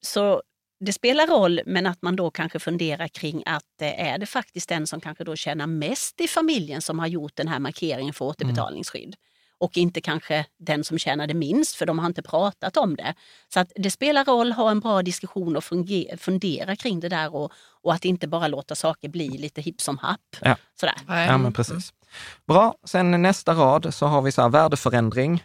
[0.00, 0.42] Så
[0.84, 4.68] det spelar roll, men att man då kanske funderar kring att eh, är det faktiskt
[4.68, 8.24] den som kanske då tjänar mest i familjen som har gjort den här markeringen för
[8.24, 9.16] återbetalningsskydd?
[9.58, 13.14] Och inte kanske den som tjänade minst, för de har inte pratat om det.
[13.54, 15.64] Så att det spelar roll, ha en bra diskussion och
[16.18, 17.52] fundera kring det där och,
[17.82, 20.36] och att inte bara låta saker bli lite hipp som happ.
[20.40, 20.56] Ja.
[20.80, 20.94] Sådär.
[21.06, 21.92] Ja, men precis.
[22.46, 25.44] Bra, sen nästa rad så har vi så här värdeförändring.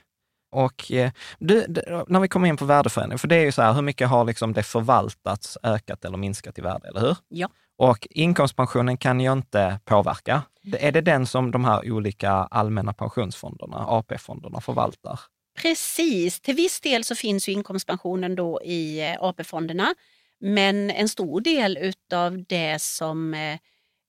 [0.58, 1.66] Och eh, du,
[2.08, 4.26] när vi kommer in på värdeförändring, för det är ju så här, hur mycket har
[4.26, 7.18] liksom det förvaltats, ökat eller minskat i värde, eller hur?
[7.28, 7.50] Ja.
[7.78, 10.42] Och inkomstpensionen kan ju inte påverka.
[10.80, 15.20] Är det den som de här olika allmänna pensionsfonderna, AP-fonderna, förvaltar?
[15.62, 19.96] Precis, till viss del så finns ju inkomstpensionen då i eh, AP-fonderna.
[20.40, 23.60] Men en stor del utav det som eh,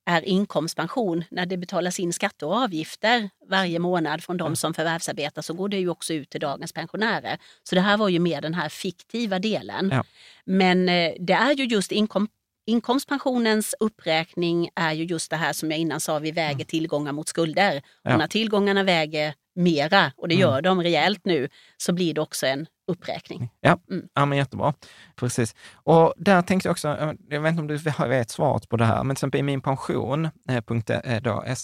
[0.09, 5.43] är inkomstpension, när det betalas in skatter och avgifter varje månad från de som förvärvsarbetar
[5.43, 7.39] så går det ju också ut till dagens pensionärer.
[7.63, 9.91] Så det här var ju mer den här fiktiva delen.
[9.93, 10.05] Ja.
[10.45, 12.29] Men eh, det är ju just inkom
[12.67, 17.29] Inkomstpensionens uppräkning är ju just det här som jag innan sa, vi väger tillgångar mot
[17.29, 17.71] skulder.
[17.71, 17.83] Mm.
[18.03, 18.13] Ja.
[18.13, 20.43] Och när tillgångarna väger mera, och det Mm.
[20.43, 23.51] gör de rejält nu, så blir det också en uppräkning.
[23.61, 24.09] Ja, Mm.
[24.15, 24.75] ja men jättebra.
[25.17, 25.55] Precis.
[25.75, 27.77] Och där tänkte jag också, jag vet inte om du
[28.09, 30.57] vet svaret på det här, men till exempel i min pension, eh,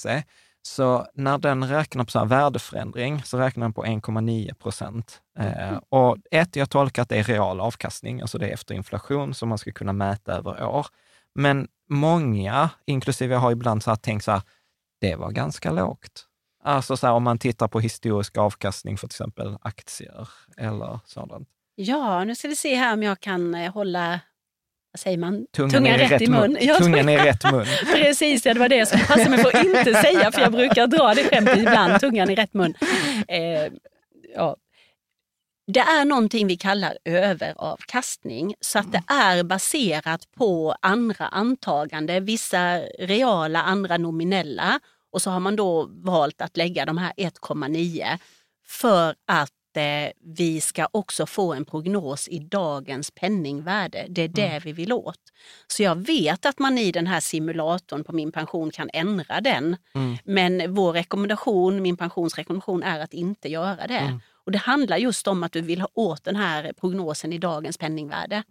[0.05, 0.22] eh,
[0.62, 5.20] så när den räknar på så värdeförändring så räknar den på 1,9 procent.
[5.39, 9.34] Eh, och ett, jag tolkar att det är real avkastning, alltså det är efter inflation
[9.34, 10.87] som man ska kunna mäta över år.
[11.34, 14.42] Men många, inklusive jag har ibland så här tänkt så här,
[15.01, 16.26] det var ganska lågt.
[16.64, 21.49] Alltså så här, om man tittar på historisk avkastning för till exempel aktier eller sådant.
[21.74, 24.20] Ja, nu ska vi se här om jag kan eh, hålla
[24.92, 25.46] vad säger man?
[25.53, 26.57] Tungan, är, rätt i mun.
[26.61, 27.66] Ja, Tungan är rätt mun.
[27.95, 30.86] Precis, det var det jag skulle passa mig för att inte säga, för jag brukar
[30.86, 32.74] dra det skämtet ibland, tungan i rätt mun.
[33.28, 33.72] Eh,
[34.34, 34.57] ja.
[35.66, 42.78] Det är någonting vi kallar överavkastning, så att det är baserat på andra antaganden, vissa
[42.99, 44.80] reala, andra nominella.
[45.14, 48.18] Och så har man då valt att lägga de här 1,9
[48.66, 54.07] för att eh, vi ska också få en prognos i dagens penningvärde.
[54.08, 54.62] Det är det Mm.
[54.64, 55.20] vi vill åt.
[55.66, 59.76] Så jag vet att man i den här simulatorn på min pension kan ändra den.
[59.95, 60.16] Mm.
[60.24, 63.99] Men vår rekommendation, min pensionsrekommendation är att inte göra det.
[63.99, 64.20] Mm.
[64.46, 67.78] Och det handlar just om att du vill ha åt den här prognosen i dagens
[67.78, 68.42] penningvärde.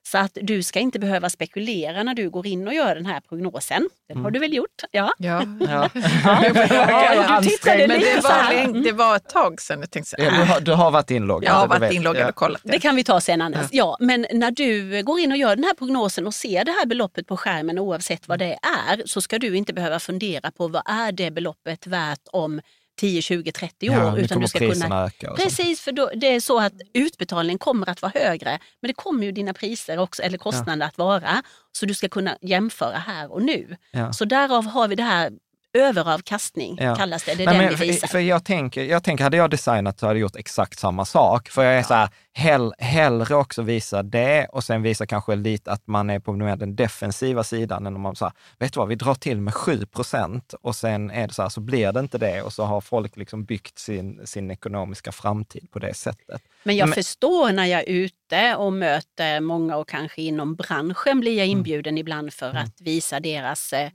[0.00, 0.06] Mm.
[0.08, 3.20] Så att du ska inte behöva spekulera när du går in och gör den här
[3.20, 3.88] prognosen.
[4.08, 4.24] Den Mm.
[4.24, 4.82] har du väl gjort?
[4.90, 5.12] Ja.
[5.18, 5.42] Ja.
[5.60, 5.88] Ja.
[5.94, 8.54] Ja, du tittade Men det var, här.
[8.54, 11.10] länge, det var ett tag sedan jag tänkte så Ja, du, har, du har varit
[11.10, 11.50] inloggad.
[11.50, 11.92] jag har varit vet.
[11.92, 12.28] inloggad Ja.
[12.28, 12.60] och kollat.
[12.64, 13.66] Det kan vi ta sen Anders.
[13.70, 13.96] Ja.
[14.00, 17.26] men när du går in och gör den här prognosen och ser det här beloppet
[17.26, 18.58] på skärmen oavsett vad det
[18.88, 22.60] är så ska du inte behöva fundera på vad är det beloppet värt om
[23.00, 23.96] 10, 20, 30 år.
[23.96, 25.04] Ja, utan du ska kunna...
[25.04, 25.34] öka.
[25.36, 29.24] Precis, för då, det är så att utbetalningen kommer att vara högre men det kommer
[29.24, 31.42] ju dina priser också, eller kostnader att vara.
[31.72, 33.76] Så du ska kunna jämföra här och nu.
[33.90, 34.12] Ja.
[34.12, 35.32] Så därav har vi det här
[35.72, 36.94] överavkastning Ja.
[36.96, 37.34] kallas det.
[37.34, 38.00] Det är Nej, den men vi visar.
[38.06, 41.04] för, för jag, tänker, jag tänker, hade jag designat så hade jag gjort exakt samma
[41.04, 41.48] sak.
[41.48, 45.72] För jag är så här, hell, hellre också visa det och sen visa kanske lite
[45.72, 48.94] att man är på den defensiva sidan än om man säger, vet du vad, vi
[48.94, 52.18] drar till med 7 procent och sen är det så här, så blir det inte
[52.18, 56.42] det och så har folk liksom byggt sin, sin ekonomiska framtid på det sättet.
[56.62, 61.20] Men jag Men- förstår när jag är ute och möter många och kanske inom branschen
[61.20, 61.58] blir jag Mm.
[61.58, 63.90] inbjuden ibland för att visa deras eh,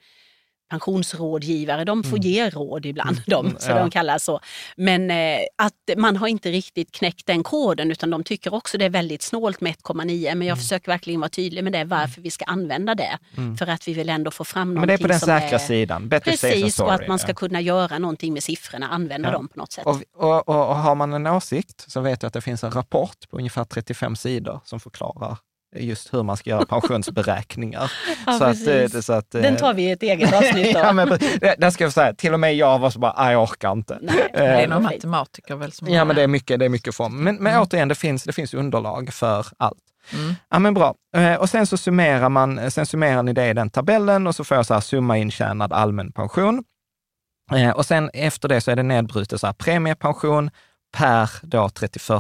[0.69, 1.83] pensionsrådgivare.
[1.85, 2.21] De får Mm.
[2.29, 3.79] ge råd ibland, de, så ja.
[3.79, 4.39] de kallas så.
[4.77, 8.85] Men eh, att man har inte riktigt knäckt den koden utan de tycker också det
[8.85, 9.95] är väldigt snålt med 1,9.
[10.25, 10.47] Men Mm.
[10.47, 13.17] jag försöker verkligen vara tydlig med det, varför vi ska använda det.
[13.59, 15.55] För att vi vill ändå få fram Men det är någonting på den som säkra
[15.59, 15.59] är...
[15.59, 16.09] sidan.
[16.09, 19.33] Than Precis, och att man ska kunna göra någonting med siffrorna, använda Ja.
[19.33, 19.85] dem på något sätt.
[19.85, 22.71] Och, och, och, och har man en åsikt så vet jag att det finns en
[22.71, 25.37] rapport på ungefär 35 sidor som förklarar
[25.79, 27.91] just hur man ska göra pensionsberäkningar.
[28.25, 28.95] Ja, så att, precis.
[28.95, 30.79] eh, så att, Den eh, tar vi i ett eget avsnitt då.
[30.83, 33.31] ja, men, det- där ska jag säga, till och med jag var så bara, "Nej,
[33.33, 33.97] jag orkar inte.
[34.01, 36.69] Nej, Det är Eh, någon matematiker väl som Ja, men det är mycket, det är
[36.69, 37.23] mycket form.
[37.23, 39.77] Men, men återigen, det finns, det finns underlag för allt.
[40.13, 40.35] Mm.
[40.49, 40.95] Ja, men bra.
[41.17, 44.43] Eh, Och sen så summerar man, sen summerar ni det i den tabellen och så
[44.43, 46.63] får jag så här summa intjänad allmän pension.
[47.55, 50.49] Eh, Och sen efter det så är det nedbrutet så här premiepension
[50.97, 52.11] per då 31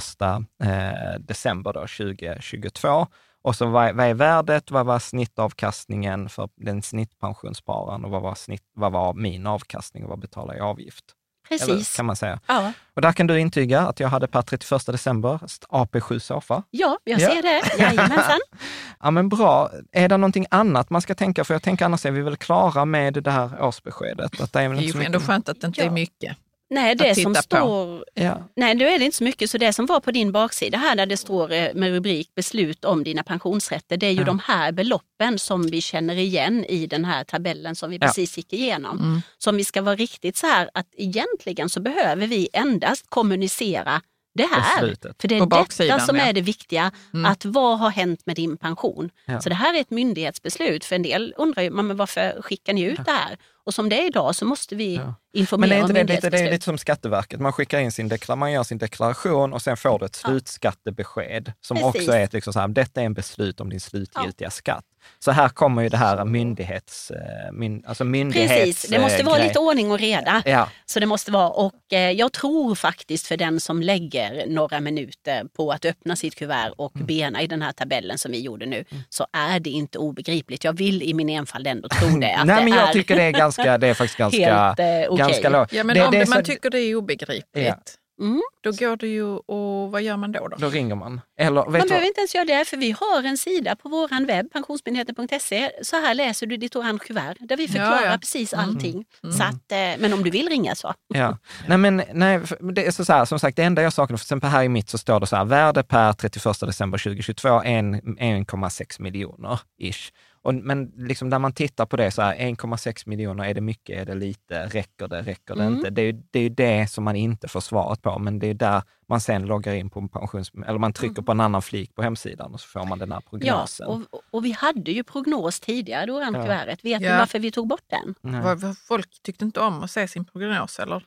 [0.63, 3.07] eh, december då 2022.
[3.45, 8.35] Och så vad, vad är värdet, vad var snittavkastningen för den snittpensionsspararen och vad var,
[8.35, 11.05] snitt, vad var min avkastning och vad betalar jag i avgift?
[11.49, 11.95] Eller, Precis.
[11.95, 12.39] kan man säga.
[12.47, 12.71] Ja.
[12.93, 15.39] Och där kan du intyga att jag hade per 31 december
[15.69, 16.63] AP7 Sofa.
[16.71, 17.29] Ja, jag Ja.
[17.29, 17.83] ser det.
[17.83, 18.39] Jajamensan.
[18.99, 19.69] Ja men bra.
[19.91, 21.43] Är det någonting annat man ska tänka?
[21.43, 24.41] För jag tänker annars är vi väl klara med det här årsbeskedet.
[24.41, 25.27] Att det är väl Det är ju ändå mycket.
[25.27, 25.87] skönt att det inte Ja.
[25.87, 26.37] är mycket.
[26.69, 28.05] Nej, det som står...
[28.13, 28.49] Ja.
[28.55, 29.49] Nej, då är det inte så mycket.
[29.49, 32.85] Så det som var på din baksida här där det står eh, med rubrik beslut
[32.85, 34.23] om dina pensionsrätter, det är ju Ja.
[34.25, 38.07] de här beloppen som vi känner igen i den här tabellen som vi Ja.
[38.07, 38.99] precis gick igenom.
[38.99, 39.21] Mm.
[39.37, 44.01] Så om vi ska vara riktigt så här att egentligen så behöver vi endast kommunicera
[44.35, 44.81] det här.
[44.81, 45.21] Beslutet.
[45.21, 46.91] För det är detta som är det viktiga.
[47.13, 47.25] Mm.
[47.25, 49.09] Att vad har hänt med din pension?
[49.43, 50.85] Så det här är ett myndighetsbeslut.
[50.85, 53.37] För en del undrar ju, men varför skickar ni ut det här?
[53.65, 55.15] Och som det är idag så måste vi Ja.
[55.33, 57.39] informera Men det är om inte det, lite, det är lite som Skatteverket.
[57.39, 60.29] Man skickar in sin deklaration, man gör sin deklaration och sen får du ett Ja.
[60.29, 61.95] slutskattebesked som Precis.
[62.01, 64.83] också är ett liksom så här, detta är en beslut om din slutgiltiga skatt.
[65.19, 69.37] Så här kommer ju det här myndighets, eh, myn, alltså myndighets Precis, det måste vara
[69.37, 69.47] grej.
[69.47, 70.41] lite ordning och reda.
[70.45, 74.79] Ja, Så det måste vara, och eh, jag tror faktiskt för den som lägger några
[74.79, 77.07] minuter på att öppna sitt kuvert och Mm.
[77.07, 80.63] bena i den här tabellen som vi gjorde nu, så är det inte obegripligt.
[80.63, 82.43] Jag vill i min enfald ändå tro det.
[82.45, 84.79] Nej, men jag är tycker det är ganska, det är faktiskt ganska, helt
[85.09, 85.73] eh, ganska lågt.
[85.73, 87.75] Ja, men det, om det man så- tycker det är obegripligt, Ja.
[88.21, 88.41] Mm.
[88.63, 90.47] då går det ju och vad gör man då?
[90.47, 90.55] då?
[90.59, 91.21] Då ringer man.
[91.39, 91.87] Eller vet Man vad?
[91.87, 95.71] behöver inte ens göra det, för vi har en sida på vår webb, pensionsmyndigheten.se.
[95.83, 98.17] Så här läser du ditt orange kuvert, där vi förklarar Ja, ja.
[98.17, 98.65] precis Mm.
[98.69, 99.05] allting.
[99.21, 100.93] Så att, eh, men om du vill ringa så.
[101.13, 101.37] Ja.
[101.67, 102.39] Nej, men nej,
[102.75, 104.69] det är så, så här, som sagt, det enda jag saknar, för exempel här i
[104.69, 110.11] mitt så står det så här, värde per 31 december 2022, en- 1,6 miljoner ish.
[110.45, 114.01] Och, men liksom när man tittar på det så här, 1,6 miljoner, är det mycket,
[114.01, 115.75] är det lite, räcker det, räcker det Mm.
[115.75, 115.89] inte?
[115.89, 118.47] Det är, ju- det är ju det som man inte får svaret på, men det
[118.47, 120.51] är där man sen loggar in på en pensions...
[120.67, 123.21] Eller man trycker på en annan flik på hemsidan och så får man den här
[123.25, 123.87] Ja, prognosen.
[123.87, 124.01] och,
[124.31, 126.43] och vi hade ju prognos tidigare, orange Ja.
[126.43, 126.85] kuvertet.
[126.85, 127.11] Vet Ja.
[127.11, 128.15] ni varför vi tog bort den?
[128.21, 128.75] Nej.
[128.87, 131.03] Folk tyckte inte om att se sin prognos eller?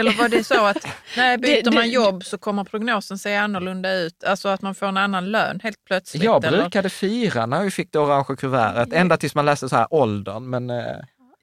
[0.00, 0.86] Eller var det så att
[1.16, 4.24] när byter Det- det- man jobb så kommer prognosen se annorlunda ut?
[4.24, 6.22] Alltså att man får en annan lön helt plötsligt?
[6.22, 6.58] Jag eller?
[6.62, 10.50] brukade fira när vi fick det orangea kuvertet, ända tills man läste så här åldern.
[10.50, 10.96] Men eh,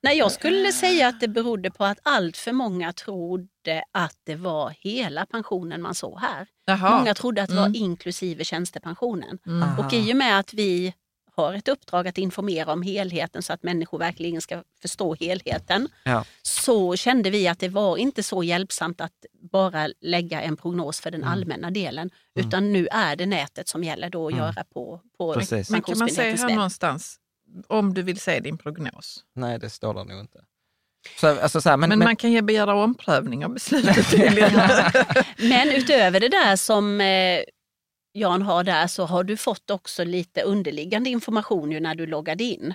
[0.03, 4.35] Nej, jag skulle säga att det berodde på att allt för många trodde att det
[4.35, 6.47] var hela pensionen man såg här.
[6.65, 6.97] Jaha.
[6.97, 7.71] Många trodde att det Mm.
[7.71, 9.38] var inklusive tjänstepensionen.
[9.47, 9.79] Mm.
[9.79, 10.93] Och i och med att vi
[11.38, 16.26] har ett uppdrag att informera om helheten så att människor verkligen ska förstå helheten ja.
[16.41, 19.11] så kände vi att det var inte så hjälpsamt att
[19.51, 21.34] bara lägga en prognos för den Mm.
[21.34, 22.09] allmänna delen.
[22.35, 24.45] Utan nu är det nätet som gäller då att Mm.
[24.45, 25.69] göra på, på Precis.
[25.69, 27.19] Men kan man säga här någonstans,
[27.68, 29.23] om du vill se din prognos?
[29.35, 30.39] nej det står där nog inte.
[31.19, 34.11] Så, alltså, så här, men, Men, men, man kan ju begära omprövning av beslutet.
[35.38, 37.39] Men utöver det där som eh,
[38.18, 42.44] Jan har där så har du fått också lite underliggande information ju när du loggade
[42.44, 42.73] in.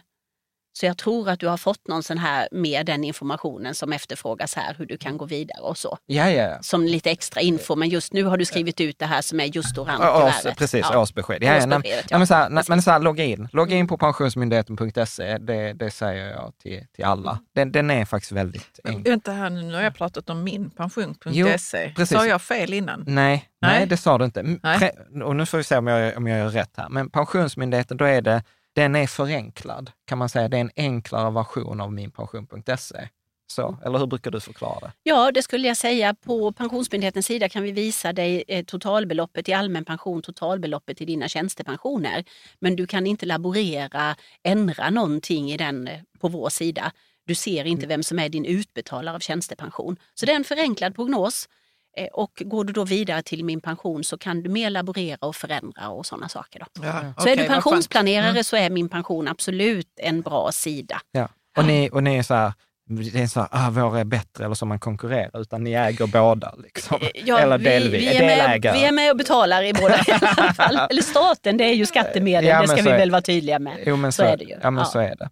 [0.75, 4.55] Så jag tror att du har fått någon sån här med den informationen som efterfrågas
[4.55, 5.99] här, hur du kan gå vidare och så.
[6.07, 6.63] ja, ja, ja.
[6.63, 9.45] Som lite extra info, men just nu har du skrivit ut det här som är
[9.45, 10.59] just Års, kuvertet.
[10.59, 10.99] precis, Ja.
[11.01, 11.43] årsbesked.
[11.43, 13.49] Ja, ja, nej, men så här, nej, men så här, logga in.
[13.53, 17.39] Logga in på pensionsmyndigheten.se, det, det säger jag till, till alla.
[17.55, 19.11] Den, den är faktiskt väldigt Men enkel.
[19.13, 21.93] Vänta här nu, nu har jag pratat om min Jo, pension.se.
[21.97, 22.17] precis.
[22.19, 23.05] Sa jag fel innan?
[23.07, 23.87] Nej, nej, Nej.
[23.87, 24.43] det sa du inte.
[24.63, 24.91] Nej.
[25.25, 26.89] Och nu får vi se om jag, om jag gör rätt här.
[26.89, 28.43] Men Pensionsmyndigheten, då är det,
[28.73, 30.49] den är förenklad, kan man säga.
[30.49, 33.09] Det är en enklare version av minpension.se.
[33.47, 34.93] Så, eller hur brukar du förklara det?
[35.03, 36.15] Ja, det skulle jag säga.
[36.15, 41.29] På Pensionsmyndighetens sida kan vi visa dig eh, totalbeloppet i allmän pension, totalbeloppet i dina
[41.29, 42.25] tjänstepensioner.
[42.59, 46.93] Men du kan inte laborera, ändra någonting i den eh, på vår sida.
[47.27, 49.97] Du ser inte vem som är din utbetalare av tjänstepension.
[50.15, 51.49] Så det är en förenklad prognos.
[51.97, 55.37] Eh, Och går du då vidare till min pension så kan du mer laborera och
[55.37, 56.61] förändra och sådana saker.
[56.61, 56.67] Då.
[56.87, 58.45] Ja, Så är okej, du pensionsplanerare Mm.
[58.45, 61.01] så är min pension absolut en bra sida.
[61.13, 61.29] Ja.
[61.59, 62.53] Och, ni, och ni är så här,
[62.89, 66.07] det är så här, ah, vår är bättre eller så man konkurrerar, utan ni äger
[66.07, 66.55] båda.
[66.63, 66.99] Liksom.
[67.15, 68.79] Ja, eller vi, delvis, vi, är med, delägare.
[68.79, 70.81] vi är med och betalar i båda i alla fall.
[70.91, 73.59] Eller staten, det är ju skattemedel, Ja, det ska så vi är- väl vara tydliga
[73.59, 73.77] med.
[73.87, 74.55] Jo, men så, är det ju.
[74.63, 74.85] Ja, men Ja.
[74.85, 75.29] så är det.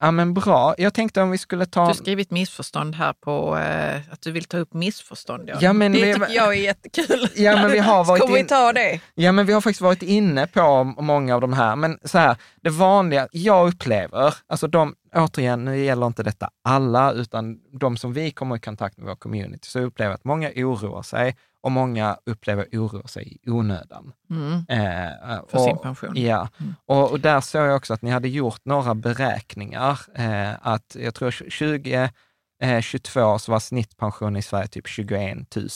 [0.00, 0.74] Ja, men bra.
[0.78, 1.80] Jag tänkte om vi skulle Du ta...
[1.84, 5.48] har skrivit missförstånd här på eh, att du vill ta upp missförstånd.
[5.48, 5.54] Ja.
[5.60, 7.28] Ja, men det vi- tycker jag är jättekul.
[7.36, 9.00] Ja, men vi har varit Ska vi in- ta det?
[9.14, 12.36] Ja, men vi har faktiskt varit inne på många av de här, men så här,
[12.62, 18.12] det vanliga jag upplever, alltså de, återigen, nu gäller inte detta alla, utan de som
[18.12, 21.72] vi kommer i kontakt med vår community, så upplever jag att många oroar sig och
[21.72, 24.12] många upplever oroar sig i onödan.
[24.30, 24.64] Mm.
[24.68, 25.10] Eh,
[25.48, 26.12] För och, sin pension.
[26.16, 26.48] Ja,
[26.86, 31.14] och, och där såg jag också att ni hade gjort några beräkningar, eh, att jag
[31.14, 35.68] tror 2022 så var snittpensionen i Sverige typ 21 000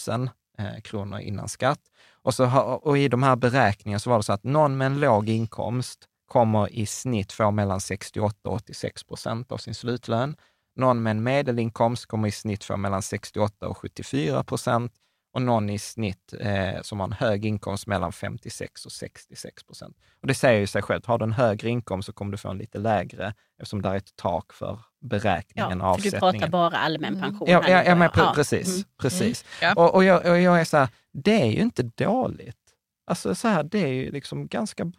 [0.59, 1.81] eh, kronor innan skatt.
[2.23, 2.47] Och, så,
[2.83, 6.09] och i de här beräkningarna så var det så att någon med en låg inkomst
[6.27, 10.37] kommer i snitt få mellan 68 och 86 procent av sin slutlön.
[10.77, 14.93] Någon med en medelinkomst kommer i snitt få mellan 68 och 74 procent
[15.33, 19.97] och någon i snitt eh, som har en hög inkomst mellan 56 och 66 procent.
[20.21, 22.49] Och det säger ju sig självt, har du en högre inkomst så kommer du få
[22.49, 26.41] en lite lägre, eftersom där är ett tak för beräkningen av Ja, för du avsättningen.
[26.41, 27.49] pratar bara allmän pension.
[27.51, 28.33] Ja, här ja, ja då, men pre- ja.
[28.35, 28.69] precis.
[28.69, 28.85] Mm.
[28.99, 29.45] precis.
[29.63, 29.75] Ja.
[29.77, 32.66] Och, och, jag, och jag är så här, det är ju inte dåligt.
[33.09, 34.93] Alltså så här, det är ju liksom ganska...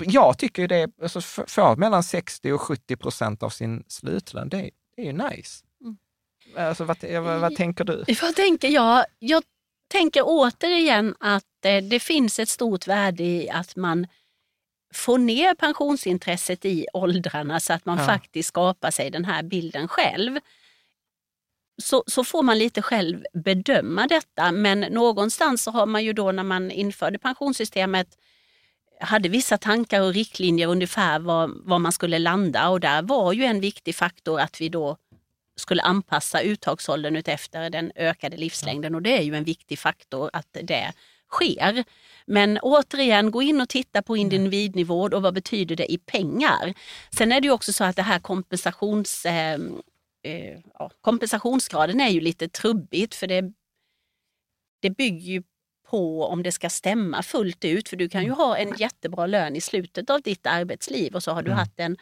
[0.00, 4.48] Jag tycker ju det, är- alltså få mellan 60 och 70 procent av sin slutlön,
[4.48, 5.64] det, är- det är ju nice.
[5.80, 5.96] Mm.
[6.68, 8.04] Alltså vad, vad, vad tänker du?
[8.22, 9.04] Vad tänker jag?
[9.18, 9.42] Jag
[9.88, 14.06] tänker återigen att eh, det finns ett stort värde i att man
[14.94, 18.04] får ner pensionsintresset i åldrarna så att man Ja.
[18.06, 20.38] faktiskt skapar sig den här bilden själv.
[21.78, 26.32] Så, så får man lite själv bedöma detta men någonstans så har man ju då
[26.32, 28.08] när man införde pensionssystemet
[29.00, 33.44] hade vissa tankar och riktlinjer ungefär var, var man skulle landa och där var ju
[33.44, 34.96] en viktig faktor att vi då
[35.56, 40.56] skulle anpassa uttagsåldern utefter den ökade livslängden och det är ju en viktig faktor att
[40.62, 40.92] det
[41.30, 41.84] sker.
[42.26, 46.74] Men återigen, gå in och titta på individnivå och vad betyder det i pengar?
[47.10, 49.26] Sen är det ju också så att det här kompensations,
[50.26, 53.52] eh, ja, kompensationsgraden är ju lite trubbigt för det,
[54.82, 55.42] det bygger ju
[55.90, 57.88] på om det ska stämma fullt ut.
[57.88, 61.30] För du kan ju ha en jättebra lön i slutet av ditt arbetsliv och så
[61.32, 61.58] har du Mm.
[61.58, 61.96] haft en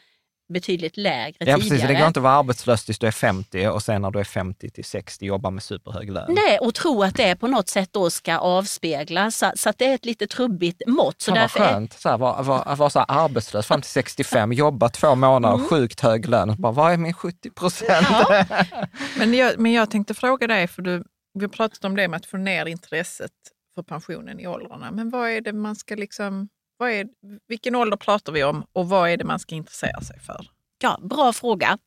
[0.53, 1.61] betydligt lägre Ja, tidigare.
[1.61, 1.83] precis.
[1.89, 4.25] Det går inte att vara arbetslös tills du är 50 och sen när du är
[4.25, 6.35] 50 till 60 jobba med superhög lön.
[6.35, 9.85] Nej, och tro att det på något sätt då ska avspegla så, så att det
[9.85, 11.21] är ett lite trubbigt mått.
[11.23, 14.53] Så Fan vad därför skönt, här, vara var, var så här arbetslös fram till 65,
[14.53, 15.69] jobba två månader, Mm.
[15.69, 16.55] sjukt hög lön.
[16.59, 18.07] Bara, vad är min 70 procent?
[18.11, 18.45] ja,
[19.19, 21.05] Men jag, men jag tänkte fråga dig, för du,
[21.35, 23.31] vi har pratat om det med att få ner intresset
[23.75, 24.91] för pensionen i åldrarna.
[24.91, 27.07] Men vad är det man ska liksom, vad är,
[27.49, 30.47] vilken ålder pratar vi om och vad är det man ska intressera sig för?
[30.83, 31.79] Ja, bra fråga.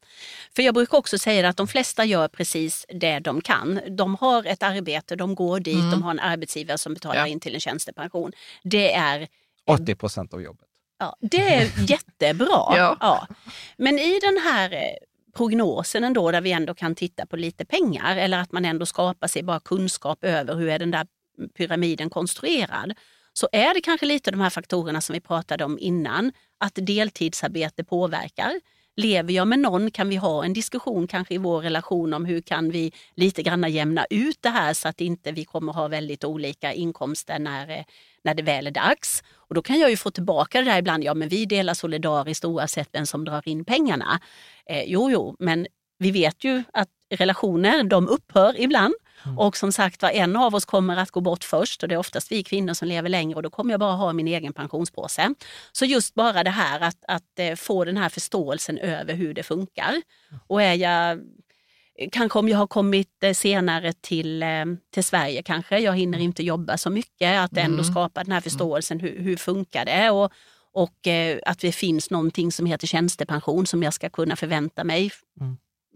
[0.55, 3.79] För jag brukar också säga att de flesta gör precis det de kan.
[3.89, 5.91] De har ett arbete, de går dit, Mm.
[5.91, 7.27] de har en arbetsgivare som betalar Ja.
[7.27, 8.31] in till en tjänstepension.
[8.63, 9.27] Det är
[9.67, 10.67] 80 procent av jobbet.
[10.99, 12.47] Ja, det är jättebra.
[12.49, 12.97] Ja.
[12.99, 13.27] Ja.
[13.77, 14.79] Men i den här eh,
[15.35, 19.27] prognosen ändå, där vi ändå kan titta på lite pengar eller att man ändå skapar
[19.27, 21.07] sig bara kunskap över hur är den där
[21.57, 22.93] pyramiden konstruerad,
[23.37, 27.83] så är det kanske lite de här faktorerna som vi pratade om innan, att deltidsarbete
[27.83, 28.51] påverkar.
[28.95, 32.41] Lever jag med någon kan vi ha en diskussion kanske i vår relation om hur
[32.41, 36.23] kan vi lite grann jämna ut det här så att inte vi kommer ha väldigt
[36.23, 37.83] olika inkomster när, eh,
[38.23, 39.23] när det väl är dags.
[39.33, 42.45] Och då kan jag ju få tillbaka det där ibland, ja men vi delar solidariskt
[42.45, 44.19] oavsett vem som drar in pengarna.
[44.69, 45.67] Eh, jo, jo, men
[45.99, 48.93] vi vet ju att relationer, de upphör ibland.
[49.37, 51.99] Och som sagt var, en av oss kommer att gå bort först och det är
[51.99, 55.33] oftast vi kvinnor som lever längre och då kommer jag bara ha min egen pensionspåse.
[55.71, 59.43] Så just bara det här att, att eh, få den här förståelsen över hur det
[59.43, 60.01] funkar.
[60.47, 61.19] Och är jag
[62.11, 66.43] Kanske om jag har kommit eh, senare till, eh, till Sverige kanske, jag hinner inte
[66.43, 67.93] jobba så mycket, att ändå Mm.
[67.93, 70.09] skapa den här förståelsen, hur, hur funkar det?
[70.09, 70.31] Och,
[70.73, 71.07] och
[71.45, 75.11] att det finns någonting som heter tjänstepension som jag ska kunna förvänta mig.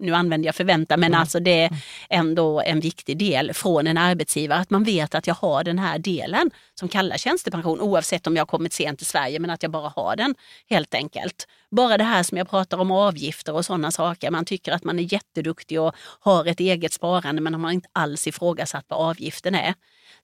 [0.02, 1.72] Nu använder jag förvänta, men alltså det är
[2.10, 6.00] ändå en viktig del från en arbetsgivare, att man vet att jag har den här
[6.00, 9.72] delen som kallas tjänstepension, oavsett om jag har kommit sent till Sverige, men att jag
[9.72, 10.36] bara har den
[10.70, 11.48] helt enkelt.
[11.72, 15.00] Bara det här som jag pratar om avgifter och sådana saker, man tycker att man
[15.00, 19.56] är jätteduktig och har ett eget sparande, men man har inte alls ifrågasatt vad avgiften
[19.56, 19.74] är.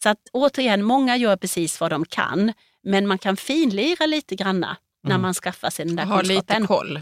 [0.04, 4.78] Så att återigen, många gör precis vad de kan, men man kan finlira lite granna
[5.08, 5.22] när Mm.
[5.22, 6.62] man skaffar sig den där Ha kunskapen.
[6.62, 7.00] lite koll.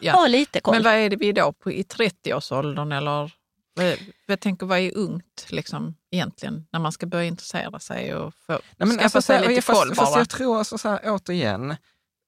[0.00, 0.12] Ja.
[0.12, 0.74] Ha lite koll.
[0.74, 3.32] Men vad är det vi då på i 30-årsåldern eller
[3.74, 3.96] vad-
[4.26, 8.52] jag tänker vad är ungt liksom, egentligen när man ska börja intressera sig och få,
[8.52, 10.20] Nej, men skaffa alltså, sig så här, lite fast, koll fast bara?
[10.20, 11.76] jag tror alltså så här, återigen,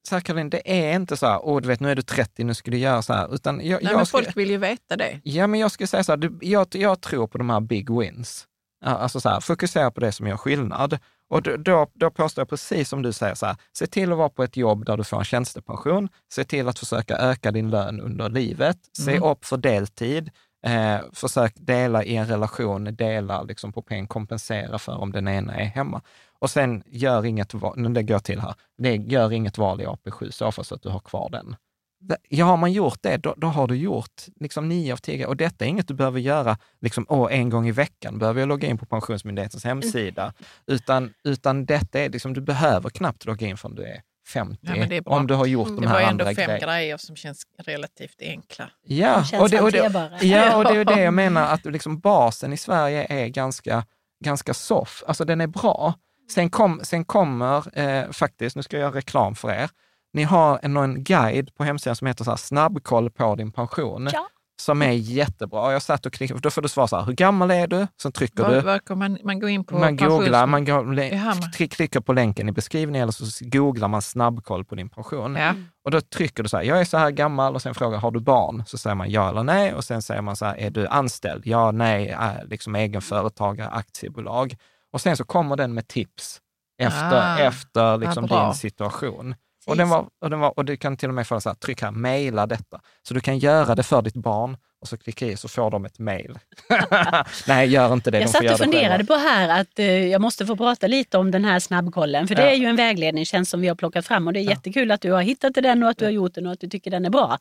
[0.09, 2.45] så här Caroline, det är inte så här, åh du vet nu är du 30,
[2.45, 3.35] nu ska du göra så här.
[3.35, 5.20] Utan jag, Nej, jag men ska- folk vill ju veta det.
[5.24, 7.90] Ja, men jag skulle säga så här, du, jag, jag tror på de här big
[7.99, 8.45] wins.
[8.85, 10.99] Alltså så här, fokusera på det som gör skillnad.
[11.30, 14.28] Och då, då, påstår jag precis som du säger, så här, se till att vara
[14.28, 16.09] på ett jobb där du får en tjänstepension.
[16.32, 18.76] Se till att försöka öka din lön under livet.
[18.98, 19.22] Se Mm.
[19.22, 20.30] upp för deltid.
[20.66, 25.55] Eh, försök dela i en relation, dela liksom på pengar, kompensera för om den ena
[25.55, 26.02] är hemma.
[26.38, 30.30] Och sen gör inget val, det går till här, det gör inget val i AP7
[30.30, 31.56] så fast att du har kvar den.
[32.00, 35.26] Det- Ja, har man gjort det, då, då har du gjort liksom nio av tio.
[35.26, 38.18] Och detta är inget du behöver göra liksom, åh, en gång i veckan.
[38.18, 40.32] behöver jag logga in på Pensionsmyndighetens hemsida.
[40.66, 44.58] Utan, utan detta är liksom, du behöver knappt logga in förrän du är 50.
[44.60, 45.16] Ja, men det är bra.
[45.16, 46.66] om du har gjort de det här var ändå andra fem grejerna.
[46.66, 48.70] grejer som känns relativt enkla.
[48.84, 49.78] Ja, känns och det, och, det,
[50.26, 53.84] ja, och det är det jag menar, att liksom basen i Sverige är ganska,
[54.24, 55.04] ganska soft.
[55.06, 55.94] Alltså den är bra.
[56.34, 59.70] Sen, kom, sen kommer, eh, faktiskt, nu ska jag göra reklam för er,
[60.12, 64.09] ni har en, en guide på hemsidan som heter så här, snabbkoll på din pension.
[64.12, 64.28] Ja.
[64.60, 65.72] Som är jättebra.
[65.72, 67.86] Jag satt och klickade, då får du svara så här, hur gammal är du?
[68.02, 68.60] Sen trycker Var, du.
[68.60, 73.02] var man, man går in på Man googlar, man går, klickar på länken i beskrivningen
[73.02, 75.36] eller så googlar man snabbkoll på din pension.
[75.36, 75.55] Ja.
[75.85, 78.10] Och då trycker du så här, jag är så här gammal och sen frågar, har
[78.10, 78.62] du barn?
[78.66, 81.47] Så säger man ja eller nej och sen säger man så här, är du anställd?
[81.47, 84.56] Ja, nej, äh, liksom egenföretagare, aktiebolag.
[84.93, 86.40] Och sen så kommer den med tips
[86.82, 89.35] efter, Ah, efter liksom din situation.
[89.69, 91.57] Och, den var, och, den var, och du kan till och med få så här,
[91.57, 92.81] tryck här, mejla detta.
[93.09, 95.85] Så du kan göra det för ditt barn och så klicka i så får de
[95.85, 96.39] ett mejl.
[97.49, 98.19] Nej, gör inte det.
[98.19, 101.31] Jag de satt och funderade på här att eh, jag måste få prata lite om
[101.31, 102.28] den här snabbkollen.
[102.28, 102.49] För det Ja.
[102.51, 105.12] är ju en vägledningstjänst som vi har plockat fram och det är jättekul att du
[105.12, 107.05] har hittat till den och att du har gjort den och att du tycker den
[107.05, 107.39] är bra.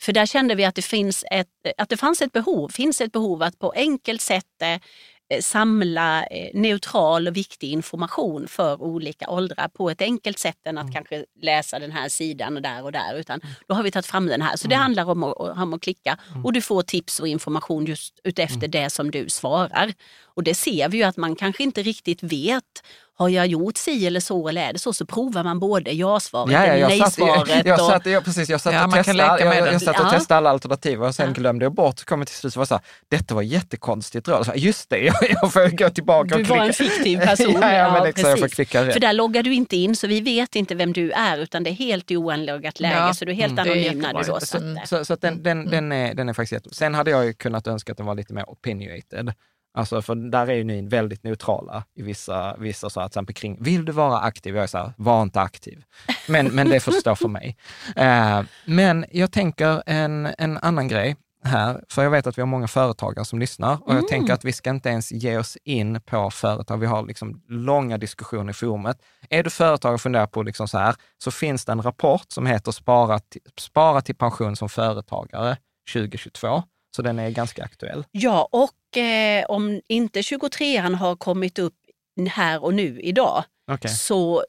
[0.00, 1.46] För där kände vi att det, finns ett,
[1.78, 4.80] att det fanns ett behov, finns ett behov att på enkelt sätt eh,
[5.40, 10.92] samla eh, neutral och viktig information för olika åldrar på ett enkelt sätt än att
[10.92, 13.14] kanske läsa den här sidan och där och där.
[13.14, 14.56] Utan då har vi tagit fram den här.
[14.56, 18.20] Så det handlar om att, om att klicka och du får tips och information just
[18.24, 19.92] utefter det som du svarar.
[20.34, 22.64] Och det ser vi ju att man kanske inte riktigt vet.
[23.14, 24.92] Har jag gjort si eller så eller är det så?
[24.92, 27.66] Så provar man både ja-svaret Ja, ja, eller nej-svaret.
[27.66, 29.16] jag, satt, jag, precis, jag satt Ja, och med jag,
[29.64, 29.72] den.
[29.72, 30.10] jag satt och Ja.
[30.10, 32.74] testade alla alternativ och sen glömde jag bort, kom jag till slut och var så
[32.74, 34.44] här, detta var jättekonstigt råd.
[34.46, 36.84] Så här, Just det, jag, jag får gå tillbaka Du och var klicka.
[36.84, 37.52] en fiktiv person.
[37.60, 38.54] ja, ja, men Ja, liksom, jag får precis.
[38.56, 38.92] klicka rätt.
[38.92, 41.70] För där loggar du inte in så vi vet inte vem du är utan det
[41.70, 43.64] är helt oanloggat läge Ja, så du är helt mm.
[43.72, 44.82] Anonym när du då Så, sätter.
[44.86, 45.70] så, så att den, den, Mm.
[45.70, 46.74] den, är, den är faktiskt jättebra.
[46.74, 49.32] Sen hade jag ju kunnat önska att den var lite mer opinionated.
[49.74, 53.34] Alltså för där är ju ni väldigt neutrala i vissa, vissa så att till exempel
[53.34, 54.54] kring, vill du vara aktiv?
[54.54, 55.84] Jag är så här, var inte aktiv.
[56.28, 57.56] Men, men det får stå för mig.
[57.96, 61.16] Eh, men jag tänker en, en annan grej.
[61.44, 64.08] här, för jag vet att vi har många företagare som lyssnar och jag Mm.
[64.08, 66.78] tänker att vi ska inte ens ge oss in på företag.
[66.78, 68.96] Vi har liksom långa diskussioner i forumet.
[69.30, 72.46] Är du företagare och funderar på liksom så här, så finns det en rapport som
[72.46, 73.20] heter Spara
[73.58, 75.56] Spara till pension som företagare
[75.92, 76.62] 2022.
[76.96, 78.04] Så den är ganska aktuell.
[78.10, 81.74] Ja, och eh, om inte 23an har kommit upp
[82.30, 83.90] här och nu idag Okej.
[83.90, 84.44] så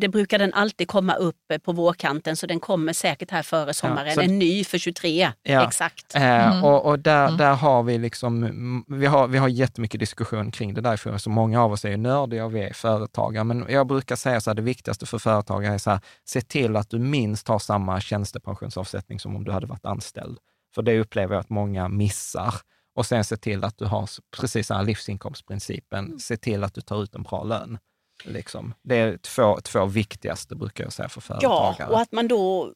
[0.00, 4.14] det brukar den alltid komma upp på vårkanten så den kommer säkert här före sommaren.
[4.14, 5.66] så- en ny för 23, Ja.
[5.66, 6.14] exakt.
[6.14, 10.50] Eh, och och där, där har vi liksom, mm, vi har, vi har jättemycket diskussion
[10.50, 13.44] kring det där, för så många av oss är ju nördiga och vi är företagare.
[13.44, 16.76] Men jag brukar säga så här, det viktigaste för företagare är så här, se till
[16.76, 20.38] att du minst har samma tjänstepensionsavsättning som om du hade varit anställd.
[20.74, 22.54] För det upplever jag att många missar.
[22.94, 24.08] Och sen se till att du har
[24.40, 27.78] precis den här livsinkomstprincipen, se till att du tar ut en bra lön.
[28.24, 28.74] Liksom.
[28.82, 31.94] Det är två, två viktigaste, brukar jag säga, för Ja, företagare.
[31.94, 32.72] och att man då...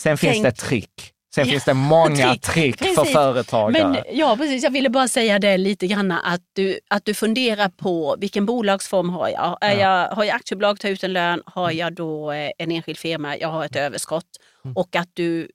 [0.00, 1.12] Sen finns tänk- det ett trick.
[1.34, 3.88] Sen Ja, finns det många trick, trick, för företagare.
[3.88, 4.62] Men, ja, precis.
[4.62, 9.10] Jag ville bara säga det lite grann att du, att du funderar på vilken bolagsform
[9.10, 9.58] har jag?
[9.60, 11.42] Är jag har jag aktiebolag, tar ut en lön?
[11.46, 13.36] Har jag då eh, en enskild firma?
[13.36, 14.26] Jag har ett överskott.
[14.64, 14.76] Mm.
[14.76, 15.48] Och att du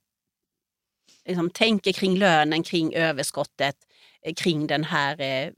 [1.27, 3.75] liksom, tänker kring lönen, kring överskottet,
[4.21, 5.49] eh, kring den här eh,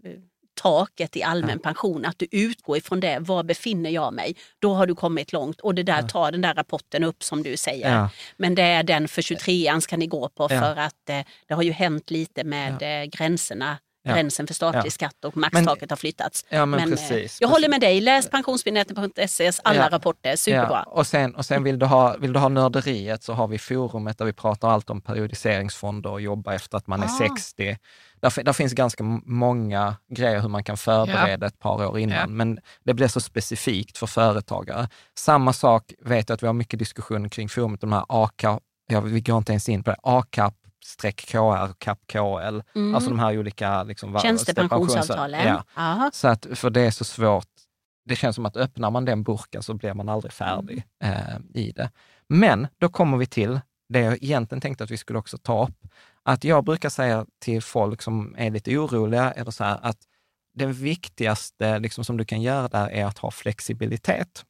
[0.62, 3.20] taket i allmän pension, att du utgår ifrån det.
[3.20, 4.36] Var befinner jag mig?
[4.60, 7.58] Då har du kommit långt och det där tar den där rapporten upp som du
[7.58, 7.96] säger.
[7.96, 8.10] Ja.
[8.38, 10.60] Men det är den för 23an ska ni gå på Ja.
[10.60, 13.78] för att eh, det har ju hänt lite med eh, gränserna.
[14.04, 14.14] Ja.
[14.14, 14.92] Gränsen för statlig Ja.
[14.92, 16.46] skatt och maxtaket har flyttats.
[16.50, 17.48] Ja, men eh, precis, jag precis.
[17.50, 20.84] håller med dig, läs pensionsmyndigheten.ses alla rapporter, superbra.
[20.84, 24.18] Och sen, och sen vill, du ha, vill du ha nörderiet så har vi forumet
[24.18, 27.18] där vi pratar allt om periodiseringsfonder och jobba efter att man är Ah.
[27.18, 27.78] 60.
[28.22, 32.60] Där, där finns ganska många grejer hur man kan förbereda ett par år innan, men
[32.84, 34.90] det blir så specifikt för företagare.
[35.18, 38.44] Samma sak vet jag att vi har mycket diskussion kring forumet, de här AK,
[38.88, 40.54] ja, vi går inte ens in på det, streck
[40.98, 42.96] KR, CAP KL, Mm.
[42.96, 45.48] alltså de här olika liksom, Tjänstepensionsavtalen.
[45.48, 45.64] Ja.
[45.76, 46.10] Aha.
[46.14, 47.48] Så att, för det är så svårt.
[48.06, 51.72] Det känns som att öppnar man den burken så blir man aldrig färdig eh, i
[51.72, 51.92] det.
[52.30, 53.60] Men då kommer vi till
[53.90, 55.88] det jag egentligen tänkte att vi skulle också ta upp.
[56.24, 59.98] Att jag brukar säga till folk som är lite oroliga, eller så här, att
[60.54, 64.46] det viktigaste liksom, som du kan göra där är att ha flexibilitet.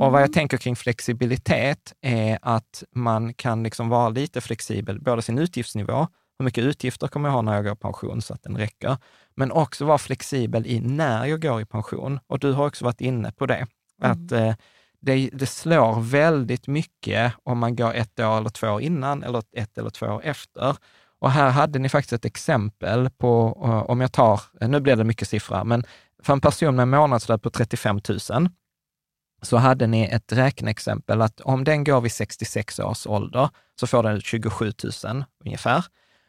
[0.00, 5.22] Och vad jag tänker kring flexibilitet är att man kan liksom vara lite flexibel, både
[5.22, 6.06] sin utgiftsnivå,
[6.38, 8.96] hur mycket utgifter kommer jag ha när jag går i pension så att den räcker,
[9.34, 12.20] men också vara flexibel i när jag går i pension.
[12.26, 13.66] Och du har också varit inne på det,
[14.02, 14.54] att eh,
[15.00, 19.42] det, det slår väldigt mycket om man går ett år eller två år innan eller
[19.52, 20.76] ett eller två år efter.
[21.18, 25.04] Och här hade ni faktiskt ett exempel på, eh, om jag tar, nu blir det
[25.04, 25.84] mycket siffror, men
[26.22, 28.00] för en person med månadslön på 35
[28.30, 28.48] 000,
[29.46, 33.48] så hade ni ett räkneexempel att om den går vid 66 års ålder
[33.80, 34.72] så får den ut 27
[35.04, 35.84] 000 ungefär.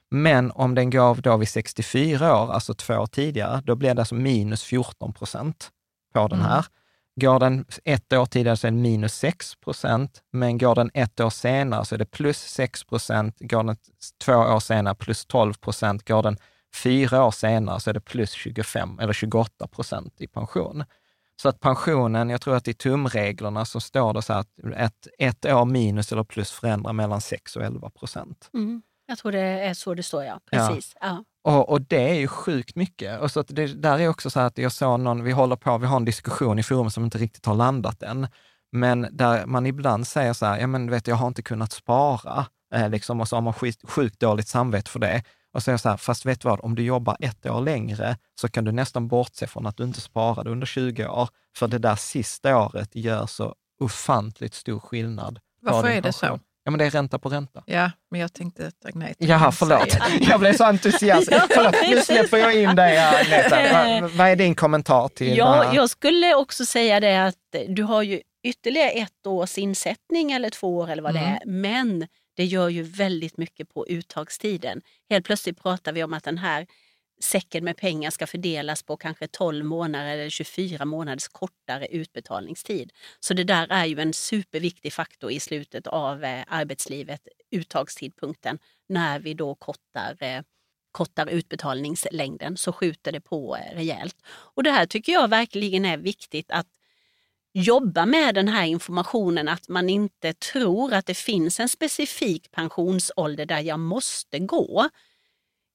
[0.09, 4.01] Men om den går då vid 64 år, alltså två år tidigare, då blir det
[4.01, 5.69] alltså minus 14 procent
[6.13, 6.65] på den här.
[7.21, 11.19] Går den ett år tidigare så är det minus 6 procent, men går den ett
[11.19, 13.35] år senare så är det plus 6 procent.
[13.39, 13.77] Går den
[14.25, 16.07] två år senare plus 12 procent.
[16.07, 16.37] Går den
[16.75, 20.83] fyra år senare så är det plus 25 eller 28 procent i pension.
[21.41, 24.47] Så att pensionen, jag tror att i tumreglerna så står det så här att
[24.77, 28.49] ett, ett år minus eller plus förändrar mellan 6 och 11 procent.
[28.53, 28.81] Mm.
[29.05, 30.39] Jag tror det är så det står, ja.
[30.51, 30.67] Ja.
[30.67, 30.95] Precis.
[31.01, 31.23] Ja.
[31.43, 33.19] Och, och det är ju sjukt mycket.
[33.19, 35.55] Och så att det där är också så här att jag såg någon, vi håller
[35.55, 38.27] på, vi har en diskussion i forum som inte riktigt har landat än,
[38.71, 42.45] men där man ibland säger så här, ja men vet jag har inte kunnat spara,
[42.73, 45.23] eh, liksom, och så har man skit, sjukt dåligt samvete för det.
[45.53, 48.47] Och säger så här, fast vet du vad, om du jobbar ett år längre så
[48.49, 51.95] kan du nästan bortse från att du inte sparade under 20 år, för det där
[51.95, 55.39] sista året gör så ofantligt stor skillnad.
[55.61, 56.39] Varför är det så?
[56.63, 57.63] Ja, men det är ränta på ränta.
[57.65, 59.97] Ja, men jag tänkte att Agneta Jaha, förlåt.
[60.19, 61.41] Jag blev så entusiastisk.
[61.49, 64.01] förlåt, nu släpper jag in dig, Agneta.
[64.01, 67.35] Vad, vad är din kommentar till Ja, jag skulle också säga det att
[67.67, 71.39] du har ju ytterligare ett års insättning eller två år eller vad det är.
[71.45, 72.07] Men
[72.37, 74.81] det gör ju väldigt mycket på uttagstiden.
[75.09, 76.67] Helt plötsligt pratar vi om att den här
[77.19, 82.93] säcken med pengar ska fördelas på kanske 12 månader eller 24 månaders kortare utbetalningstid.
[83.19, 88.59] Så det där är ju en superviktig faktor i slutet av eh, arbetslivet, uttagstidpunkten,
[88.89, 90.41] när vi då kortar eh,
[90.91, 94.15] kortar utbetalningslängden så skjuter det på eh, rejält.
[94.27, 96.67] Och det här tycker jag verkligen är viktigt att
[97.53, 103.45] jobba med den här informationen, att man inte tror att det finns en specifik pensionsålder
[103.45, 104.89] där jag måste gå.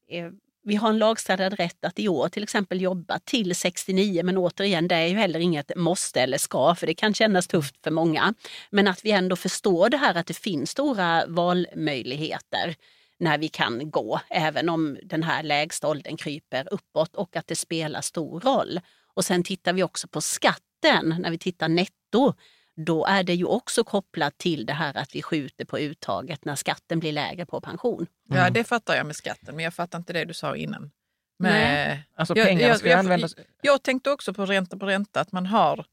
[0.08, 0.30] Eh,
[0.64, 4.88] vi har en lagstadgad rätt att i år till exempel jobba till 69, men återigen,
[4.88, 8.34] det är ju heller inget måste eller ska, för det kan kännas tufft för många.
[8.70, 12.74] Men att vi ändå förstår det här att det finns stora valmöjligheter
[13.18, 17.56] när vi kan gå, även om den här lägsta åldern kryper uppåt och att det
[17.56, 18.80] spelar stor roll.
[19.14, 22.34] Och sen tittar vi också på skatt skatten, när vi tittar netto,
[22.76, 26.56] då är det ju också kopplat till det här att vi skjuter på uttaget när
[26.56, 28.06] skatten blir lägre på pension.
[28.28, 30.90] Ja, det fattar jag med skatten, men jag fattar inte det du sa innan.
[31.38, 32.04] Men, Nej.
[32.16, 33.34] Alltså jag, pengarna jag, ska ju jag, användas...
[33.62, 35.84] jag tänkte också på ränta på ränta, att man har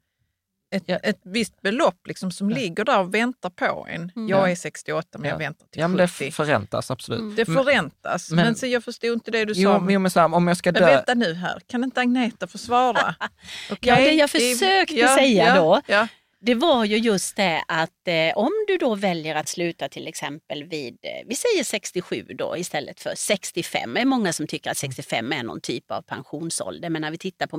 [0.72, 4.12] ett, ett visst belopp liksom som ligger där och väntar på en.
[4.16, 4.28] Mm.
[4.30, 5.38] Jag är 68 men jag Ja.
[5.40, 6.32] väntar till Ja, men det 70.
[6.32, 7.20] förräntas absolut.
[7.20, 7.36] Mm.
[7.36, 8.32] Det förräntas.
[8.32, 9.62] Men- Men, så jag förstod inte det du sa.
[9.62, 10.88] Jo, men- jo, men så här, om jag ska Men dö...
[10.96, 13.16] vänta nu här, kan inte Agneta få svara?
[13.82, 16.08] Ja, det jag försökte säga ja, då, Ja,
[16.42, 20.64] Det var ju just det att eh, om du då väljer att sluta till exempel
[20.64, 23.94] vid, eh, vi säger 67 då istället för 65.
[23.94, 27.18] Det är många som tycker att 65 är någon typ av pensionsålder men när vi
[27.18, 27.58] tittar på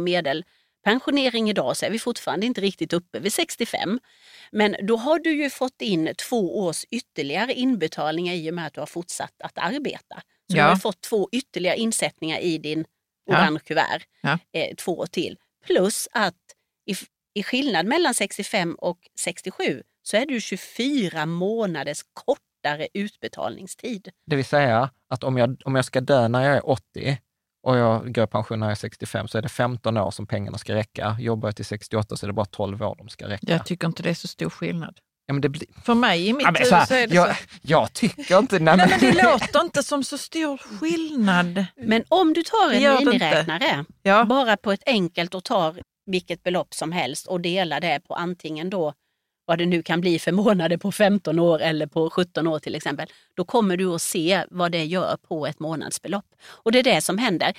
[0.85, 4.01] medelpensionering idag så är vi fortfarande inte riktigt uppe vid 65.
[4.53, 8.75] Men då har du ju fått in två års ytterligare inbetalningar i och med att
[8.75, 10.15] du har fortsatt att arbeta.
[10.51, 10.65] Så du Ja.
[10.65, 12.85] har fått två ytterligare insättningar i din
[13.31, 14.39] orange kuvert, Ja.
[14.53, 15.37] eh, två år till.
[15.67, 16.35] Plus att
[16.87, 16.95] i,
[17.35, 24.09] i skillnad mellan 65 och 67 så är det 24 månaders kortare utbetalningstid.
[24.27, 27.19] Det vill säga att om jag, om jag ska dö när jag är 80
[27.63, 30.27] och jag går i pension när jag är 65 så är det 15 år som
[30.27, 31.17] pengarna ska räcka.
[31.21, 33.47] Jobbar jag till 68 så är det bara 12 år de ska räcka.
[33.53, 34.99] jag tycker inte det är så stor skillnad.
[35.27, 35.65] Ja, men det blir...
[35.85, 37.43] För mig i mitt Ja, men huvud så här, så är det jag, så.
[37.63, 38.59] jag tycker inte...
[38.59, 41.67] Nej, Nej, men, det låter inte som så stor skillnad.
[41.77, 44.25] Men om du tar en miniräknare, Ja.
[44.25, 48.71] bara på ett enkelt och tar vilket belopp som helst och delar det på antingen
[48.71, 48.93] då
[49.51, 52.75] vad det nu kan bli för månader på 15 år eller på 17 år till
[52.75, 53.07] exempel,
[53.37, 56.25] då kommer du att se vad det gör på ett månadsbelopp.
[56.47, 57.53] Och det är det som händer.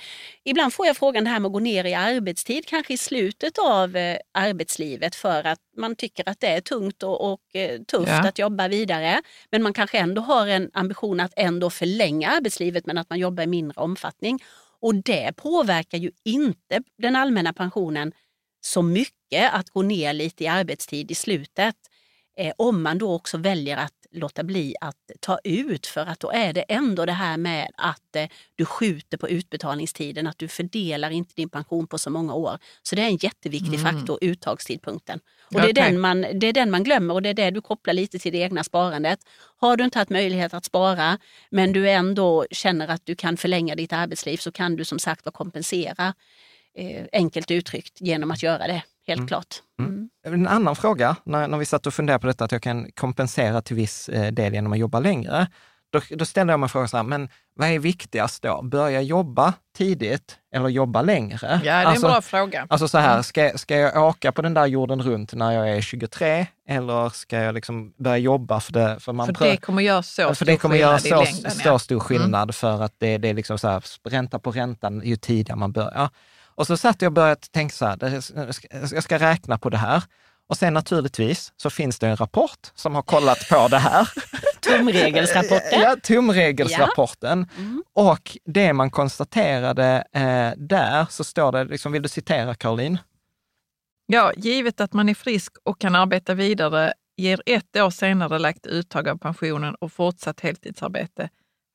[0.44, 3.58] Ibland får jag frågan det här med att gå ner i arbetstid, kanske i slutet
[3.58, 8.08] av eh, arbetslivet för att man tycker att det är tungt och, och eh, tufft
[8.08, 8.28] Ja.
[8.28, 9.22] att jobba vidare.
[9.50, 13.42] Men man kanske ändå har en ambition att ändå förlänga arbetslivet men att man jobbar
[13.44, 14.38] i mindre omfattning.
[14.80, 18.12] Och det påverkar ju inte den allmänna pensionen
[18.64, 21.76] så mycket att gå ner lite i arbetstid i slutet.
[22.36, 26.30] Eh, om man då också väljer att låta bli att ta ut för att då
[26.30, 31.10] är det ändå det här med att eh, du skjuter på utbetalningstiden, att du fördelar
[31.10, 32.58] inte din pension på så många år.
[32.82, 35.20] Så det är en jätteviktig faktor, uttagstidpunkten.
[35.54, 37.60] Och det, är den man, det är den man glömmer och det är det du
[37.60, 39.18] kopplar lite till det egna sparandet.
[39.56, 41.18] Har du inte haft möjlighet att spara
[41.50, 45.32] men du ändå känner att du kan förlänga ditt arbetsliv så kan du som sagt
[45.32, 46.14] kompensera
[46.78, 49.62] eh, enkelt uttryckt genom att göra det, helt klart.
[49.78, 50.08] Mm.
[50.26, 53.62] En annan fråga, när, när vi satt och funderade på detta, att jag kan kompensera
[53.62, 55.46] till viss eh, del genom att jobba längre.
[55.92, 58.62] Då, då ställde jag mig frågan så här, men vad är viktigast då?
[58.62, 61.38] Börja jobba tidigt eller jobba längre?
[61.42, 62.66] Ja, det är alltså, en bra fråga.
[62.70, 65.80] Alltså så här, ska, ska jag åka på den där jorden runt när jag är
[65.80, 68.96] 23 eller ska jag liksom börja jobba för det?
[69.00, 71.50] För, man För det kommer göra så för stor det kommer göra så, längden.
[71.50, 71.68] så ja.
[71.68, 71.78] Mm.
[71.78, 75.58] stor skillnad för att det, det är liksom så här, ränta på räntan ju tidigare
[75.58, 76.08] man börjar.
[76.54, 77.98] Och så satt jag och började tänka så här,
[78.92, 80.02] jag ska- räkna på det här.
[80.48, 84.08] Och sen naturligtvis så finns det en rapport som har kollat på det här.
[84.60, 85.80] Tumregelsrapporten.
[85.80, 87.46] Ja, tumregelsrapporten.
[87.56, 87.82] Mm.
[87.92, 92.98] Och det man konstaterade eh, där, så står det, liksom, vill du citera Caroline?
[94.06, 98.66] Ja, givet att man är frisk och kan arbeta vidare ger ett år senare lagt
[98.66, 101.28] uttag av pensionen och fortsatt heltidsarbete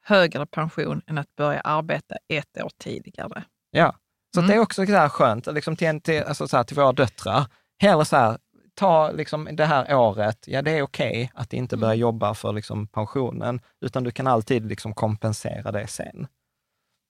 [0.03, 3.43] högre pension än att börja arbeta ett år tidigare.
[3.71, 3.95] Ja,
[4.37, 4.49] så Mm.
[4.49, 7.45] det är också så här skönt, liksom till, till, alltså så här, till våra döttrar.
[7.81, 8.37] Hellre så här,
[8.75, 12.87] ta liksom det här året, ja det är okej att inte börja jobba för liksom
[12.87, 16.27] pensionen, utan du kan alltid liksom kompensera det sen.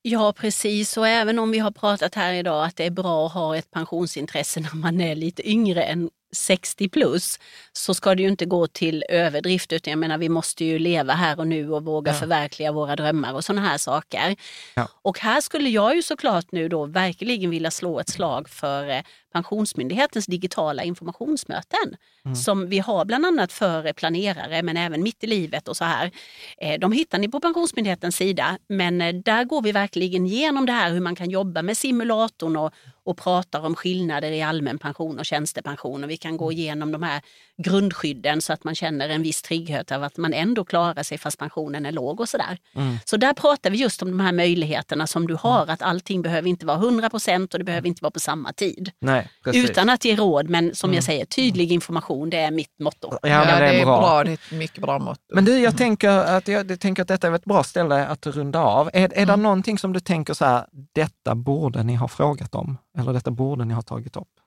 [0.01, 0.97] Ja, precis.
[0.97, 3.71] Och även om vi har pratat här idag att det är bra att ha ett
[3.71, 7.39] pensionsintresse när man är lite yngre än 60 plus,
[7.73, 9.73] så ska det ju inte gå till överdrift.
[9.73, 12.17] Utan jag menar, vi måste ju leva här och nu och våga Ja.
[12.19, 14.35] förverkliga våra drömmar och sådana här saker.
[14.75, 14.87] Ja.
[15.01, 19.01] Och här skulle jag ju såklart nu då verkligen vilja slå ett slag för eh,
[19.33, 21.95] Pensionsmyndighetens digitala informationsmöten
[22.35, 25.83] som vi har bland annat för eh, planerare men även mitt i livet och så
[25.85, 26.11] här.
[26.57, 30.91] Eh, De hittar ni på Pensionsmyndighetens sida men där går vi verkligen igenom det här
[30.91, 32.73] hur man kan jobba med simulatorn och,
[33.07, 37.03] och pratar om skillnader i allmän pension och tjänstepension och vi kan gå igenom de
[37.03, 37.21] här
[37.63, 41.39] grundskydden så att man känner en viss trygghet av att man ändå klarar sig fast
[41.39, 42.57] pensionen är låg och sådär.
[43.05, 46.49] Så där pratar vi just om de här möjligheterna som du har att allting behöver
[46.49, 48.91] inte vara 100 procent och det behöver inte vara på samma tid.
[49.01, 49.29] Nej.
[49.45, 53.11] Utan att ge råd, men som jag säger, tydlig information, det är mitt motto.
[53.21, 54.23] Ja, men det är bra.
[54.23, 55.19] Det är ett mycket bra mått.
[55.33, 58.27] Men du, jag tänker att, jag, jag tänker att detta är ett bra ställe att
[58.27, 58.89] runda av.
[58.93, 62.77] Är, är det någonting som du tänker så här, detta borde ni ha frågat om?
[62.97, 64.39] Eller detta borde ni ha tagit upp?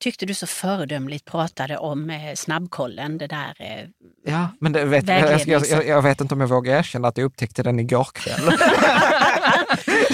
[0.00, 3.88] tyckte du så föredömligt pratade om eh, snabbkollen, det där eh,
[4.24, 7.24] Ja, men det vet, jag, jag, jag, vet inte om jag vågar erkänna att jag
[7.24, 8.40] upptäckte den igår kväll.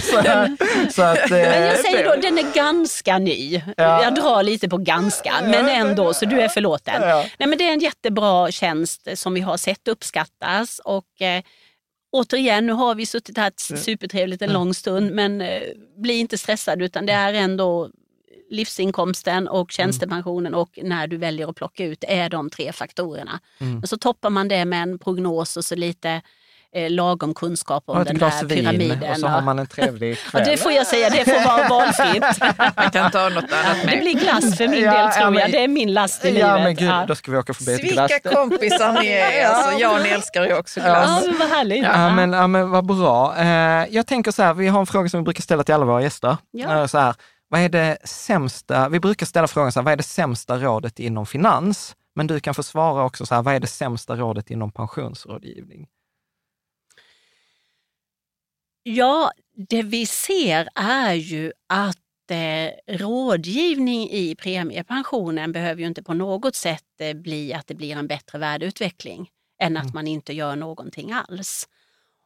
[0.02, 0.22] så,
[0.90, 3.62] så att, eh, Men jag säger då, den är ganska ny.
[3.76, 4.02] Ja.
[4.02, 7.02] Jag drar lite på ganska, men ändå, så du är förlåten.
[7.02, 7.24] Ja.
[7.38, 10.80] Nej, men det är en jättebra tjänst som vi har sett uppskattas.
[10.84, 11.04] Och,
[12.12, 15.62] återigen, nu har vi suttit här supertrevligt en lång stund, men eh,
[15.96, 17.90] bli inte stressad utan det är ändå
[18.50, 23.40] livsinkomsten och tjänstepensionen och när du väljer att plocka ut, är de tre faktorerna.
[23.58, 26.22] Men så toppar man det med en prognos och så lite
[26.74, 29.10] eh, lagom kunskap om den här vin pyramiden.
[29.10, 30.44] och så har man en trevlig Ja, kväll.
[30.44, 32.24] det får jag säga, det får vara valfritt.
[32.76, 34.00] Man kan ta något annat Det med.
[34.00, 35.50] blir glass för min Ja, del ja, tror men- jag.
[35.52, 36.48] Det är min last i livet.
[36.48, 37.04] Ja men gud, ja.
[37.08, 38.10] då ska vi åka förbi ett glass.
[38.12, 39.46] Vilka kompisar ni är.
[39.52, 41.24] Alltså, Jan älskar ju också ja, glass.
[41.26, 41.84] men vad härligt.
[41.84, 43.36] Ja, men, ja, men vad bra.
[43.38, 43.46] Eh,
[43.90, 46.02] jag tänker så här, vi har en fråga som vi brukar ställa till alla våra
[46.02, 46.36] gäster.
[46.50, 46.80] Ja.
[46.80, 47.14] Eh, så här,
[47.48, 50.98] vad är det sämsta, vi brukar ställa frågan så här, vad är det sämsta rådet
[50.98, 51.94] inom finans?
[52.14, 55.86] Men du kan få svara också så här, vad är det sämsta rådet inom pensionsrådgivning?
[58.82, 59.32] Ja,
[59.68, 66.54] det vi ser är ju att eh, rådgivning i premiepensionen behöver ju inte på något
[66.54, 69.28] sätt eh, bli att det blir en bättre värdeutveckling
[69.62, 71.68] än att man inte gör någonting alls.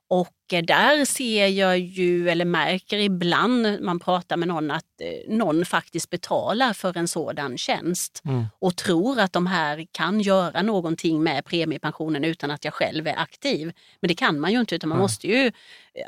[0.08, 4.84] Och eh, där ser jag ju, eller märker ibland när man pratar med någon, att
[5.00, 8.44] eh, någon faktiskt betalar för en sådan tjänst Mm.
[8.58, 13.16] och tror att de här kan göra någonting med premiepensionen utan att jag själv är
[13.18, 13.72] aktiv.
[14.00, 15.02] Men det kan man ju inte utan man Nej.
[15.04, 15.52] måste ju eh,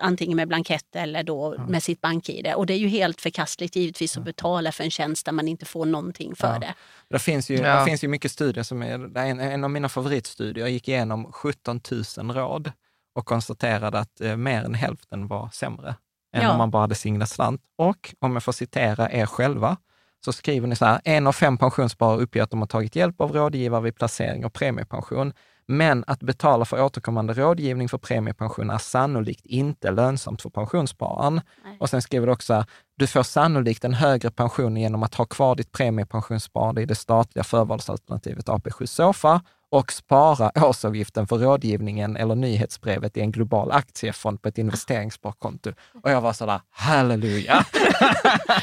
[0.00, 2.52] antingen med blankett eller då med sitt bank-id.
[2.56, 5.64] Och det är ju helt förkastligt givetvis att betala för en tjänst där man inte
[5.64, 6.58] får någonting för Ja.
[6.58, 6.74] det.
[7.10, 7.78] Det finns ju, Ja.
[7.78, 11.32] det finns ju mycket studier som är, en, en av mina favoritstudier, jag gick igenom
[11.32, 11.80] 17
[12.18, 12.72] 000 råd
[13.18, 15.94] och konstaterade att eh, mer än hälften var sämre
[16.32, 16.52] än Ja.
[16.52, 17.62] om man bara hade singlat slant.
[17.76, 19.76] Och om jag får citera er själva,
[20.24, 23.20] så skriver ni så här, en av fem pensionssparare uppger att de har tagit hjälp
[23.20, 25.32] av rådgivare vid placering av premiepension.
[25.66, 31.40] Men att betala för återkommande rådgivning för premiepension är sannolikt inte lönsamt för pensionsspararen.
[31.64, 31.76] Nej.
[31.80, 32.64] Och sen skriver du också, här,
[32.96, 37.44] du får sannolikt en högre pension genom att ha kvar ditt premiepensionssparande i det statliga
[37.44, 39.40] förvalsalternativet AP7 Sofa
[39.70, 45.72] och spara årsavgiften för rådgivningen eller nyhetsbrevet i en global aktiefond på ett investeringssparkonto.
[46.02, 47.64] Och jag var sådär, halleluja!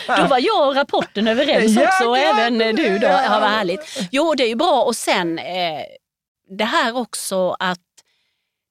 [0.07, 3.07] Då var jag och rapporten överens Ja, också och ja, även men- du då.
[3.07, 4.07] Ja, vad härligt.
[4.11, 5.81] Jo, det är ju bra och sen eh,
[6.57, 7.79] det här också att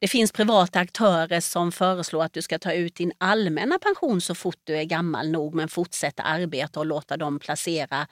[0.00, 4.34] det finns privata aktörer som föreslår att du ska ta ut din allmänna pension så
[4.34, 8.06] fort du är gammal nog men fortsätta arbeta och låta dem placera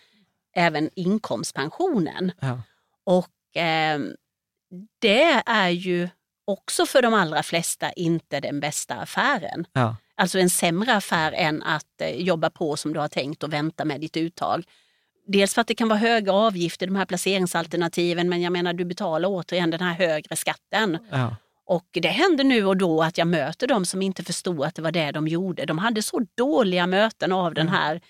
[0.56, 2.32] även inkomstpensionen.
[2.40, 2.60] Ja.
[3.04, 3.26] Och
[3.56, 3.98] eh,
[4.98, 6.08] det är ju
[6.44, 9.66] också för de allra flesta inte den bästa affären.
[9.72, 9.96] Ja.
[10.14, 13.84] Alltså en sämre affär än att eh, jobba på som du har tänkt och vänta
[13.84, 14.64] med ditt uttag.
[15.26, 18.84] Dels för att det kan vara höga avgifter, de här placeringsalternativen, men jag menar du
[18.84, 20.98] betalar återigen den här högre skatten.
[21.10, 21.36] Ja.
[21.66, 24.82] Och det händer nu och då att jag möter de som inte förstod att det
[24.82, 25.64] var det de gjorde.
[25.66, 28.00] De hade så dåliga möten av den här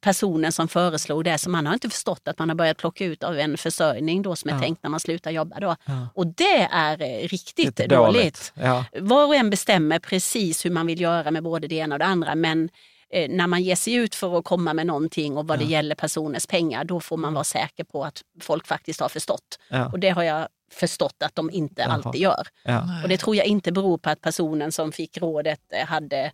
[0.00, 3.22] personen som föreslog det, så man har inte förstått att man har börjat plocka ut
[3.22, 4.60] av en försörjning då som är Ja.
[4.60, 5.60] tänkt när man slutar jobba.
[5.60, 5.76] Då.
[5.84, 6.08] Ja.
[6.14, 8.52] Och det är eh, riktigt Lite dåligt.
[8.56, 8.84] Ja.
[9.00, 12.04] Var och en bestämmer precis hur man vill göra med både det ena och det
[12.04, 12.34] andra.
[12.34, 12.68] Men
[13.10, 15.94] eh, när man ger sig ut för att komma med någonting och vad det gäller
[15.94, 19.58] personers pengar, då får man vara säker på att folk faktiskt har förstått.
[19.68, 19.86] Ja.
[19.92, 21.92] Och det har jag förstått att de inte Jaha.
[21.92, 22.46] alltid gör.
[22.64, 23.02] Ja.
[23.02, 26.32] Och det tror jag inte beror på att personen som fick rådet eh, hade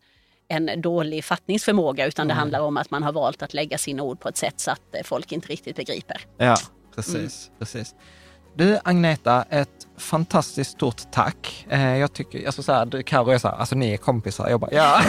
[0.48, 4.20] en dålig fattningsförmåga utan det handlar om att man har valt att lägga sina ord
[4.20, 6.20] på ett sätt så att eh, folk inte riktigt begriper.
[6.38, 6.56] Ja,
[6.94, 7.51] precis.
[7.59, 7.94] precis.
[8.55, 11.66] Du Agneta, ett fantastiskt stort tack.
[11.70, 14.48] Eh, jag tycker, alltså så här, du Karo är så här, alltså ni är kompisar.
[14.48, 15.01] Jag bara, ja.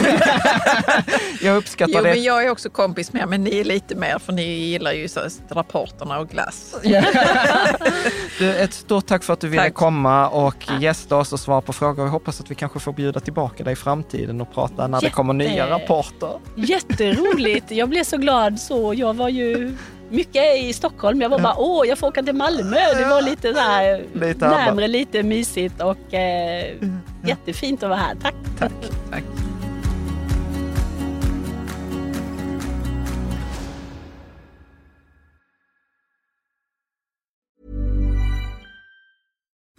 [1.42, 2.08] jag uppskattar Jo, det.
[2.10, 5.08] men jag är också kompis med men ni är lite mer för ni gillar ju
[5.08, 6.74] så här rapporterna och glass.
[8.38, 9.74] Du, ett stort tack för att du ville Tack.
[9.74, 12.04] komma och gästa oss och svara på frågor.
[12.04, 15.04] Jag hoppas att vi kanske får bjuda tillbaka dig i framtiden och prata när det
[15.06, 16.30] Jätte- kommer nya rapporter.
[16.56, 17.70] Jätteroligt!
[17.70, 18.94] Jag blev så glad så.
[18.94, 19.76] Jag var ju
[20.12, 21.20] mycket i Stockholm.
[21.20, 22.76] Jag var bara, åh, jag får åka till Malmö.
[22.96, 26.74] Det var lite så här Lite närmre, lite mysigt och eh,
[27.24, 28.14] jättefint att vara här.
[28.22, 28.34] Tack!
[28.58, 28.72] Tack.
[29.10, 29.24] Tack.